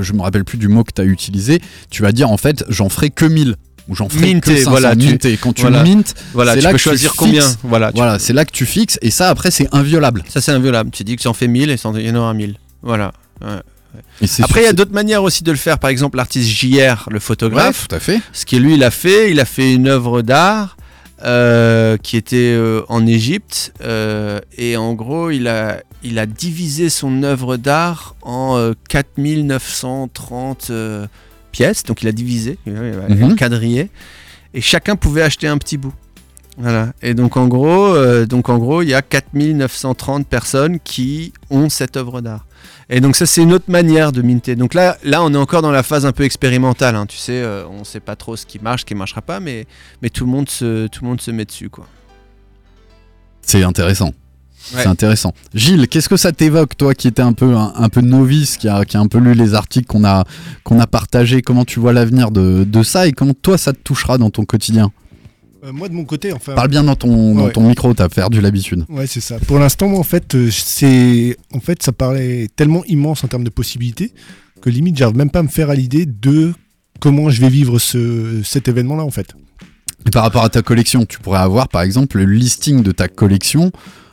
je 0.00 0.12
me 0.12 0.20
rappelle 0.20 0.44
plus 0.44 0.58
du 0.58 0.68
mot 0.68 0.84
que 0.84 0.92
tu 0.94 1.00
as 1.00 1.06
utilisé, 1.06 1.58
tu 1.90 2.02
vas 2.02 2.12
dire 2.12 2.30
en 2.30 2.36
fait, 2.36 2.64
j'en 2.68 2.90
ferai 2.90 3.08
que 3.08 3.24
1000. 3.24 3.56
J'en 3.92 4.08
ferai 4.08 4.34
Minter, 4.34 4.52
que 4.52 4.58
500. 4.58 4.70
voilà, 4.70 4.94
tu- 4.96 5.06
minter. 5.06 5.36
Quand 5.36 5.52
tu 5.52 5.62
voilà. 5.62 5.82
mintes, 5.82 6.14
Voilà, 6.32 6.52
C'est 6.52 6.58
tu 6.58 6.64
là 6.64 6.70
peux 6.70 6.76
que 6.76 6.82
tu 6.82 6.88
choisir 6.88 7.10
fixes. 7.10 7.18
combien. 7.18 7.44
Voilà, 7.64 7.90
tu- 7.92 7.96
voilà, 7.98 8.18
c'est 8.18 8.32
là 8.32 8.44
que 8.44 8.52
tu 8.52 8.66
fixes, 8.66 8.98
et 9.02 9.10
ça 9.10 9.28
après 9.30 9.50
c'est 9.50 9.68
inviolable. 9.72 10.22
ça 10.28 10.40
c'est 10.40 10.52
inviolable. 10.52 10.90
Tu 10.90 11.02
dis 11.04 11.16
que 11.16 11.22
tu 11.22 11.28
en 11.28 11.34
fais 11.34 11.48
1000 11.48 11.70
et 11.70 11.76
il 11.76 12.06
y 12.06 12.10
en 12.10 12.14
aura 12.16 12.32
1000. 12.34 12.56
Voilà. 12.82 13.12
Ouais. 13.42 13.48
Après, 14.42 14.60
il 14.60 14.64
y 14.64 14.68
a 14.68 14.72
d'autres 14.72 14.92
manières 14.92 15.22
aussi 15.24 15.42
de 15.42 15.50
le 15.50 15.56
faire. 15.56 15.78
Par 15.80 15.90
exemple, 15.90 16.16
l'artiste 16.16 16.48
JR, 16.48 17.06
le 17.08 17.14
Ouais, 17.14 17.20
photographe, 17.20 17.88
tout 17.88 17.94
à 17.96 17.98
fait. 18.00 18.20
Ce 18.32 18.46
que 18.46 18.54
lui, 18.56 18.74
il 18.74 18.84
a 18.84 18.90
fait, 18.92 19.30
il 19.32 19.40
a 19.40 19.44
fait 19.44 19.74
une 19.74 19.88
œuvre 19.88 20.22
d'art 20.22 20.76
euh, 21.24 21.96
qui 21.96 22.16
était 22.16 22.36
euh, 22.56 22.82
en 22.88 23.04
Égypte. 23.06 23.72
euh, 23.82 24.38
et 24.56 24.76
en 24.76 24.92
gros, 24.94 25.30
il 25.30 25.48
a, 25.48 25.80
il 26.04 26.18
a 26.20 26.26
divisé 26.26 26.88
son 26.88 27.22
œuvre 27.24 27.56
d'art 27.56 28.14
en 28.22 28.56
euh, 28.58 28.72
4930 28.88 30.68
euh, 30.70 31.06
pièces. 31.50 31.84
Donc, 31.84 32.02
il 32.02 32.08
a 32.08 32.12
divisé, 32.12 32.58
il 32.66 32.76
a 32.76 33.34
quadrillé. 33.36 33.90
Et 34.54 34.60
chacun 34.60 34.96
pouvait 34.96 35.22
acheter 35.22 35.46
un 35.46 35.58
petit 35.58 35.76
bout. 35.76 35.94
Voilà. 36.58 36.92
Et 37.02 37.14
donc, 37.14 37.36
en 37.36 37.46
gros, 37.46 37.94
euh, 37.94 38.26
donc, 38.26 38.48
en 38.48 38.58
gros, 38.58 38.82
il 38.82 38.88
y 38.88 38.94
a 38.94 39.02
4930 39.02 40.26
personnes 40.26 40.80
qui 40.80 41.32
ont 41.50 41.68
cette 41.68 41.96
œuvre 41.96 42.20
d'art. 42.20 42.46
Et 42.92 43.00
donc 43.00 43.14
ça 43.14 43.24
c'est 43.24 43.40
une 43.42 43.52
autre 43.52 43.66
manière 43.70 44.10
de 44.10 44.20
minter. 44.20 44.56
Donc 44.56 44.74
là, 44.74 44.98
là 45.04 45.22
on 45.22 45.32
est 45.32 45.36
encore 45.36 45.62
dans 45.62 45.70
la 45.70 45.84
phase 45.84 46.04
un 46.04 46.12
peu 46.12 46.24
expérimentale. 46.24 46.96
hein. 46.96 47.06
Tu 47.06 47.16
sais, 47.16 47.40
euh, 47.40 47.64
on 47.68 47.84
sait 47.84 48.00
pas 48.00 48.16
trop 48.16 48.34
ce 48.36 48.44
qui 48.44 48.58
marche, 48.58 48.80
ce 48.80 48.86
qui 48.86 48.96
marchera 48.96 49.22
pas, 49.22 49.38
mais, 49.38 49.66
mais 50.02 50.10
tout, 50.10 50.24
le 50.24 50.30
monde 50.30 50.48
se, 50.48 50.88
tout 50.88 51.04
le 51.04 51.08
monde 51.08 51.20
se 51.20 51.30
met 51.30 51.44
dessus. 51.44 51.70
Quoi. 51.70 51.86
C'est 53.42 53.62
intéressant. 53.62 54.12
Ouais. 54.74 54.82
C'est 54.82 54.88
intéressant. 54.88 55.32
Gilles, 55.54 55.88
qu'est-ce 55.88 56.08
que 56.08 56.16
ça 56.16 56.32
t'évoque, 56.32 56.76
toi 56.76 56.94
qui 56.94 57.08
étais 57.08 57.22
un 57.22 57.32
peu, 57.32 57.54
un, 57.56 57.72
un 57.76 57.88
peu 57.88 58.02
novice, 58.02 58.56
qui 58.56 58.68
a, 58.68 58.84
qui 58.84 58.96
a 58.96 59.00
un 59.00 59.06
peu 59.08 59.18
lu 59.18 59.34
les 59.34 59.54
articles 59.54 59.86
qu'on 59.86 60.04
a, 60.04 60.24
qu'on 60.64 60.78
a 60.78 60.86
partagés? 60.86 61.42
Comment 61.42 61.64
tu 61.64 61.80
vois 61.80 61.92
l'avenir 61.92 62.30
de, 62.30 62.64
de 62.64 62.82
ça 62.82 63.06
et 63.06 63.12
comment 63.12 63.34
toi 63.34 63.58
ça 63.58 63.72
te 63.72 63.78
touchera 63.82 64.18
dans 64.18 64.30
ton 64.30 64.44
quotidien? 64.44 64.92
Euh, 65.64 65.72
moi 65.72 65.88
de 65.88 65.94
mon 65.94 66.04
côté, 66.04 66.32
enfin. 66.32 66.54
Parle 66.54 66.68
bien 66.68 66.84
dans 66.84 66.94
ton, 66.96 67.34
dans 67.34 67.44
Ouais. 67.46 67.52
ton 67.52 67.68
micro, 67.68 67.92
t'as 67.94 68.08
perdu 68.08 68.40
l'habitude. 68.40 68.84
Ouais, 68.88 69.06
c'est 69.06 69.20
ça. 69.20 69.38
Pour 69.40 69.58
l'instant, 69.58 69.88
moi, 69.88 69.98
en 69.98 70.04
fait, 70.04 70.34
euh, 70.34 70.50
c'est, 70.50 71.36
en 71.52 71.60
fait, 71.60 71.82
ça 71.82 71.92
paraît 71.92 72.46
tellement 72.56 72.84
immense 72.86 73.24
en 73.24 73.28
termes 73.28 73.44
de 73.44 73.50
possibilités 73.50 74.12
que 74.62 74.70
limite, 74.70 74.96
j'arrive 74.96 75.16
même 75.16 75.30
pas 75.30 75.40
à 75.40 75.42
me 75.42 75.48
faire 75.48 75.70
à 75.70 75.74
l'idée 75.74 76.06
de 76.06 76.52
comment 77.00 77.28
je 77.30 77.40
vais 77.40 77.48
vivre 77.48 77.78
ce, 77.78 78.42
cet 78.44 78.68
événement-là, 78.68 79.02
en 79.04 79.10
fait. 79.10 79.34
Et 80.06 80.10
par 80.10 80.22
rapport 80.22 80.44
à 80.44 80.48
ta 80.48 80.62
collection, 80.62 81.04
tu 81.06 81.18
pourrais 81.18 81.40
avoir 81.40 81.68
par 81.68 81.82
exemple 81.82 82.16
le 82.18 82.24
listing 82.24 82.82
de 82.82 82.90
ta 82.92 83.08
collection 83.08 83.70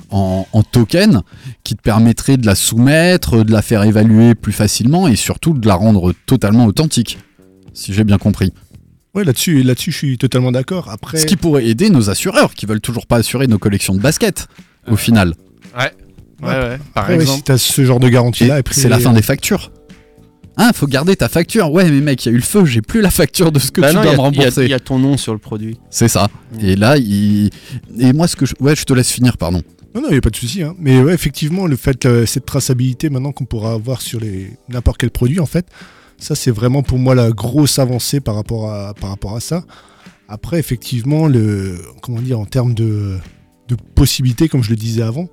en, 0.09 0.47
en 0.51 0.63
token 0.63 1.21
qui 1.63 1.75
te 1.75 1.81
permettrait 1.81 2.37
de 2.37 2.45
la 2.45 2.55
soumettre, 2.55 3.43
de 3.43 3.51
la 3.51 3.61
faire 3.61 3.83
évaluer 3.83 4.35
plus 4.35 4.53
facilement 4.53 5.07
et 5.07 5.15
surtout 5.15 5.53
de 5.53 5.67
la 5.67 5.75
rendre 5.75 6.13
totalement 6.25 6.65
authentique. 6.65 7.17
Si 7.73 7.93
j'ai 7.93 8.03
bien 8.03 8.17
compris. 8.17 8.53
Ouais, 9.13 9.23
là-dessus, 9.23 9.63
là-dessus, 9.63 9.91
je 9.91 9.97
suis 9.97 10.17
totalement 10.17 10.51
d'accord. 10.51 10.89
Après, 10.89 11.17
Ce 11.17 11.25
qui 11.25 11.35
pourrait 11.35 11.65
aider 11.65 11.89
nos 11.89 12.09
assureurs 12.09 12.53
qui 12.53 12.65
veulent 12.65 12.81
toujours 12.81 13.07
pas 13.07 13.17
assurer 13.17 13.47
nos 13.47 13.57
collections 13.57 13.95
de 13.95 13.99
basket 13.99 14.47
au 14.87 14.95
final. 14.95 15.33
Ouais, 15.75 15.91
ouais. 16.47 16.77
Par 16.93 17.03
après, 17.03 17.15
ouais, 17.15 17.21
exemple. 17.21 17.37
si 17.37 17.43
t'as 17.43 17.57
ce 17.57 17.85
genre 17.85 17.99
de 17.99 18.07
Et 18.07 18.11
garantie-là, 18.11 18.61
c'est 18.71 18.89
la 18.89 18.99
fin 18.99 19.13
des 19.13 19.21
factures. 19.21 19.71
Ah, 20.59 20.71
faut 20.73 20.87
garder 20.87 21.15
ta 21.15 21.29
facture. 21.29 21.71
Ouais, 21.71 21.89
mais 21.89 22.01
mec, 22.01 22.25
il 22.25 22.29
y 22.29 22.31
a 22.31 22.33
eu 22.33 22.37
le 22.37 22.43
feu, 22.43 22.65
j'ai 22.65 22.81
plus 22.81 23.01
la 23.01 23.11
facture 23.11 23.51
de 23.51 23.59
ce 23.59 23.71
que 23.71 23.79
Bah 23.79 23.91
tu 23.91 23.95
non, 23.95 24.01
dois 24.01 24.11
me 24.11 24.15
il 24.15 24.19
y 24.19 24.21
rembourser. 24.21 24.63
Il 24.63 24.69
y, 24.69 24.73
a 24.73 24.79
ton 24.79 24.97
nom 24.97 25.15
sur 25.15 25.33
le 25.33 25.39
produit. 25.39 25.77
C'est 25.91 26.07
ça. 26.07 26.29
Et 26.59 26.75
là, 26.75 26.97
il... 26.97 27.51
et 27.99 28.11
moi, 28.11 28.27
ce 28.27 28.35
que 28.35 28.47
je... 28.47 28.55
ouais, 28.59 28.75
je 28.75 28.83
te 28.83 28.93
laisse 28.93 29.11
finir, 29.11 29.37
pardon. 29.37 29.61
Non, 29.97 30.03
non, 30.03 30.09
il 30.09 30.11
n'y 30.11 30.17
a 30.19 30.21
pas 30.21 30.29
de 30.29 30.35
souci. 30.35 30.61
hein. 30.61 30.75
Mais 30.77 30.95
effectivement, 31.11 31.65
le 31.65 31.75
fait, 31.75 32.05
euh, 32.05 32.27
cette 32.27 32.45
traçabilité 32.45 33.09
maintenant 33.09 33.31
qu'on 33.31 33.45
pourra 33.45 33.73
avoir 33.73 33.99
sur 33.99 34.19
les 34.19 34.51
n'importe 34.69 34.99
quel 34.99 35.09
produit, 35.09 35.39
en 35.39 35.47
fait, 35.47 35.65
ça, 36.19 36.35
c'est 36.35 36.51
vraiment 36.51 36.83
pour 36.83 36.99
moi 36.99 37.15
la 37.15 37.31
grosse 37.31 37.79
avancée 37.79 38.19
par 38.19 38.35
rapport 38.35 38.71
à, 38.71 38.93
par 38.93 39.09
rapport 39.09 39.35
à 39.35 39.39
ça. 39.39 39.63
Après, 40.29 40.59
effectivement, 40.59 41.25
le, 41.27 41.79
comment 42.03 42.21
dire, 42.21 42.39
en 42.39 42.45
termes 42.45 42.75
de, 42.75 43.17
de 43.69 43.75
possibilités, 43.95 44.47
comme 44.49 44.61
je 44.61 44.69
le 44.69 44.75
disais 44.75 45.01
avant, 45.01 45.29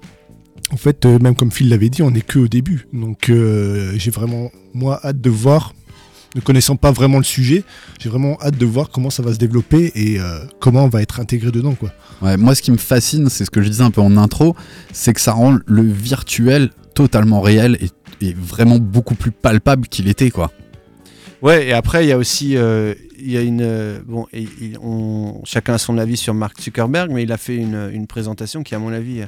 en 0.71 0.79
fait, 0.79 1.05
euh, 1.05 1.19
même 1.19 1.35
comme 1.35 1.53
Phil 1.53 1.69
l'avait 1.69 1.91
dit, 1.91 2.01
on 2.03 2.13
n'est 2.13 2.23
que 2.23 2.39
au 2.39 2.49
début. 2.49 2.87
Donc, 2.95 3.29
euh, 3.29 3.93
j'ai 3.97 4.11
vraiment, 4.11 4.51
moi, 4.73 4.99
hâte 5.05 5.21
de 5.21 5.29
voir, 5.29 5.75
ne 6.35 6.41
connaissant 6.41 6.77
pas 6.77 6.91
vraiment 6.93 7.19
le 7.19 7.25
sujet, 7.25 7.65
j'ai 8.01 8.09
vraiment 8.09 8.39
hâte 8.43 8.57
de 8.59 8.67
voir 8.67 8.91
comment 8.91 9.11
ça 9.11 9.23
va 9.23 9.33
se 9.33 9.39
développer 9.39 9.93
et 9.95 10.19
euh, 10.21 10.41
comment 10.61 10.85
on 10.85 10.89
va 10.89 11.03
être 11.03 11.21
intégré 11.21 11.51
dedans, 11.51 11.75
quoi. 11.75 11.91
Ouais, 12.23 12.37
moi, 12.37 12.55
ce 12.55 12.63
qui 12.63 12.71
me 12.73 12.77
fascine, 12.77 13.29
c'est 13.29 13.45
ce 13.45 13.51
que 13.51 13.63
je 13.63 13.69
disais 13.69 13.83
un 13.83 13.91
peu 13.91 14.01
en 14.01 14.17
intro, 14.17 14.57
c'est 14.93 15.13
que 15.13 15.21
ça 15.21 15.33
rend 15.33 15.59
le 15.67 15.83
virtuel 15.83 16.71
totalement 16.95 17.41
réel 17.41 17.79
et, 17.81 18.27
et 18.29 18.35
vraiment 18.35 18.79
beaucoup 18.79 19.15
plus 19.15 19.31
palpable 19.31 19.89
qu'il 19.89 20.09
était, 20.09 20.31
quoi. 20.31 20.51
Ouais, 21.43 21.67
et 21.67 21.73
après, 21.73 22.05
il 22.07 22.09
y 22.09 22.13
a 22.13 22.17
aussi. 22.19 22.57
euh, 22.57 22.95
il 23.19 23.31
y 23.31 23.37
a 23.37 23.43
une. 23.43 23.61
euh, 23.63 23.99
bon, 24.07 24.27
et, 24.33 24.47
il- 24.61 24.79
on, 24.83 25.43
chacun 25.45 25.75
a 25.75 25.79
son 25.79 25.99
avis 25.99 26.17
sur 26.17 26.33
Mark 26.35 26.61
Zuckerberg, 26.61 27.11
mais 27.13 27.23
il 27.25 27.33
a 27.33 27.37
fait 27.37 27.57
une, 27.57 27.91
une 27.93 28.07
présentation 28.07 28.63
qui, 28.63 28.75
à 28.75 28.79
mon 28.79 28.93
avis. 28.93 29.23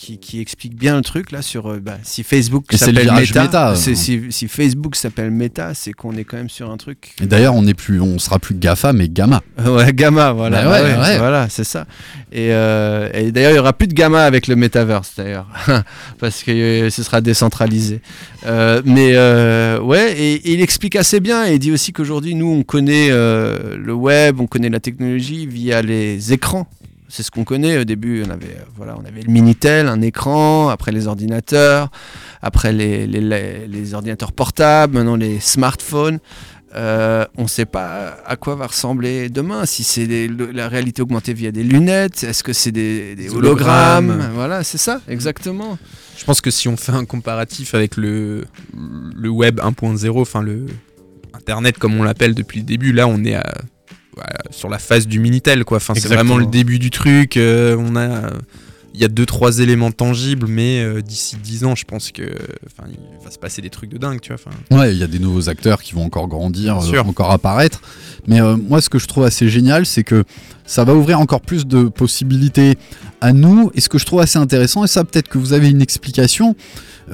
Qui, 0.00 0.16
qui 0.16 0.40
explique 0.40 0.76
bien 0.76 0.96
le 0.96 1.02
truc 1.02 1.30
là 1.30 1.42
sur 1.42 1.66
euh, 1.66 1.78
bah, 1.78 1.98
si 2.02 2.22
Facebook 2.22 2.64
s'appelle 2.72 3.12
Meta, 3.12 3.72
euh. 3.72 3.74
si, 3.74 3.94
si 4.30 4.48
Facebook 4.48 4.96
s'appelle 4.96 5.30
Meta, 5.30 5.74
c'est 5.74 5.92
qu'on 5.92 6.16
est 6.16 6.24
quand 6.24 6.38
même 6.38 6.48
sur 6.48 6.70
un 6.70 6.78
truc. 6.78 7.14
Et 7.22 7.26
d'ailleurs, 7.26 7.54
on 7.54 7.60
n'est 7.60 7.74
plus, 7.74 8.00
on 8.00 8.18
sera 8.18 8.38
plus 8.38 8.54
GAFA, 8.54 8.94
mais 8.94 9.08
Gamma. 9.08 9.42
Ouais, 9.66 9.92
Gamma, 9.92 10.32
voilà. 10.32 10.64
Bah 10.64 10.70
ouais, 10.70 10.96
ouais. 10.96 11.18
Voilà, 11.18 11.48
c'est 11.50 11.64
ça. 11.64 11.86
Et, 12.32 12.48
euh, 12.50 13.10
et 13.12 13.30
d'ailleurs, 13.30 13.50
il 13.52 13.56
y 13.56 13.58
aura 13.58 13.74
plus 13.74 13.88
de 13.88 13.92
Gamma 13.92 14.24
avec 14.24 14.46
le 14.46 14.56
Metaverse, 14.56 15.12
d'ailleurs, 15.18 15.46
parce 16.18 16.42
que 16.42 16.50
euh, 16.50 16.90
ce 16.90 17.02
sera 17.02 17.20
décentralisé. 17.20 18.00
Euh, 18.46 18.80
mais 18.86 19.10
euh, 19.14 19.78
ouais, 19.80 20.14
et, 20.18 20.34
et 20.34 20.54
il 20.54 20.62
explique 20.62 20.96
assez 20.96 21.20
bien. 21.20 21.46
Et 21.46 21.54
il 21.54 21.58
dit 21.58 21.72
aussi 21.72 21.92
qu'aujourd'hui, 21.92 22.34
nous, 22.34 22.50
on 22.50 22.62
connaît 22.62 23.10
le 23.10 23.92
web, 23.92 24.40
on 24.40 24.46
connaît 24.46 24.70
la 24.70 24.80
technologie 24.80 25.46
via 25.46 25.82
les 25.82 26.32
écrans. 26.32 26.66
C'est 27.10 27.22
ce 27.24 27.30
qu'on 27.30 27.44
connaît. 27.44 27.76
Au 27.78 27.84
début, 27.84 28.22
on 28.26 28.30
avait, 28.30 28.46
euh, 28.58 28.64
voilà, 28.76 28.94
on 28.96 29.04
avait 29.04 29.22
le 29.22 29.30
Minitel, 29.32 29.88
un 29.88 30.00
écran, 30.00 30.68
après 30.68 30.92
les 30.92 31.06
ordinateurs, 31.08 31.90
après 32.40 32.72
les, 32.72 33.06
les- 33.06 33.20
les- 33.20 33.66
les 33.66 33.94
ordinateurs 33.94 34.32
portables, 34.32 34.94
maintenant 34.94 35.16
les 35.16 35.40
smartphones. 35.40 36.20
Euh, 36.76 37.24
on 37.36 37.42
ne 37.42 37.48
sait 37.48 37.66
pas 37.66 38.16
à 38.24 38.36
quoi 38.36 38.54
va 38.54 38.68
ressembler 38.68 39.28
demain. 39.28 39.66
Si 39.66 39.82
c'est 39.82 40.28
la 40.52 40.68
réalité 40.68 41.02
augmentée 41.02 41.34
via 41.34 41.50
des 41.50 41.64
lunettes, 41.64 42.22
est-ce 42.22 42.44
que 42.44 42.52
c'est 42.52 42.70
Des 42.70 43.16
hologrammes, 43.34 44.10
hologrammes. 44.10 44.30
Voilà, 44.34 44.62
c'est 44.62 44.78
ça, 44.78 45.00
exactement. 45.08 45.76
Je 46.16 46.24
pense 46.24 46.40
que 46.40 46.50
si 46.52 46.68
on 46.68 46.76
fait 46.76 46.92
un 46.92 47.04
comparatif 47.06 47.74
avec 47.74 47.96
le, 47.96 48.44
le 49.16 49.28
web 49.28 49.58
1.0, 49.58 50.20
enfin 50.20 50.42
le 50.42 50.66
Internet 51.34 51.76
comme 51.78 51.98
on 51.98 52.02
l'appelle 52.04 52.34
depuis 52.36 52.60
le 52.60 52.66
début, 52.66 52.92
là 52.92 53.08
on 53.08 53.24
est 53.24 53.34
à- 53.34 53.62
voilà, 54.24 54.40
sur 54.50 54.68
la 54.68 54.78
phase 54.78 55.06
du 55.06 55.18
Minitel 55.20 55.64
quoi. 55.64 55.76
Enfin, 55.78 55.94
c'est 55.96 56.08
vraiment 56.08 56.36
le 56.36 56.46
début 56.46 56.78
du 56.78 56.90
truc. 56.90 57.36
euh, 57.36 57.76
on 57.78 57.96
a, 57.96 58.30
il 58.92 59.00
y 59.00 59.04
a 59.04 59.08
deux 59.08 59.26
trois 59.26 59.60
éléments 59.60 59.92
tangibles, 59.92 60.46
mais 60.48 60.80
euh, 60.82 61.00
d'ici 61.00 61.36
10 61.36 61.64
ans, 61.64 61.74
je 61.76 61.84
pense 61.84 62.10
que, 62.10 62.22
il 62.22 63.24
va 63.24 63.30
se 63.30 63.38
passer 63.38 63.62
des 63.62 63.70
trucs 63.70 63.88
de 63.90 63.98
dingue, 63.98 64.20
tu 64.20 64.32
vois. 64.32 64.40
Enfin, 64.44 64.56
Ouais, 64.76 64.92
il 64.92 64.98
y 64.98 65.04
a 65.04 65.06
des 65.06 65.20
nouveaux 65.20 65.48
acteurs 65.48 65.80
qui 65.82 65.94
vont 65.94 66.04
encore 66.04 66.26
grandir, 66.26 66.78
euh, 66.78 66.98
encore 67.00 67.30
apparaître. 67.30 67.80
Mais 68.26 68.40
moi, 68.40 68.80
ce 68.80 68.88
que 68.90 68.98
je 68.98 69.06
trouve 69.06 69.24
assez 69.24 69.48
génial, 69.48 69.86
c'est 69.86 70.04
que 70.04 70.24
ça 70.66 70.84
va 70.84 70.94
ouvrir 70.94 71.20
encore 71.20 71.40
plus 71.40 71.66
de 71.66 71.84
possibilités 71.84 72.76
à 73.20 73.32
nous. 73.32 73.70
Et 73.74 73.80
ce 73.80 73.88
que 73.88 73.98
je 73.98 74.06
trouve 74.06 74.20
assez 74.20 74.38
intéressant, 74.38 74.84
et 74.84 74.88
ça 74.88 75.04
peut-être 75.04 75.28
que 75.28 75.38
vous 75.38 75.52
avez 75.52 75.68
une 75.70 75.82
explication, 75.82 76.54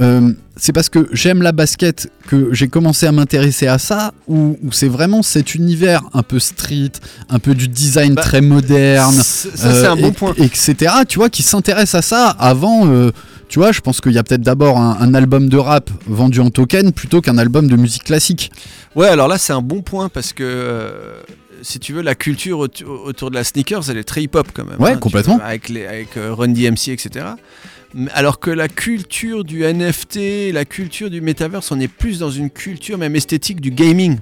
euh, 0.00 0.32
c'est 0.56 0.72
parce 0.72 0.88
que 0.88 1.08
j'aime 1.12 1.42
la 1.42 1.52
basket 1.52 2.08
que 2.28 2.48
j'ai 2.52 2.68
commencé 2.68 3.06
à 3.06 3.12
m'intéresser 3.12 3.66
à 3.66 3.78
ça, 3.78 4.12
ou 4.28 4.56
c'est 4.70 4.88
vraiment 4.88 5.22
cet 5.22 5.54
univers 5.54 6.02
un 6.14 6.22
peu 6.22 6.38
street, 6.38 6.92
un 7.28 7.38
peu 7.38 7.54
du 7.54 7.68
design 7.68 8.14
Bah, 8.14 8.22
très 8.22 8.40
moderne. 8.40 9.14
Ça, 9.14 9.48
c'est 9.54 9.86
un 9.86 9.96
euh, 9.96 10.00
bon 10.00 10.08
et- 10.08 10.12
point. 10.12 10.34
Etc. 10.38 10.74
Tu 11.08 11.18
vois, 11.18 11.28
qui 11.30 11.42
s'intéresse 11.42 11.94
à 11.94 12.02
ça 12.02 12.28
avant. 12.28 12.86
euh, 12.88 13.10
tu 13.48 13.60
vois, 13.60 13.70
je 13.70 13.80
pense 13.80 14.00
qu'il 14.00 14.10
y 14.12 14.18
a 14.18 14.24
peut-être 14.24 14.42
d'abord 14.42 14.76
un, 14.78 14.96
un 15.00 15.14
album 15.14 15.48
de 15.48 15.56
rap 15.56 15.88
vendu 16.08 16.40
en 16.40 16.50
token 16.50 16.90
plutôt 16.92 17.20
qu'un 17.20 17.38
album 17.38 17.68
de 17.68 17.76
musique 17.76 18.02
classique. 18.02 18.50
Ouais, 18.96 19.06
alors 19.06 19.28
là, 19.28 19.38
c'est 19.38 19.52
un 19.52 19.62
bon 19.62 19.82
point 19.82 20.08
parce 20.08 20.32
que. 20.32 20.90
Si 21.62 21.78
tu 21.78 21.92
veux, 21.92 22.02
la 22.02 22.14
culture 22.14 22.58
autour 22.58 23.30
de 23.30 23.34
la 23.34 23.44
sneakers, 23.44 23.90
elle 23.90 23.98
est 23.98 24.04
très 24.04 24.22
hip-hop 24.22 24.48
quand 24.54 24.64
même. 24.64 24.80
Ouais, 24.80 24.94
tu 24.94 25.00
complètement. 25.00 25.38
avec 25.42 25.68
les, 25.68 25.86
avec 25.86 26.16
euh, 26.16 26.34
Run 26.34 26.48
DMC, 26.48 26.88
etc. 26.88 27.26
Alors 28.12 28.40
que 28.40 28.50
la 28.50 28.68
culture 28.68 29.44
du 29.44 29.62
NFT, 29.62 30.52
la 30.52 30.64
culture 30.64 31.08
du 31.08 31.20
metaverse, 31.20 31.70
on 31.72 31.80
est 31.80 31.88
plus 31.88 32.18
dans 32.18 32.30
une 32.30 32.50
culture 32.50 32.98
même 32.98 33.16
esthétique 33.16 33.60
du 33.60 33.70
gaming. 33.70 34.18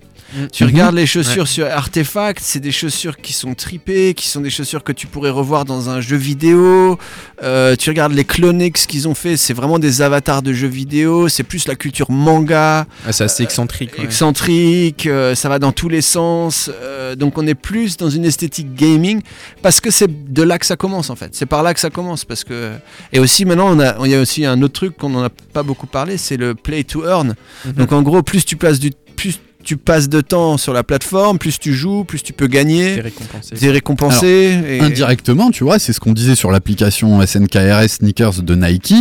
Tu 0.53 0.65
Mhm. 0.65 0.71
regardes 0.71 0.95
les 0.97 1.07
chaussures 1.07 1.47
sur 1.47 1.67
Artefact, 1.67 2.41
c'est 2.43 2.59
des 2.61 2.73
chaussures 2.73 3.17
qui 3.19 3.33
sont 3.33 3.55
tripées, 3.55 4.15
qui 4.15 4.29
sont 4.29 4.41
des 4.41 4.51
chaussures 4.51 4.83
que 4.83 4.93
tu 4.93 5.07
pourrais 5.07 5.31
revoir 5.31 5.65
dans 5.65 5.89
un 5.91 6.01
jeu 6.01 6.17
vidéo. 6.17 6.99
Euh, 7.43 7.77
tu 7.77 7.91
regardes 7.91 8.13
les 8.13 8.25
Clonix 8.25 8.87
qu'ils 8.87 9.07
ont 9.09 9.15
fait, 9.15 9.37
c'est 9.37 9.55
vraiment 9.55 9.79
des 9.79 10.03
avatars 10.03 10.43
de 10.43 10.53
jeux 10.53 10.67
vidéo. 10.69 11.29
C'est 11.29 11.43
plus 11.45 11.69
la 11.69 11.77
culture 11.77 12.11
manga 12.11 12.87
ah, 13.07 13.13
c'est 13.13 13.25
assez 13.25 13.43
excentrique. 13.45 13.93
ouais. 13.99 14.05
excentrique, 14.05 15.07
euh, 15.07 15.35
ça 15.35 15.49
va 15.49 15.59
dans 15.59 15.73
tous 15.73 15.89
les 15.89 16.03
sens. 16.03 16.71
euh, 16.83 17.15
donc 17.15 17.39
on 17.39 17.47
est 17.47 17.55
plus 17.55 17.97
dans 17.97 18.11
une 18.11 18.25
esthétique 18.25 18.75
gaming 18.75 19.21
parce 19.63 19.81
que 19.81 19.91
c'est 19.91 20.33
de 20.33 20.43
là 20.43 20.59
que 20.59 20.67
ça 20.67 20.77
commence 20.77 21.11
en 21.11 21.17
fait. 21.17 21.35
C'est 21.35 21.47
par 21.47 21.63
là 21.63 21.75
que 21.75 21.81
ça 21.81 21.91
commence 21.91 22.25
parce 22.25 22.43
que 22.45 22.73
et 23.13 23.19
aussi 23.21 23.45
maintenant 23.45 23.69
on 23.77 23.81
a 23.81 23.95
il 24.05 24.11
y 24.11 24.15
a 24.15 24.21
aussi 24.21 24.45
un 24.45 24.61
autre 24.63 24.75
truc 24.75 24.97
qu'on 24.97 25.11
n'en 25.11 25.23
a 25.25 25.31
pas 25.31 25.63
beaucoup 25.63 25.87
parlé, 25.87 26.17
c'est 26.17 26.37
le 26.37 26.55
play 26.55 26.83
to 26.85 27.05
earn. 27.07 27.35
Mhm. 27.65 27.73
Donc 27.73 27.93
en 27.93 28.03
gros 28.03 28.23
plus 28.23 28.45
tu 28.45 28.57
passes 28.57 28.81
du 28.81 28.91
plus 29.17 29.39
tu 29.65 29.77
passes 29.77 30.09
de 30.09 30.21
temps 30.21 30.57
sur 30.59 30.73
la 30.73 30.83
plateforme, 30.85 31.39
plus 31.39 31.59
tu 31.59 31.73
joues, 31.75 32.05
plus 32.05 32.23
tu 32.23 32.33
peux 32.33 32.47
T'es 32.49 32.55
gagner, 32.55 33.01
récompensé. 33.01 33.55
t'es 33.57 33.71
récompensé. 33.71 34.61
et- 34.69 34.81
Indirectement, 34.81 35.51
tu 35.51 35.65
vois, 35.65 35.79
c'est 35.79 35.93
ce 35.93 36.01
qu'on 36.01 36.13
disait 36.13 36.35
sur 36.35 36.51
l'application 36.51 37.21
SNKRS 37.25 37.89
Sneakers 37.89 38.43
de 38.43 38.55
Nike, 38.55 38.95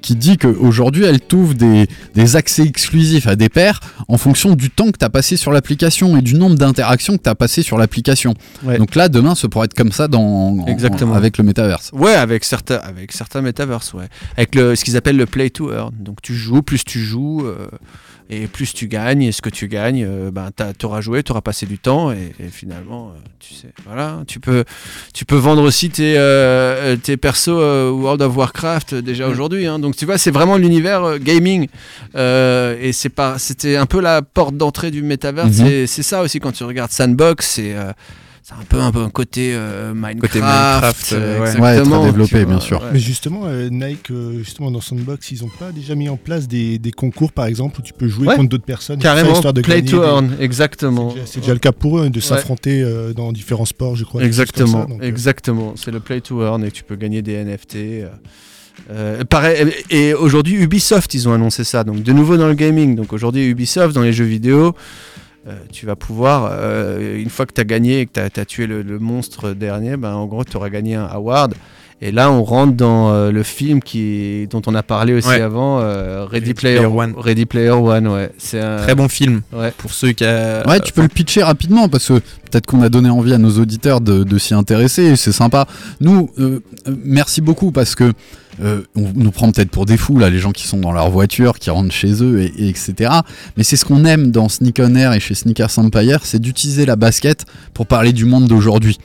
qui 0.00 0.14
dit 0.16 0.36
qu'aujourd'hui, 0.36 1.04
elle 1.04 1.20
t'ouvre 1.20 1.54
des, 1.54 1.86
des 2.14 2.36
accès 2.36 2.62
exclusifs 2.62 3.26
à 3.26 3.36
des 3.36 3.48
paires 3.48 3.80
en 4.08 4.18
fonction 4.18 4.54
du 4.54 4.70
temps 4.70 4.90
que 4.90 4.98
tu 4.98 5.04
as 5.04 5.10
passé 5.10 5.36
sur 5.36 5.50
l'application 5.52 6.16
et 6.16 6.22
du 6.22 6.34
nombre 6.34 6.56
d'interactions 6.56 7.16
que 7.16 7.22
tu 7.22 7.28
as 7.30 7.34
passé 7.34 7.62
sur 7.62 7.78
l'application. 7.78 8.34
Ouais. 8.62 8.78
Donc 8.78 8.94
là, 8.94 9.08
demain, 9.08 9.34
ça 9.34 9.48
pourrait 9.48 9.64
être 9.66 9.74
comme 9.74 9.92
ça 9.92 10.08
dans, 10.08 10.22
en- 10.22 10.66
Exactement. 10.66 11.14
avec 11.14 11.38
le 11.38 11.44
metaverse. 11.44 11.90
Ouais, 11.92 12.14
avec 12.14 12.44
certains, 12.44 12.76
avec 12.76 13.12
certains 13.12 13.40
metaverse, 13.40 13.92
ouais. 13.94 14.08
Avec 14.36 14.54
le, 14.54 14.76
ce 14.76 14.84
qu'ils 14.84 14.96
appellent 14.96 15.16
le 15.16 15.26
play 15.26 15.50
to 15.50 15.72
earn. 15.72 15.92
Donc 15.98 16.18
tu 16.22 16.34
joues, 16.34 16.62
plus 16.62 16.84
tu 16.84 17.00
joues, 17.00 17.46
euh, 17.46 17.66
et 18.30 18.46
plus 18.46 18.72
tu 18.72 18.88
gagnes, 18.88 19.22
et 19.22 19.32
ce 19.32 19.42
que 19.42 19.50
tu 19.50 19.68
gagnes, 19.68 20.04
euh, 20.08 20.30
ben, 20.30 20.50
tu 20.78 20.86
auras 20.86 21.00
joué, 21.02 21.22
tu 21.22 21.32
auras 21.32 21.42
passé 21.42 21.66
du 21.66 21.78
temps, 21.78 22.10
et, 22.10 22.32
et 22.40 22.48
finalement, 22.48 23.10
euh, 23.14 23.18
tu 23.38 23.52
sais, 23.54 23.68
voilà. 23.86 24.22
Tu 24.26 24.40
peux, 24.40 24.64
tu 25.12 25.24
peux 25.26 25.36
vendre 25.36 25.62
aussi 25.62 25.90
tes, 25.90 26.14
euh, 26.16 26.96
tes 26.96 27.16
persos 27.18 27.48
euh, 27.50 27.90
World 27.90 28.22
of 28.22 28.34
Warcraft 28.36 28.94
euh, 28.94 29.02
déjà 29.02 29.28
aujourd'hui. 29.28 29.66
hein. 29.66 29.78
Donc 29.78 29.94
tu 29.96 30.06
vois, 30.06 30.16
c'est 30.18 30.30
vraiment 30.30 30.56
l'univers 30.56 31.04
euh, 31.04 31.18
gaming. 31.18 31.68
Euh, 32.14 32.76
et 32.80 32.92
c'est 32.92 33.08
pas, 33.10 33.38
c'était 33.38 33.76
un 33.76 33.86
peu 33.86 34.00
la 34.00 34.22
porte 34.22 34.56
d'entrée 34.56 34.90
du 34.90 35.02
metaverse. 35.02 35.58
Mhm. 35.58 35.66
C'est- 35.66 35.86
C'est 35.86 36.02
ça 36.02 36.22
aussi 36.22 36.40
quand 36.40 36.52
tu 36.52 36.64
regardes 36.64 36.90
Sandbox, 36.92 37.46
c'est. 37.46 37.74
Euh, 38.44 38.54
c'est 38.54 38.54
un 38.54 38.64
peu 38.68 38.80
un 38.80 38.92
peu 38.92 39.00
un 39.00 39.10
côté 39.10 39.52
euh, 39.54 39.94
Minecraft, 39.94 40.20
Côté 40.20 40.38
Minecraft, 40.40 41.12
euh, 41.12 41.34
ouais. 41.34 41.40
Ouais, 41.40 41.48
exactement, 41.72 42.00
très 42.02 42.10
développé, 42.12 42.44
bien 42.44 42.60
sûr. 42.60 42.80
ouais. 42.82 42.88
Mais 42.92 42.98
justement, 42.98 43.42
euh, 43.46 43.68
Nike, 43.70 44.10
euh, 44.10 44.38
justement 44.38 44.70
dans 44.70 44.80
Sandbox, 44.80 45.30
ils 45.30 45.44
ont 45.44 45.48
pas 45.58 45.72
déjà 45.72 45.94
mis 45.94 46.08
en 46.08 46.16
place 46.16 46.46
des, 46.46 46.78
des 46.78 46.90
concours, 46.92 47.32
par 47.32 47.46
exemple, 47.46 47.80
où 47.80 47.82
tu 47.82 47.92
peux 47.92 48.06
jouer 48.08 48.26
Ouais. 48.28 48.36
contre 48.36 48.50
d'autres 48.50 48.64
personnes, 48.64 48.98
Carrément, 48.98 49.32
histoire 49.32 49.52
de 49.54 49.62
play 49.62 49.82
to 49.82 49.98
des- 50.00 50.06
earn, 50.06 50.36
exactement. 50.40 51.14
C'est 51.24 51.40
déjà- 51.40 51.52
le 51.54 51.58
cas 51.58 51.72
pour 51.72 51.98
eux 51.98 52.04
hein, 52.06 52.10
de 52.10 52.20
s'affronter 52.20 52.82
euh, 52.82 53.12
dans 53.14 53.32
différents 53.32 53.64
sports, 53.64 53.96
je 53.96 54.04
crois. 54.04 54.22
Exactement, 54.22 54.82
ça, 54.82 54.88
donc, 54.88 55.02
euh, 55.02 55.06
exactement. 55.08 55.72
C'est 55.76 55.90
le 55.90 56.00
play 56.00 56.20
to 56.20 56.42
earn 56.42 56.62
et 56.64 56.70
tu 56.70 56.82
peux 56.84 56.96
gagner 56.96 57.22
des 57.22 57.34
NFT. 57.44 57.76
euh. 57.76 58.08
Euh, 58.90 59.24
pareil, 59.24 59.72
et 59.88 60.14
aujourd'hui 60.14 60.54
Ubisoft 60.56 61.14
ils 61.14 61.28
ont 61.28 61.32
annoncé 61.32 61.62
ça, 61.62 61.84
donc 61.84 62.02
de 62.02 62.12
nouveau 62.12 62.36
dans 62.36 62.48
le 62.48 62.54
gaming. 62.54 62.96
Donc 62.96 63.12
aujourd'hui 63.12 63.46
Ubisoft 63.46 63.94
dans 63.94 64.02
les 64.02 64.12
jeux 64.12 64.24
vidéo, 64.24 64.74
euh, 65.46 65.52
tu 65.72 65.86
vas 65.86 65.96
pouvoir, 65.96 66.48
euh, 66.52 67.18
une 67.20 67.30
fois 67.30 67.46
que 67.46 67.52
tu 67.52 67.60
as 67.60 67.64
gagné 67.64 68.00
et 68.00 68.06
que 68.06 68.28
tu 68.28 68.40
as, 68.40 68.44
tué 68.44 68.66
le, 68.66 68.82
le 68.82 68.98
monstre 68.98 69.50
dernier, 69.52 69.96
ben, 69.96 70.14
en 70.14 70.26
gros 70.26 70.44
tu 70.44 70.56
auras 70.56 70.70
gagné 70.70 70.94
un 70.94 71.06
award. 71.06 71.54
Et 72.02 72.10
là 72.12 72.30
on 72.30 72.42
rentre 72.44 72.74
dans 72.74 73.12
euh, 73.12 73.30
le 73.30 73.42
film 73.44 73.80
qui, 73.80 74.46
dont 74.50 74.60
on 74.66 74.74
a 74.74 74.82
parlé 74.82 75.14
aussi 75.14 75.28
Ouais. 75.28 75.40
avant, 75.40 75.80
euh, 75.80 76.24
Ready, 76.24 76.46
Ready 76.46 76.54
Player, 76.54 76.76
Player 76.80 76.92
One. 76.92 77.14
Ready 77.16 77.46
Player 77.46 77.70
One, 77.70 78.08
ouais. 78.08 78.30
C'est 78.36 78.60
un 78.60 78.78
Très 78.78 78.94
bon 78.94 79.08
film. 79.08 79.42
Ouais. 79.52 79.72
Pour 79.78 79.92
ceux 79.92 80.12
qui. 80.12 80.24
a- 80.24 80.66
Ouais, 80.66 80.80
tu 80.80 80.92
peux 80.92 81.02
le 81.02 81.08
pitcher 81.08 81.42
rapidement 81.44 81.88
parce 81.88 82.08
que 82.08 82.14
peut-être 82.50 82.66
qu'on 82.66 82.82
a 82.82 82.88
donné 82.88 83.08
envie 83.10 83.32
à 83.32 83.38
nos 83.38 83.58
auditeurs 83.60 84.00
de, 84.00 84.24
de 84.24 84.38
s'y 84.38 84.54
intéresser 84.54 85.02
et 85.04 85.16
c'est 85.16 85.32
sympa. 85.32 85.66
Nous, 86.00 86.30
euh, 86.40 86.60
merci 87.04 87.40
beaucoup 87.40 87.70
parce 87.70 87.94
que 87.94 88.12
euh, 88.62 88.82
on 88.94 89.12
nous 89.14 89.30
prend 89.30 89.50
peut-être 89.50 89.70
pour 89.70 89.86
des 89.86 89.96
fous 89.96 90.18
les 90.18 90.38
gens 90.38 90.52
qui 90.52 90.66
sont 90.66 90.78
dans 90.78 90.92
leur 90.92 91.10
voiture, 91.10 91.58
qui 91.58 91.70
rentrent 91.70 91.92
chez 91.92 92.22
eux 92.22 92.40
et 92.40 92.68
etc. 92.68 93.10
Mais 93.56 93.64
c'est 93.64 93.76
ce 93.76 93.84
qu'on 93.84 94.04
aime 94.04 94.30
dans 94.30 94.48
Sneak 94.48 94.80
On 94.80 94.94
Air 94.94 95.12
et 95.12 95.20
chez 95.20 95.34
Sneakers 95.34 95.78
Empire, 95.78 96.20
c'est 96.24 96.40
d'utiliser 96.40 96.86
la 96.86 96.96
basket 96.96 97.44
pour 97.72 97.86
parler 97.86 98.12
du 98.12 98.24
monde 98.24 98.46
d'aujourd'hui. 98.46 98.98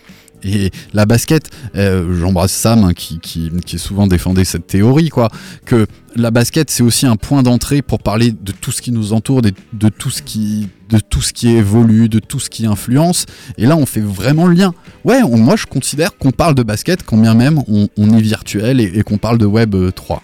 Et 0.44 0.72
la 0.94 1.06
basket, 1.06 1.50
euh, 1.76 2.18
j'embrasse 2.20 2.52
Sam 2.52 2.84
hein, 2.84 2.94
qui, 2.94 3.20
qui, 3.20 3.52
souvent 3.78 4.08
défendait 4.08 4.46
cette 4.46 4.68
théorie, 4.68 5.10
quoi, 5.10 5.30
que 5.66 5.86
la 6.16 6.32
basket 6.32 6.70
c'est 6.70 6.84
aussi 6.84 7.06
un 7.06 7.16
point 7.16 7.44
d'entrée 7.44 7.82
pour 7.82 8.00
parler 8.00 8.32
de 8.32 8.52
tout 8.52 8.72
ce 8.72 8.82
qui 8.82 8.92
nous 8.92 9.14
entoure, 9.14 9.42
de, 9.42 9.52
de 9.74 9.90
tout 9.90 10.10
ce 10.10 10.22
qui, 10.22 10.70
de 10.90 11.00
tout 11.00 11.22
ce 11.22 11.34
qui 11.34 11.50
évolue, 11.50 12.10
de 12.10 12.20
tout 12.20 12.40
ce 12.40 12.50
qui 12.50 12.66
influence. 12.66 13.26
Et 13.58 13.66
là, 13.66 13.78
on 13.78 13.86
fait 13.86 14.02
vraiment 14.02 14.48
le 14.48 14.54
lien. 14.54 14.74
Ouais, 15.04 15.22
moi 15.22 15.56
je 15.56 15.66
considère 15.66 16.18
qu'on 16.18 16.32
parle 16.32 16.56
de 16.56 16.64
basket 16.64 17.04
quand 17.04 17.18
bien 17.18 17.34
même 17.34 17.62
on, 17.68 18.18
est 18.18 18.22
virtuel 18.22 18.80
et, 18.80 19.04
qu'on 19.04 19.18
parle 19.18 19.38
de 19.38 19.46
Web 19.46 19.76
euh, 19.76 19.92
3. 19.92 20.24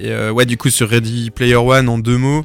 Et 0.00 0.12
euh, 0.12 0.32
ouais, 0.32 0.46
du 0.46 0.56
coup, 0.56 0.70
sur 0.70 0.88
Ready 0.88 1.30
Player 1.30 1.56
One, 1.56 1.88
en 1.88 1.98
deux 1.98 2.16
mots, 2.16 2.42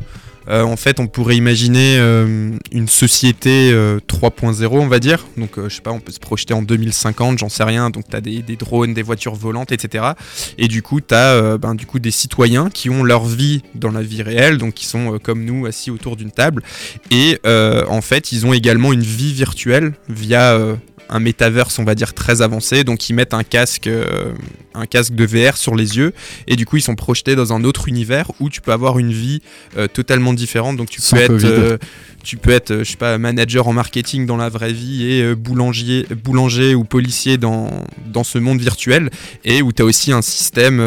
Euh, 0.50 0.64
en 0.64 0.76
fait, 0.76 1.00
on 1.00 1.08
pourrait 1.08 1.38
imaginer 1.38 1.98
euh, 1.98 2.52
une 2.72 2.88
société 2.88 3.72
euh, 3.72 4.00
3.0, 4.08 4.68
on 4.72 4.88
va 4.88 5.00
dire. 5.00 5.26
Donc, 5.38 5.58
euh, 5.58 5.70
je 5.70 5.76
sais 5.76 5.82
pas, 5.82 5.92
on 5.92 6.00
peut 6.00 6.12
se 6.12 6.20
projeter 6.20 6.54
en 6.54 6.62
2050, 6.62 7.40
j'en 7.40 7.50
sais 7.50 7.64
rien. 7.64 7.90
Donc, 7.90 8.06
tu 8.10 8.16
as 8.16 8.22
des, 8.22 8.42
drones, 8.56 8.94
des 8.94 9.02
voitures 9.02 9.36
volantes, 9.36 9.72
etc. 9.72 10.12
Et 10.58 10.68
du 10.68 10.82
coup, 10.82 11.02
tu 11.02 11.14
as 11.14 11.58
ben, 11.58 11.76
du 11.76 11.86
coup, 11.86 12.00
des 12.00 12.12
citoyens 12.12 12.70
qui 12.70 12.90
ont 12.90 13.04
leur 13.04 13.26
vie 13.26 13.62
dans 13.74 13.92
la 13.92 14.02
vie 14.02 14.22
réelle, 14.22 14.58
donc 14.58 14.74
qui 14.74 14.86
sont 14.86 15.16
euh, 15.16 15.20
comme 15.20 15.44
nous, 15.44 15.66
assis 15.66 15.92
autour 15.92 16.16
d'une 16.16 16.32
table. 16.32 16.64
Et 17.12 17.40
euh, 17.46 17.86
en 17.88 18.02
fait, 18.02 18.32
ils 18.32 18.46
ont 18.46 18.54
également 18.54 18.94
une 18.94 19.02
vie 19.02 19.34
virtuelle 19.34 19.94
via 20.10 20.54
euh, 20.54 20.76
un 21.10 21.20
métaverse, 21.20 21.80
on 21.80 21.84
va 21.84 21.96
dire, 21.96 22.14
très 22.14 22.42
avancé. 22.42 22.84
Donc, 22.84 23.10
ils 23.10 23.14
mettent 23.14 23.34
un 23.34 23.44
casque, 23.44 23.88
euh, 23.88 24.34
un 24.74 24.86
casque 24.86 25.14
de 25.14 25.26
VR 25.26 25.58
sur 25.58 25.76
les 25.76 25.98
yeux. 25.98 26.14
Et 26.48 26.56
du 26.56 26.66
coup, 26.66 26.78
ils 26.78 26.82
sont 26.82 26.96
projetés 26.96 27.36
dans 27.36 27.54
un 27.54 27.64
autre 27.64 27.88
univers 27.88 28.32
où 28.40 28.50
tu 28.50 28.62
peux 28.62 28.72
avoir 28.72 29.00
une 29.00 29.12
vie 29.12 29.42
euh, 29.78 29.88
totalement 29.88 30.34
différente. 30.34 30.78
Donc, 30.78 30.90
tu 30.90 31.02
Sans 31.02 31.16
peux 31.16 31.24
être. 31.24 31.44
Euh, 31.44 31.78
tu 32.24 32.38
peux 32.38 32.50
être, 32.50 32.80
je 32.80 32.84
sais 32.86 32.98
pas, 32.98 33.20
manager 33.20 33.68
en 33.68 33.74
marketing 33.74 34.26
dans 34.26 34.38
la 34.38 34.50
vraie 34.50 34.74
vie 34.74 35.04
et 35.12 35.36
boulanger, 35.36 36.08
boulanger 36.24 36.74
ou 36.74 36.84
policier 36.84 37.38
dans, 37.38 37.70
dans 38.08 38.24
ce 38.24 38.40
monde 38.40 38.60
virtuel 38.60 39.12
et 39.44 39.62
où 39.62 39.72
tu 39.72 39.84
as 39.84 39.86
aussi 39.86 40.12
un 40.12 40.24
système 40.24 40.82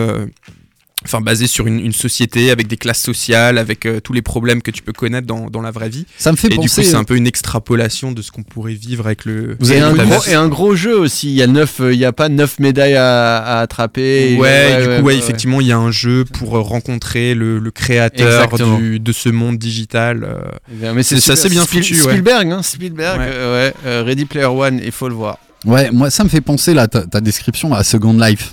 enfin 1.04 1.20
basé 1.20 1.46
sur 1.46 1.66
une, 1.66 1.78
une 1.80 1.92
société 1.92 2.50
avec 2.50 2.66
des 2.66 2.76
classes 2.76 3.00
sociales, 3.02 3.56
avec 3.58 3.86
euh, 3.86 4.00
tous 4.00 4.12
les 4.12 4.22
problèmes 4.22 4.62
que 4.62 4.70
tu 4.70 4.82
peux 4.82 4.92
connaître 4.92 5.26
dans, 5.26 5.48
dans 5.48 5.62
la 5.62 5.70
vraie 5.70 5.88
vie. 5.88 6.06
Ça 6.18 6.32
me 6.32 6.36
fait 6.36 6.48
Et 6.48 6.50
du 6.50 6.56
coup, 6.56 6.62
penser. 6.62 6.82
c'est 6.84 6.96
un 6.96 7.04
peu 7.04 7.16
une 7.16 7.26
extrapolation 7.26 8.12
de 8.12 8.20
ce 8.22 8.30
qu'on 8.32 8.42
pourrait 8.42 8.74
vivre 8.74 9.06
avec 9.06 9.24
le. 9.24 9.56
Vous 9.60 9.72
Et 9.72 9.76
avez 9.80 10.00
un, 10.00 10.04
gros, 10.04 10.24
et 10.26 10.34
un 10.34 10.48
gros 10.48 10.74
jeu 10.74 10.98
aussi. 10.98 11.28
Il 11.28 11.34
y 11.34 11.42
a 11.42 11.46
neuf, 11.46 11.80
euh, 11.80 11.92
il 11.94 11.98
y 12.00 12.04
a 12.04 12.12
pas 12.12 12.28
neuf 12.28 12.58
médailles 12.58 12.96
à, 12.96 13.38
à 13.38 13.60
attraper. 13.60 14.36
Ouais, 14.38 14.82
du 14.82 15.00
coup, 15.00 15.06
ouais, 15.06 15.16
effectivement, 15.16 15.60
il 15.60 15.66
y 15.68 15.72
a 15.72 15.78
un 15.78 15.90
jeu 15.90 16.24
pour 16.24 16.56
euh, 16.56 16.60
rencontrer 16.60 17.34
le, 17.34 17.58
le 17.58 17.70
créateur 17.70 18.48
du- 18.78 19.00
de 19.00 19.12
ce 19.12 19.28
monde 19.28 19.56
digital. 19.58 20.24
euh. 20.24 20.36
Eh 20.82 20.92
Mais 20.92 21.02
C'est- 21.02 21.20
c'est 21.20 21.32
assez 21.32 21.48
bien 21.48 21.62
Spiel- 21.64 21.82
foutu, 21.84 21.94
ouais. 21.94 22.00
Spielberg, 22.12 22.50
hein, 22.52 22.62
Spielberg, 22.62 23.18
Ouais. 23.20 23.26
euh, 23.28 23.68
ouais, 23.68 23.74
euh, 23.86 24.02
Ready 24.04 24.24
Player 24.24 24.46
One, 24.46 24.80
il 24.84 24.92
faut 24.92 25.08
le 25.08 25.14
voir. 25.14 25.38
Ouais, 25.64 25.90
moi 25.90 26.08
ça 26.10 26.22
me 26.22 26.28
fait 26.28 26.40
penser 26.40 26.72
là 26.72 26.86
ta, 26.86 27.02
ta 27.04 27.20
description 27.20 27.74
à 27.74 27.82
Second 27.82 28.12
Life. 28.12 28.52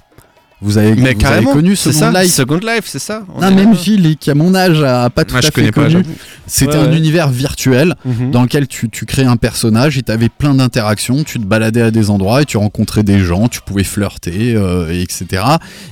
Vous 0.62 0.78
avez, 0.78 0.95
Mais 0.95 1.14
vous 1.14 1.26
avez 1.26 1.45
connu 1.45 1.76
c'est 1.76 1.91
Second 1.91 2.12
ça. 2.14 2.24
Life 2.24 2.34
Second 2.34 2.58
Life, 2.60 2.84
c'est 2.86 2.99
ça. 2.99 3.24
On 3.36 3.41
Non, 3.41 3.49
même 3.53 3.70
là-bas. 3.72 3.78
Gilles, 3.82 4.16
qui 4.18 4.32
à 4.32 4.36
mon 4.36 4.56
âge 4.56 4.82
a 4.82 5.10
pas 5.10 5.26
tout 5.26 5.34
Moi, 5.34 5.39
à 5.39 5.41
je 5.41 5.51
fait 5.51 5.70
connu. 5.72 6.03
C'était 6.47 6.72
Ouais, 6.78 6.84
un 6.84 6.89
ouais. 6.91 6.97
univers 6.97 7.30
virtuel 7.30 7.95
Mhm. 8.06 8.32
dans 8.32 8.41
lequel 8.43 8.66
tu, 8.68 8.89
tu 8.89 9.06
crées 9.06 9.26
un 9.26 9.36
personnage 9.36 9.97
et 9.97 10.01
tu 10.03 10.12
avais 10.12 10.30
plein 10.30 10.53
d'interactions, 10.56 11.24
tu 11.26 11.39
te 11.39 11.45
baladais 11.45 11.82
à 11.82 11.91
des 11.91 12.10
endroits 12.10 12.41
et 12.41 12.45
tu 12.45 12.56
rencontrais 12.58 13.03
des 13.03 13.20
gens, 13.20 13.47
tu 13.49 13.60
pouvais 13.62 13.84
flirter, 13.84 14.56
euh, 14.56 14.89
et 14.93 15.01
etc. 15.01 15.43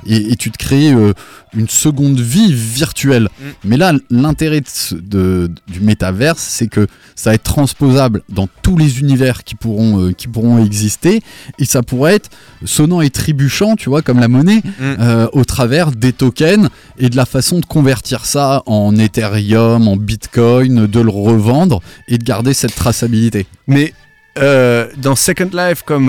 Et, 0.08 0.32
et 0.32 0.36
tu 0.38 0.50
te 0.50 0.58
créais 0.58 0.94
euh, 0.94 1.14
une 1.56 1.70
seconde 1.70 2.20
vie 2.20 2.54
virtuelle. 2.54 3.24
Mm. 3.24 3.44
Mais 3.66 3.78
là, 3.78 3.94
l'intérêt 4.10 4.62
de 4.92 5.50
du 5.68 5.80
métaverse, 5.82 6.42
c'est 6.42 6.68
que 6.68 6.88
ça 7.16 7.30
va 7.32 7.36
être 7.36 7.44
transposable 7.44 8.22
dans 8.30 8.48
tous 8.62 8.78
les 8.78 9.00
univers 9.00 9.44
qui 9.44 9.56
pourront, 9.56 10.02
euh, 10.02 10.12
qui 10.12 10.28
pourront 10.28 10.64
exister 10.64 11.22
et 11.60 11.66
ça 11.66 11.84
pourrait 11.84 12.16
être 12.16 12.30
sonnant 12.66 13.02
et 13.02 13.10
trébuchant, 13.10 13.76
tu 13.76 13.90
vois, 13.90 14.02
comme 14.02 14.20
la 14.20 14.28
monnaie, 14.28 14.62
Mm. 14.64 14.96
euh, 15.00 15.28
au 15.34 15.44
travers 15.44 15.92
des 15.92 16.14
tokens 16.14 16.70
et 16.98 17.10
de 17.10 17.16
la 17.16 17.26
façon 17.26 17.60
de 17.60 17.66
convertir 17.66 18.26
ça 18.26 18.64
en 18.66 18.98
Ethereum, 18.98 19.88
en 19.88 19.98
Bitcoin, 19.98 20.88
de 20.88 21.00
le 21.00 21.10
revendre 21.10 21.82
et 22.08 22.18
de 22.18 22.24
garder 22.24 22.54
cette 22.54 22.76
traçabilité. 22.76 23.46
Mais 23.68 23.94
euh, 24.40 24.88
dans 24.98 25.16
Second 25.16 25.50
Life, 25.54 25.84
comme 25.84 26.08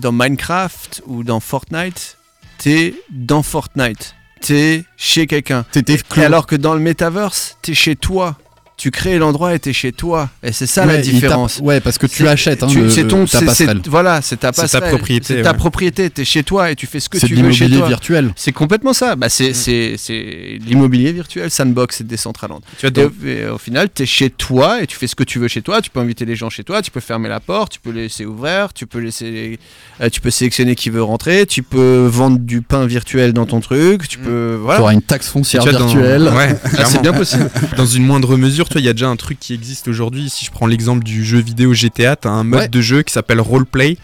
dans 0.00 0.12
Minecraft 0.12 1.02
ou 1.06 1.22
dans 1.24 1.40
Fortnite, 1.40 2.16
t'es 2.58 2.94
dans 3.10 3.42
Fortnite. 3.42 4.14
T'es 4.40 4.84
chez 4.96 5.26
quelqu'un. 5.26 5.64
T'étais 5.72 5.94
Et 5.94 5.98
clos. 5.98 6.22
alors 6.22 6.46
que 6.46 6.56
dans 6.56 6.74
le 6.74 6.80
metaverse, 6.80 7.56
t'es 7.62 7.74
chez 7.74 7.96
toi. 7.96 8.36
Tu 8.78 8.92
crées 8.92 9.18
l'endroit 9.18 9.54
et 9.54 9.58
t'es 9.58 9.72
chez 9.72 9.90
toi. 9.90 10.30
Et 10.40 10.52
c'est 10.52 10.68
ça 10.68 10.86
la 10.86 10.94
Ouais, 10.94 11.00
différence. 11.00 11.58
Ouais, 11.60 11.80
parce 11.80 11.98
que 11.98 12.06
tu 12.06 12.22
C'est- 12.22 12.28
achètes 12.28 12.62
hein, 12.62 12.68
tu- 12.68 12.88
c'est 12.90 13.08
ton, 13.08 13.24
ta 13.26 13.40
c'est- 13.40 13.44
passerelle. 13.44 13.80
c'est- 13.82 13.90
voilà, 13.90 14.22
c'est 14.22 14.36
ta 14.38 14.52
C'est 14.52 14.80
propriété, 14.80 15.34
C'est 15.34 15.42
ta 15.42 15.50
ouais. 15.50 15.56
propriété. 15.56 16.08
T'es 16.10 16.24
chez 16.24 16.44
toi 16.44 16.70
et 16.70 16.76
tu 16.76 16.86
fais 16.86 17.00
ce 17.00 17.08
que 17.08 17.18
C'est 17.18 17.26
tu 17.26 17.34
veux 17.34 17.50
chez 17.50 17.64
l'immobilier 17.64 17.88
virtuel. 17.88 18.32
C'est 18.36 18.52
complètement 18.52 18.92
ça. 18.92 19.16
Bah, 19.16 19.26
Mm. 19.26 19.30
c'est, 19.30 19.52
c'est, 19.52 19.94
c'est 19.98 20.58
l'immobilier 20.64 21.10
virtuel, 21.10 21.50
Sandbox 21.50 22.02
et 22.02 22.04
Decentraland. 22.04 22.60
Tu 22.78 22.86
vois, 22.86 22.90
Et 22.90 22.92
dans- 22.92 23.02
au, 23.10 23.26
et 23.26 23.46
au 23.48 23.58
final, 23.58 23.88
tu 23.92 24.04
es 24.04 24.06
chez 24.06 24.30
toi 24.30 24.80
et 24.80 24.86
tu 24.86 24.96
fais 24.96 25.08
ce 25.08 25.16
que 25.16 25.24
tu 25.24 25.40
veux 25.40 25.48
chez 25.48 25.60
toi. 25.62 25.82
Tu 25.82 25.90
peux 25.90 25.98
inviter 25.98 26.24
les 26.24 26.36
gens 26.36 26.48
chez 26.48 26.62
toi, 26.62 26.80
tu 26.80 26.92
peux 26.92 27.00
fermer 27.00 27.28
la 27.28 27.40
porte, 27.40 27.72
tu 27.72 27.80
peux 27.80 27.90
laisser 27.90 28.26
ouvert, 28.26 28.72
tu 28.72 28.86
peux 28.86 29.00
laisser, 29.00 29.58
euh, 30.00 30.08
tu 30.08 30.20
peux 30.20 30.30
sélectionner 30.30 30.76
qui 30.76 30.90
veut 30.90 31.02
rentrer, 31.02 31.46
tu 31.46 31.64
peux 31.64 32.06
vendre 32.08 32.38
du 32.38 32.62
pain 32.62 32.86
virtuel 32.86 33.32
dans 33.32 33.44
ton 33.46 33.58
truc, 33.58 34.06
tu 34.06 34.18
Mm. 34.18 34.22
peux 34.22 34.52
Tu 34.56 34.62
voilà. 34.62 34.80
auras 34.82 34.92
une 34.92 35.02
taxe 35.02 35.26
foncière 35.28 35.64
tu 35.64 35.72
dans- 35.72 35.84
virtuelle. 35.84 36.28
Ouais, 36.32 36.54
Ah, 36.78 36.84
c'est 36.84 37.02
bien 37.02 37.12
possible. 37.12 37.50
Dans 37.76 37.86
une 37.86 38.04
moindre 38.06 38.36
mesure, 38.36 38.67
il 38.76 38.84
y 38.84 38.88
a 38.88 38.92
déjà 38.92 39.08
un 39.08 39.16
truc 39.16 39.38
qui 39.40 39.54
existe 39.54 39.88
aujourd'hui. 39.88 40.28
Si 40.30 40.44
je 40.44 40.50
prends 40.50 40.66
l'exemple 40.66 41.02
du 41.04 41.24
jeu 41.24 41.38
vidéo 41.40 41.72
GTA, 41.74 42.16
tu 42.16 42.28
as 42.28 42.30
un 42.30 42.44
mode 42.44 42.60
Ouais. 42.60 42.68
de 42.68 42.80
jeu 42.80 43.02
qui 43.02 43.12
s'appelle 43.12 43.40
roleplay. 43.40 43.96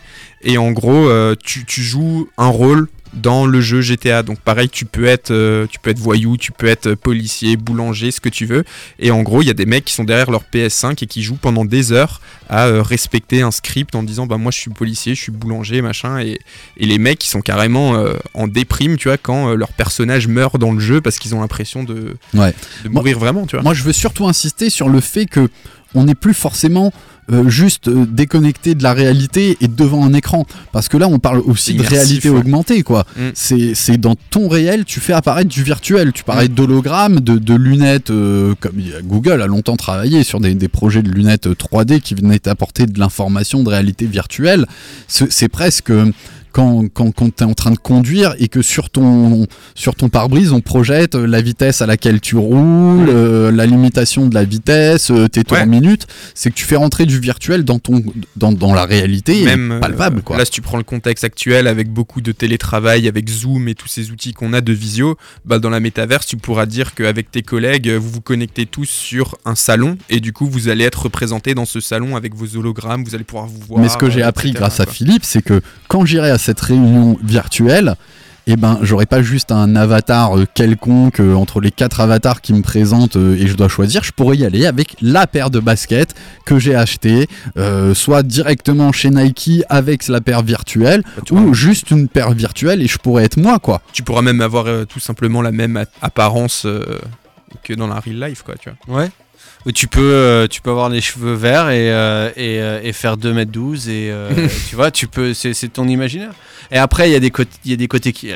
Et 0.43 0.59
en 0.59 0.71
gros, 0.73 1.09
euh, 1.09 1.35
tu, 1.43 1.65
tu 1.65 1.83
joues 1.83 2.29
un 2.39 2.49
rôle 2.49 2.89
dans 3.15 3.47
le 3.47 3.61
jeu 3.61 3.81
GTA. 3.81 4.23
Donc 4.23 4.39
pareil, 4.41 4.69
tu 4.69 4.85
peux 4.85 5.07
être, 5.07 5.31
euh, 5.31 5.67
tu 5.71 5.79
peux 5.79 5.91
être 5.91 5.99
voyou, 5.99 6.37
tu 6.37 6.53
peux 6.53 6.67
être 6.67 6.95
policier, 6.95 7.57
boulanger, 7.57 8.11
ce 8.11 8.21
que 8.21 8.29
tu 8.29 8.47
veux. 8.47 8.65
Et 8.99 9.11
en 9.11 9.23
gros, 9.23 9.43
il 9.43 9.47
y 9.47 9.51
a 9.51 9.55
des 9.55 9.67
mecs 9.67 9.85
qui 9.85 9.93
sont 9.95 10.05
derrière 10.05 10.31
leur 10.31 10.43
PS5 10.53 11.03
et 11.03 11.07
qui 11.07 11.23
jouent 11.23 11.37
pendant 11.41 11.65
des 11.65 11.93
heures 11.93 12.21
à 12.49 12.67
euh, 12.67 12.83
respecter 12.83 13.43
un 13.43 13.51
script 13.51 13.95
en 13.95 14.03
disant 14.03 14.27
bah 14.27 14.37
moi 14.37 14.51
je 14.53 14.59
suis 14.59 14.71
policier, 14.71 15.15
je 15.15 15.21
suis 15.23 15.33
boulanger, 15.33 15.81
machin. 15.83 16.19
Et, 16.21 16.39
et 16.77 16.87
les 16.87 16.99
mecs 16.99 17.25
ils 17.25 17.29
sont 17.31 17.41
carrément 17.41 17.95
euh, 17.95 18.15
en 18.35 18.47
déprime, 18.49 18.97
tu 18.97 19.09
vois, 19.09 19.17
quand 19.19 19.55
leur 19.55 19.73
personnage 19.73 20.27
meurt 20.29 20.59
dans 20.59 20.73
le 20.73 20.81
jeu 20.81 21.01
parce 21.01 21.19
qu'ils 21.19 21.35
ont 21.35 21.41
l'impression 21.41 21.85
de, 21.85 22.17
Ouais. 22.35 22.55
de 22.85 22.89
Moi- 22.89 23.01
mourir 23.03 23.19
vraiment, 23.19 23.47
tu 23.47 23.57
vois. 23.57 23.62
Moi, 23.62 23.75
je 23.75 23.83
veux 23.83 23.93
surtout 23.93 24.27
insister 24.27 24.71
sur 24.71 24.89
le 24.89 25.01
fait 25.01 25.27
que 25.27 25.49
on 25.95 26.05
n'est 26.05 26.15
plus 26.17 26.35
forcément 26.35 26.93
euh, 27.33 27.49
juste 27.49 27.89
euh, 27.89 28.05
déconnecté 28.07 28.75
de 28.75 28.83
la 28.83 28.93
réalité 28.93 29.57
et 29.61 29.68
devant 29.68 30.05
un 30.05 30.12
écran. 30.12 30.47
Parce 30.72 30.89
que 30.89 30.97
là, 30.97 31.09
on 31.09 31.18
parle 31.18 31.41
aussi 31.41 31.75
de 31.75 31.83
réalité 31.83 32.29
ouais. 32.29 32.39
augmentée, 32.39 32.83
quoi. 32.83 33.07
Mm. 33.16 33.31
C'est 33.35 33.97
dans 33.97 34.14
ton 34.31 34.49
réel, 34.49 34.85
tu 34.85 35.01
fais 35.01 35.12
apparaître 35.12 35.49
du 35.49 35.62
virtuel. 35.62 36.12
Tu 36.12 36.25
parlais 36.25 36.49
d'hologrammes, 36.49 37.20
de, 37.20 37.39
de 37.39 37.55
lunettes, 37.55 38.11
euh, 38.11 38.55
comme 38.61 38.75
Google 39.05 39.43
a 39.43 39.47
longtemps 39.47 39.77
travaillé 39.77 40.22
sur 40.22 40.41
des, 40.41 40.55
des 40.55 40.68
projets 40.68 41.03
de 41.03 41.11
lunettes 41.11 41.47
euh, 41.47 41.55
3D 41.55 42.01
qui 42.01 42.14
venaient 42.14 42.47
apporter 42.49 42.87
de 42.87 42.99
l'information 42.99 43.62
de 43.62 43.70
réalité 43.70 44.07
virtuelle. 44.07 44.66
C'est 45.09 45.49
presque... 45.49 45.93
quand, 46.55 46.85
quand, 46.95 47.11
quand 47.11 47.35
tu 47.35 47.43
es 47.43 47.47
en 47.47 47.53
train 47.55 47.73
de 47.73 47.77
conduire 47.79 48.37
et 48.39 48.47
que 48.47 48.63
sur 48.63 48.89
ton, 48.89 49.47
sur 49.75 49.97
ton 49.97 50.09
pare-brise, 50.09 50.53
on 50.53 50.61
projette 50.61 51.17
euh, 51.17 51.27
la 51.27 51.43
vitesse 51.43 51.83
à 51.83 51.87
laquelle 51.87 52.21
tu 52.21 52.37
roules, 52.37 53.09
euh, 53.09 53.51
la 53.51 53.67
limitation 53.67 54.27
de 54.27 54.35
la 54.35 54.45
vitesse, 54.45 55.11
euh, 55.11 55.27
tes 55.27 55.43
tours 55.43 55.59
Ouais. 55.59 55.67
minutes, 55.67 56.07
c'est 56.35 56.51
que 56.51 56.55
tu 56.55 56.65
fais 56.65 56.77
rentrer 56.77 57.07
du 57.07 57.19
virtuel 57.19 57.65
dans, 57.65 57.81
ton, 57.81 58.03
dans, 58.37 58.53
dans 58.53 58.73
la 58.73 58.85
réalité 58.85 59.45
Même 59.45 59.79
palpable. 59.81 60.23
Quoi. 60.23 60.37
Là, 60.39 60.45
si 60.45 60.53
tu 60.53 60.63
prends 60.63 60.77
le 60.77 60.85
contexte 60.85 61.25
actuel 61.25 61.67
avec 61.67 61.91
beaucoup 61.93 62.21
de 62.21 62.31
télétravail, 62.31 63.09
avec 63.09 63.29
Zoom 63.29 63.67
et 63.67 63.75
tous 63.75 63.89
ces 63.89 64.13
outils 64.13 64.33
qu'on 64.33 64.53
a 64.53 64.61
de 64.61 64.73
visio, 64.73 65.17
bah, 65.45 65.59
dans 65.59 65.71
la 65.71 65.81
métaverse, 65.81 66.25
tu 66.27 66.37
pourras 66.37 66.67
dire 66.67 66.95
qu'avec 66.95 67.33
tes 67.33 67.43
collègues, 67.43 67.91
vous 67.91 68.11
vous 68.11 68.21
connectez 68.21 68.67
tous 68.67 68.89
sur 68.89 69.37
un 69.45 69.57
salon 69.57 69.99
et 70.09 70.21
du 70.21 70.33
coup, 70.33 70.47
vous 70.47 70.69
allez 70.69 70.85
être 70.85 71.03
représentés 71.03 71.55
dans 71.55 71.65
ce 71.67 71.81
salon 71.81 72.15
avec 72.15 72.35
vos 72.37 72.57
hologrammes, 72.57 73.03
vous 73.03 73.17
allez 73.17 73.25
pouvoir 73.25 73.47
vous 73.49 73.61
voir. 73.67 73.81
Mais 73.81 73.89
ce 73.89 73.97
que 73.97 74.09
j'ai 74.09 74.23
appris 74.23 74.53
grâce 74.53 74.79
à. 74.79 74.87
Philippe, 74.87 75.25
c'est 75.25 75.43
que 75.43 75.61
quand 75.89 76.05
j'irai 76.05 76.31
à 76.31 76.39
cette 76.45 76.61
réunion 76.61 77.17
virtuelle, 77.23 77.95
eh 78.47 78.57
ben, 78.57 78.79
j'aurai 78.83 79.07
pas 79.07 79.23
juste 79.23 79.53
un 79.53 79.75
avatar 79.75 80.37
euh, 80.39 80.45
quelconque 80.53 81.19
euh, 81.21 81.33
entre 81.35 81.63
les 81.63 81.71
quatre 81.71 82.01
avatars 82.01 82.43
qui 82.43 82.53
me 82.53 82.61
présentent 82.61 83.17
euh, 83.17 83.37
et 83.41 83.47
je 83.47 83.57
dois 83.57 83.69
choisir. 83.69 84.05
Je 84.05 84.13
pourrais 84.13 84.37
y 84.37 84.45
aller 84.45 84.67
avec 84.67 84.97
la 85.01 85.27
paire 85.27 85.49
de 85.49 85.61
baskets 85.61 86.15
que 86.45 86.59
j'ai 86.59 86.75
acheté, 86.75 87.27
euh, 87.57 87.95
soit 87.95 88.23
directement 88.23 88.93
chez 88.93 89.09
Nike 89.09 89.63
avec 89.71 90.09
la 90.09 90.21
paire 90.21 90.43
virtuelle, 90.43 91.03
Bah, 91.17 91.23
ou 91.31 91.55
juste 91.55 91.91
une 91.91 92.07
paire 92.07 92.33
virtuelle 92.33 92.83
et 92.83 92.87
je 92.87 92.99
pourrais 92.99 93.25
être 93.25 93.39
moi, 93.39 93.59
quoi. 93.59 93.81
tu 93.95 94.03
pourras 94.03 94.21
même 94.21 94.43
avoir 94.43 94.67
euh, 94.67 94.85
tout 94.85 95.01
simplement 95.01 95.41
la 95.41 95.51
même 95.53 95.83
apparence 96.03 96.67
euh, 96.67 96.99
que 97.63 97.73
dans 97.73 97.87
la 97.87 97.99
real 97.99 98.29
life, 98.29 98.43
quoi, 98.43 98.57
tu 98.61 98.69
vois. 98.87 98.99
Ouais. 99.01 99.11
Tu 99.73 99.87
peux, 99.89 100.01
euh, 100.03 100.47
tu 100.47 100.61
peux 100.61 100.71
avoir 100.71 100.91
les 100.91 101.01
cheveux 101.01 101.33
verts 101.35 101.71
et, 101.71 101.91
euh, 101.91 102.29
et, 102.37 102.61
euh, 102.61 102.81
et 102.83 102.93
faire 102.93 103.17
2m12 103.17 103.89
et 103.89 104.12
tu 104.69 104.77
vois, 104.77 104.91
tu 104.91 105.07
peux, 105.07 105.33
c'est 105.33 105.55
c'est 105.55 105.69
ton 105.69 105.89
imaginaire. 105.89 106.33
Et 106.71 106.77
après, 106.79 107.09
il 107.09 107.12
y 107.12 107.17
a 107.17 107.21
des 107.21 107.33
y 107.65 107.73
a 107.73 107.77
des 107.77 107.89
côtés 107.89 108.12
qui, 108.12 108.31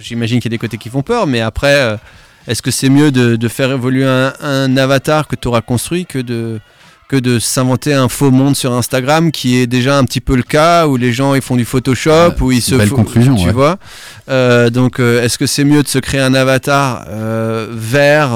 j'imagine 0.00 0.38
qu'il 0.40 0.50
y 0.50 0.54
a 0.54 0.56
des 0.56 0.58
côtés 0.58 0.76
qui 0.78 0.90
font 0.90 1.02
peur, 1.02 1.26
mais 1.26 1.40
après, 1.40 1.98
est-ce 2.46 2.60
que 2.60 2.70
c'est 2.70 2.90
mieux 2.90 3.10
de, 3.10 3.36
de 3.36 3.48
faire 3.48 3.72
évoluer 3.72 4.04
un, 4.06 4.34
un 4.40 4.76
avatar 4.76 5.26
que 5.28 5.36
tu 5.36 5.48
auras 5.48 5.62
construit 5.62 6.04
que 6.06 6.18
de 6.18 6.60
que 7.08 7.14
de 7.16 7.38
s'inventer 7.38 7.94
un 7.94 8.08
faux 8.08 8.32
monde 8.32 8.56
sur 8.56 8.72
Instagram 8.72 9.30
qui 9.30 9.58
est 9.58 9.68
déjà 9.68 9.96
un 9.96 10.04
petit 10.04 10.20
peu 10.20 10.34
le 10.34 10.42
cas 10.42 10.88
où 10.88 10.96
les 10.96 11.12
gens 11.12 11.34
ils 11.36 11.40
font 11.40 11.54
du 11.54 11.64
Photoshop 11.64 12.32
où 12.40 12.50
ils 12.50 12.60
se 12.60 12.74
belle 12.74 12.88
fo- 12.88 12.96
conclusion, 12.96 13.36
tu 13.36 13.46
ouais. 13.46 13.52
vois 13.52 13.78
Euh, 14.28 14.70
donc 14.70 14.98
euh, 14.98 15.22
est-ce 15.22 15.38
que 15.38 15.46
c'est 15.46 15.62
mieux 15.62 15.84
de 15.84 15.88
se 15.88 16.00
créer 16.00 16.20
un 16.20 16.34
avatar 16.34 17.04
vert 17.70 18.30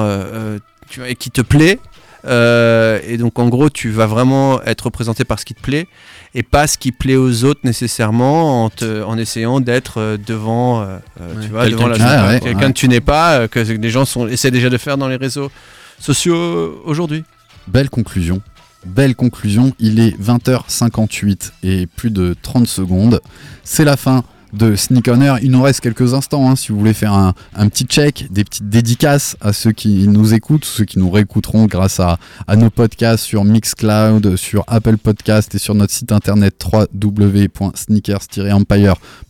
tu 0.88 1.00
vois, 1.00 1.08
et 1.08 1.14
qui 1.16 1.30
te 1.30 1.40
plaît 1.40 1.78
euh, 2.26 2.98
et 3.06 3.16
donc 3.16 3.38
en 3.38 3.48
gros 3.48 3.70
tu 3.70 3.90
vas 3.90 4.06
vraiment 4.06 4.62
être 4.64 4.82
représenté 4.82 5.24
par 5.24 5.38
ce 5.40 5.44
qui 5.44 5.54
te 5.54 5.60
plaît 5.60 5.86
et 6.34 6.42
pas 6.42 6.66
ce 6.66 6.76
qui 6.78 6.92
plaît 6.92 7.16
aux 7.16 7.44
autres 7.44 7.60
nécessairement 7.64 8.64
en, 8.64 8.70
te- 8.70 9.02
en 9.02 9.16
essayant 9.18 9.60
d'être 9.60 9.98
euh, 10.00 10.16
devant, 10.16 10.82
euh, 10.82 10.98
Ouais, 11.18 11.42
tu 11.42 11.48
vois, 11.48 11.62
quelqu'un 11.64 11.88
devant 11.88 11.88
la 11.88 11.94
que 11.94 11.98
tu 11.98 12.04
n'es 12.04 12.10
pas, 12.10 12.40
quelqu'un 12.40 12.58
ouais. 12.66 12.72
que 12.72 12.78
tu 12.78 12.88
n'es 12.88 13.00
pas, 13.00 13.48
que 13.48 13.60
des 13.76 13.90
gens 13.90 14.04
sont, 14.04 14.28
essaient 14.28 14.50
déjà 14.50 14.68
de 14.70 14.78
faire 14.78 14.96
dans 14.98 15.08
les 15.08 15.16
réseaux 15.16 15.50
sociaux 15.98 16.80
aujourd'hui. 16.84 17.24
Belle 17.68 17.90
conclusion. 17.90 18.40
Belle 18.86 19.14
conclusion. 19.14 19.72
Il 19.78 20.00
est 20.00 20.18
20h58 20.20 21.50
et 21.62 21.86
plus 21.86 22.10
de 22.10 22.34
30 22.42 22.66
secondes. 22.66 23.20
C'est 23.64 23.84
la 23.84 23.96
fin 23.96 24.24
de 24.52 24.76
Sneak 24.76 25.08
On. 25.08 25.38
Il 25.42 25.50
nous 25.50 25.62
reste 25.62 25.80
quelques 25.80 26.12
instants 26.14 26.50
hein, 26.50 26.56
si 26.56 26.72
vous 26.72 26.78
voulez 26.78 26.94
faire 26.94 27.12
un, 27.12 27.34
petit 27.68 27.84
check, 27.84 28.26
des 28.30 28.44
petites 28.44 28.68
dédicaces 28.68 29.36
à 29.40 29.52
ceux 29.52 29.72
qui 29.72 30.06
nous 30.08 30.34
écoutent, 30.34 30.64
ceux 30.64 30.84
qui 30.84 30.98
nous 30.98 31.10
réécouteront 31.10 31.66
grâce 31.66 32.00
à, 32.00 32.18
à 32.46 32.56
nos 32.56 32.70
podcasts 32.70 33.24
sur 33.24 33.44
Mixcloud, 33.44 34.36
sur 34.36 34.64
Apple 34.66 34.96
Podcast 34.96 35.54
et 35.54 35.58
sur 35.58 35.74
notre 35.74 35.92
site 35.92 36.12
internet 36.12 36.54
www.sneakers-empire.com. 36.64 39.29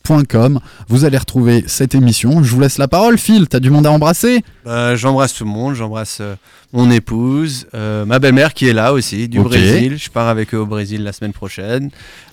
Vous 0.88 1.04
allez 1.04 1.18
retrouver 1.18 1.64
cette 1.68 1.94
émission. 1.94 2.42
Je 2.42 2.52
vous 2.52 2.60
laisse 2.60 2.78
la 2.78 2.88
parole, 2.88 3.16
Phil. 3.16 3.46
T'as 3.46 3.60
du 3.60 3.70
monde 3.70 3.86
à 3.86 3.92
embrasser 3.92 4.42
Bah, 4.64 4.96
j'embrasse 4.96 5.34
tout 5.34 5.44
le 5.44 5.50
monde, 5.50 5.74
j'embrasse 5.74 6.18
euh, 6.20 6.34
mon 6.72 6.90
épouse, 6.90 7.68
euh, 7.74 8.04
ma 8.04 8.18
belle-mère 8.18 8.52
qui 8.52 8.68
est 8.68 8.72
là 8.72 8.92
aussi, 8.92 9.28
du. 9.28 9.38
Brésil. 9.40 9.98
Je 9.98 10.10
pars 10.10 10.26
avec 10.28 10.52
eux 10.52 10.58
au 10.58 10.66
Brésil 10.66 11.04
la 11.04 11.12
semaine 11.12 11.32
prochaine. 11.32 11.90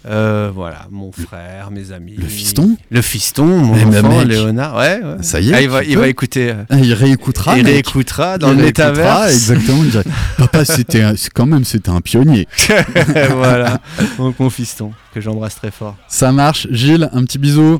Euh, 0.07 0.49
voilà, 0.53 0.87
mon 0.89 1.11
frère, 1.11 1.69
mes 1.71 1.91
amis. 1.91 2.15
Le 2.17 2.27
fiston 2.27 2.77
Le 2.89 3.01
fiston, 3.01 3.45
mon 3.45 3.75
Eh 3.75 3.85
ben, 3.85 4.05
enfant. 4.05 4.23
Léonard. 4.23 4.75
Ouais, 4.75 4.99
ouais. 5.03 5.17
Ça 5.21 5.39
y 5.39 5.51
est, 5.51 5.53
Ah, 5.53 5.61
il 5.61 5.69
va, 5.69 5.83
il 5.83 6.03
écouter. 6.05 6.53
Ah, 6.69 6.77
Il 6.79 6.93
réécoutera. 6.93 7.57
il 7.57 7.63
mec. 7.63 7.73
réécoutera 7.73 8.37
dans 8.39 8.53
Il 8.53 8.57
le. 8.59 8.67
Exactement. 8.67 9.83
il 9.83 9.89
dirait, 9.91 10.03
Papa, 10.37 10.65
c'était 10.65 11.03
quand 11.33 11.45
même 11.45 11.63
c'était 11.63 11.89
un 11.89 12.01
pionnier. 12.01 12.47
voilà, 13.35 13.79
donc 14.17 14.39
mon 14.39 14.49
fiston, 14.49 14.91
que 15.17 15.21
j'embrasse 15.21 15.55
très 15.55 15.71
fort. 15.71 15.95
Ça 16.07 16.31
marche. 16.31 16.67
Gilles, 16.69 17.09
un 17.11 17.23
petit 17.23 17.39
bisou. 17.39 17.79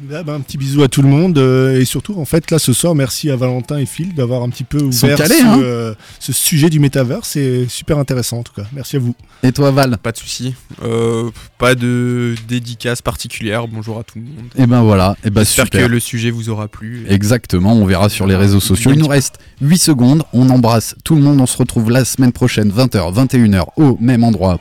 Bah, 0.00 0.22
un 0.28 0.40
petit 0.40 0.58
bisou 0.58 0.82
à 0.82 0.88
tout 0.88 1.02
le 1.02 1.08
monde 1.08 1.38
euh, 1.38 1.80
et 1.80 1.84
surtout 1.84 2.18
en 2.18 2.24
fait 2.24 2.50
là 2.50 2.58
ce 2.58 2.72
soir 2.72 2.94
merci 2.94 3.30
à 3.30 3.36
Valentin 3.36 3.78
et 3.78 3.86
Phil 3.86 4.14
d'avoir 4.14 4.42
un 4.42 4.48
petit 4.48 4.64
peu 4.64 4.80
ouvert 4.80 5.16
calés, 5.16 5.34
ce, 5.34 5.44
hein. 5.44 5.58
euh, 5.60 5.94
ce 6.18 6.32
sujet 6.32 6.70
du 6.70 6.80
métavers 6.80 7.24
c'est 7.24 7.68
super 7.68 7.98
intéressant 7.98 8.38
en 8.38 8.42
tout 8.42 8.52
cas 8.54 8.64
merci 8.72 8.96
à 8.96 8.98
vous 9.00 9.14
Et 9.42 9.52
toi, 9.52 9.70
Val? 9.70 9.98
Pas 9.98 10.12
de 10.12 10.16
souci. 10.16 10.54
Euh, 10.82 11.30
pas 11.58 11.74
de 11.74 12.34
dédicace 12.48 13.02
particulière. 13.02 13.68
Bonjour 13.68 13.98
à 13.98 14.02
tout 14.02 14.18
le 14.18 14.24
monde. 14.24 14.50
Et 14.56 14.66
ben 14.66 14.82
voilà. 14.82 15.16
Et 15.24 15.30
ben 15.30 15.42
J'espère 15.42 15.66
super. 15.66 15.86
que 15.86 15.86
le 15.86 16.00
sujet 16.00 16.30
vous 16.30 16.48
aura 16.48 16.68
plu. 16.68 17.06
Exactement, 17.08 17.74
on 17.74 17.84
verra 17.84 18.08
sur 18.08 18.26
les 18.26 18.34
réseaux 18.36 18.60
sociaux. 18.60 18.92
Il 18.92 18.98
nous 18.98 19.08
reste 19.08 19.38
8 19.60 19.78
secondes, 19.78 20.22
on 20.32 20.48
embrasse 20.48 20.96
tout 21.04 21.14
le 21.14 21.20
monde, 21.22 21.40
on 21.40 21.46
se 21.46 21.56
retrouve 21.56 21.90
la 21.90 22.04
semaine 22.04 22.32
prochaine, 22.32 22.70
20h, 22.70 23.14
21h, 23.14 23.64
au 23.76 23.98
même 24.00 24.24
endroit 24.24 24.54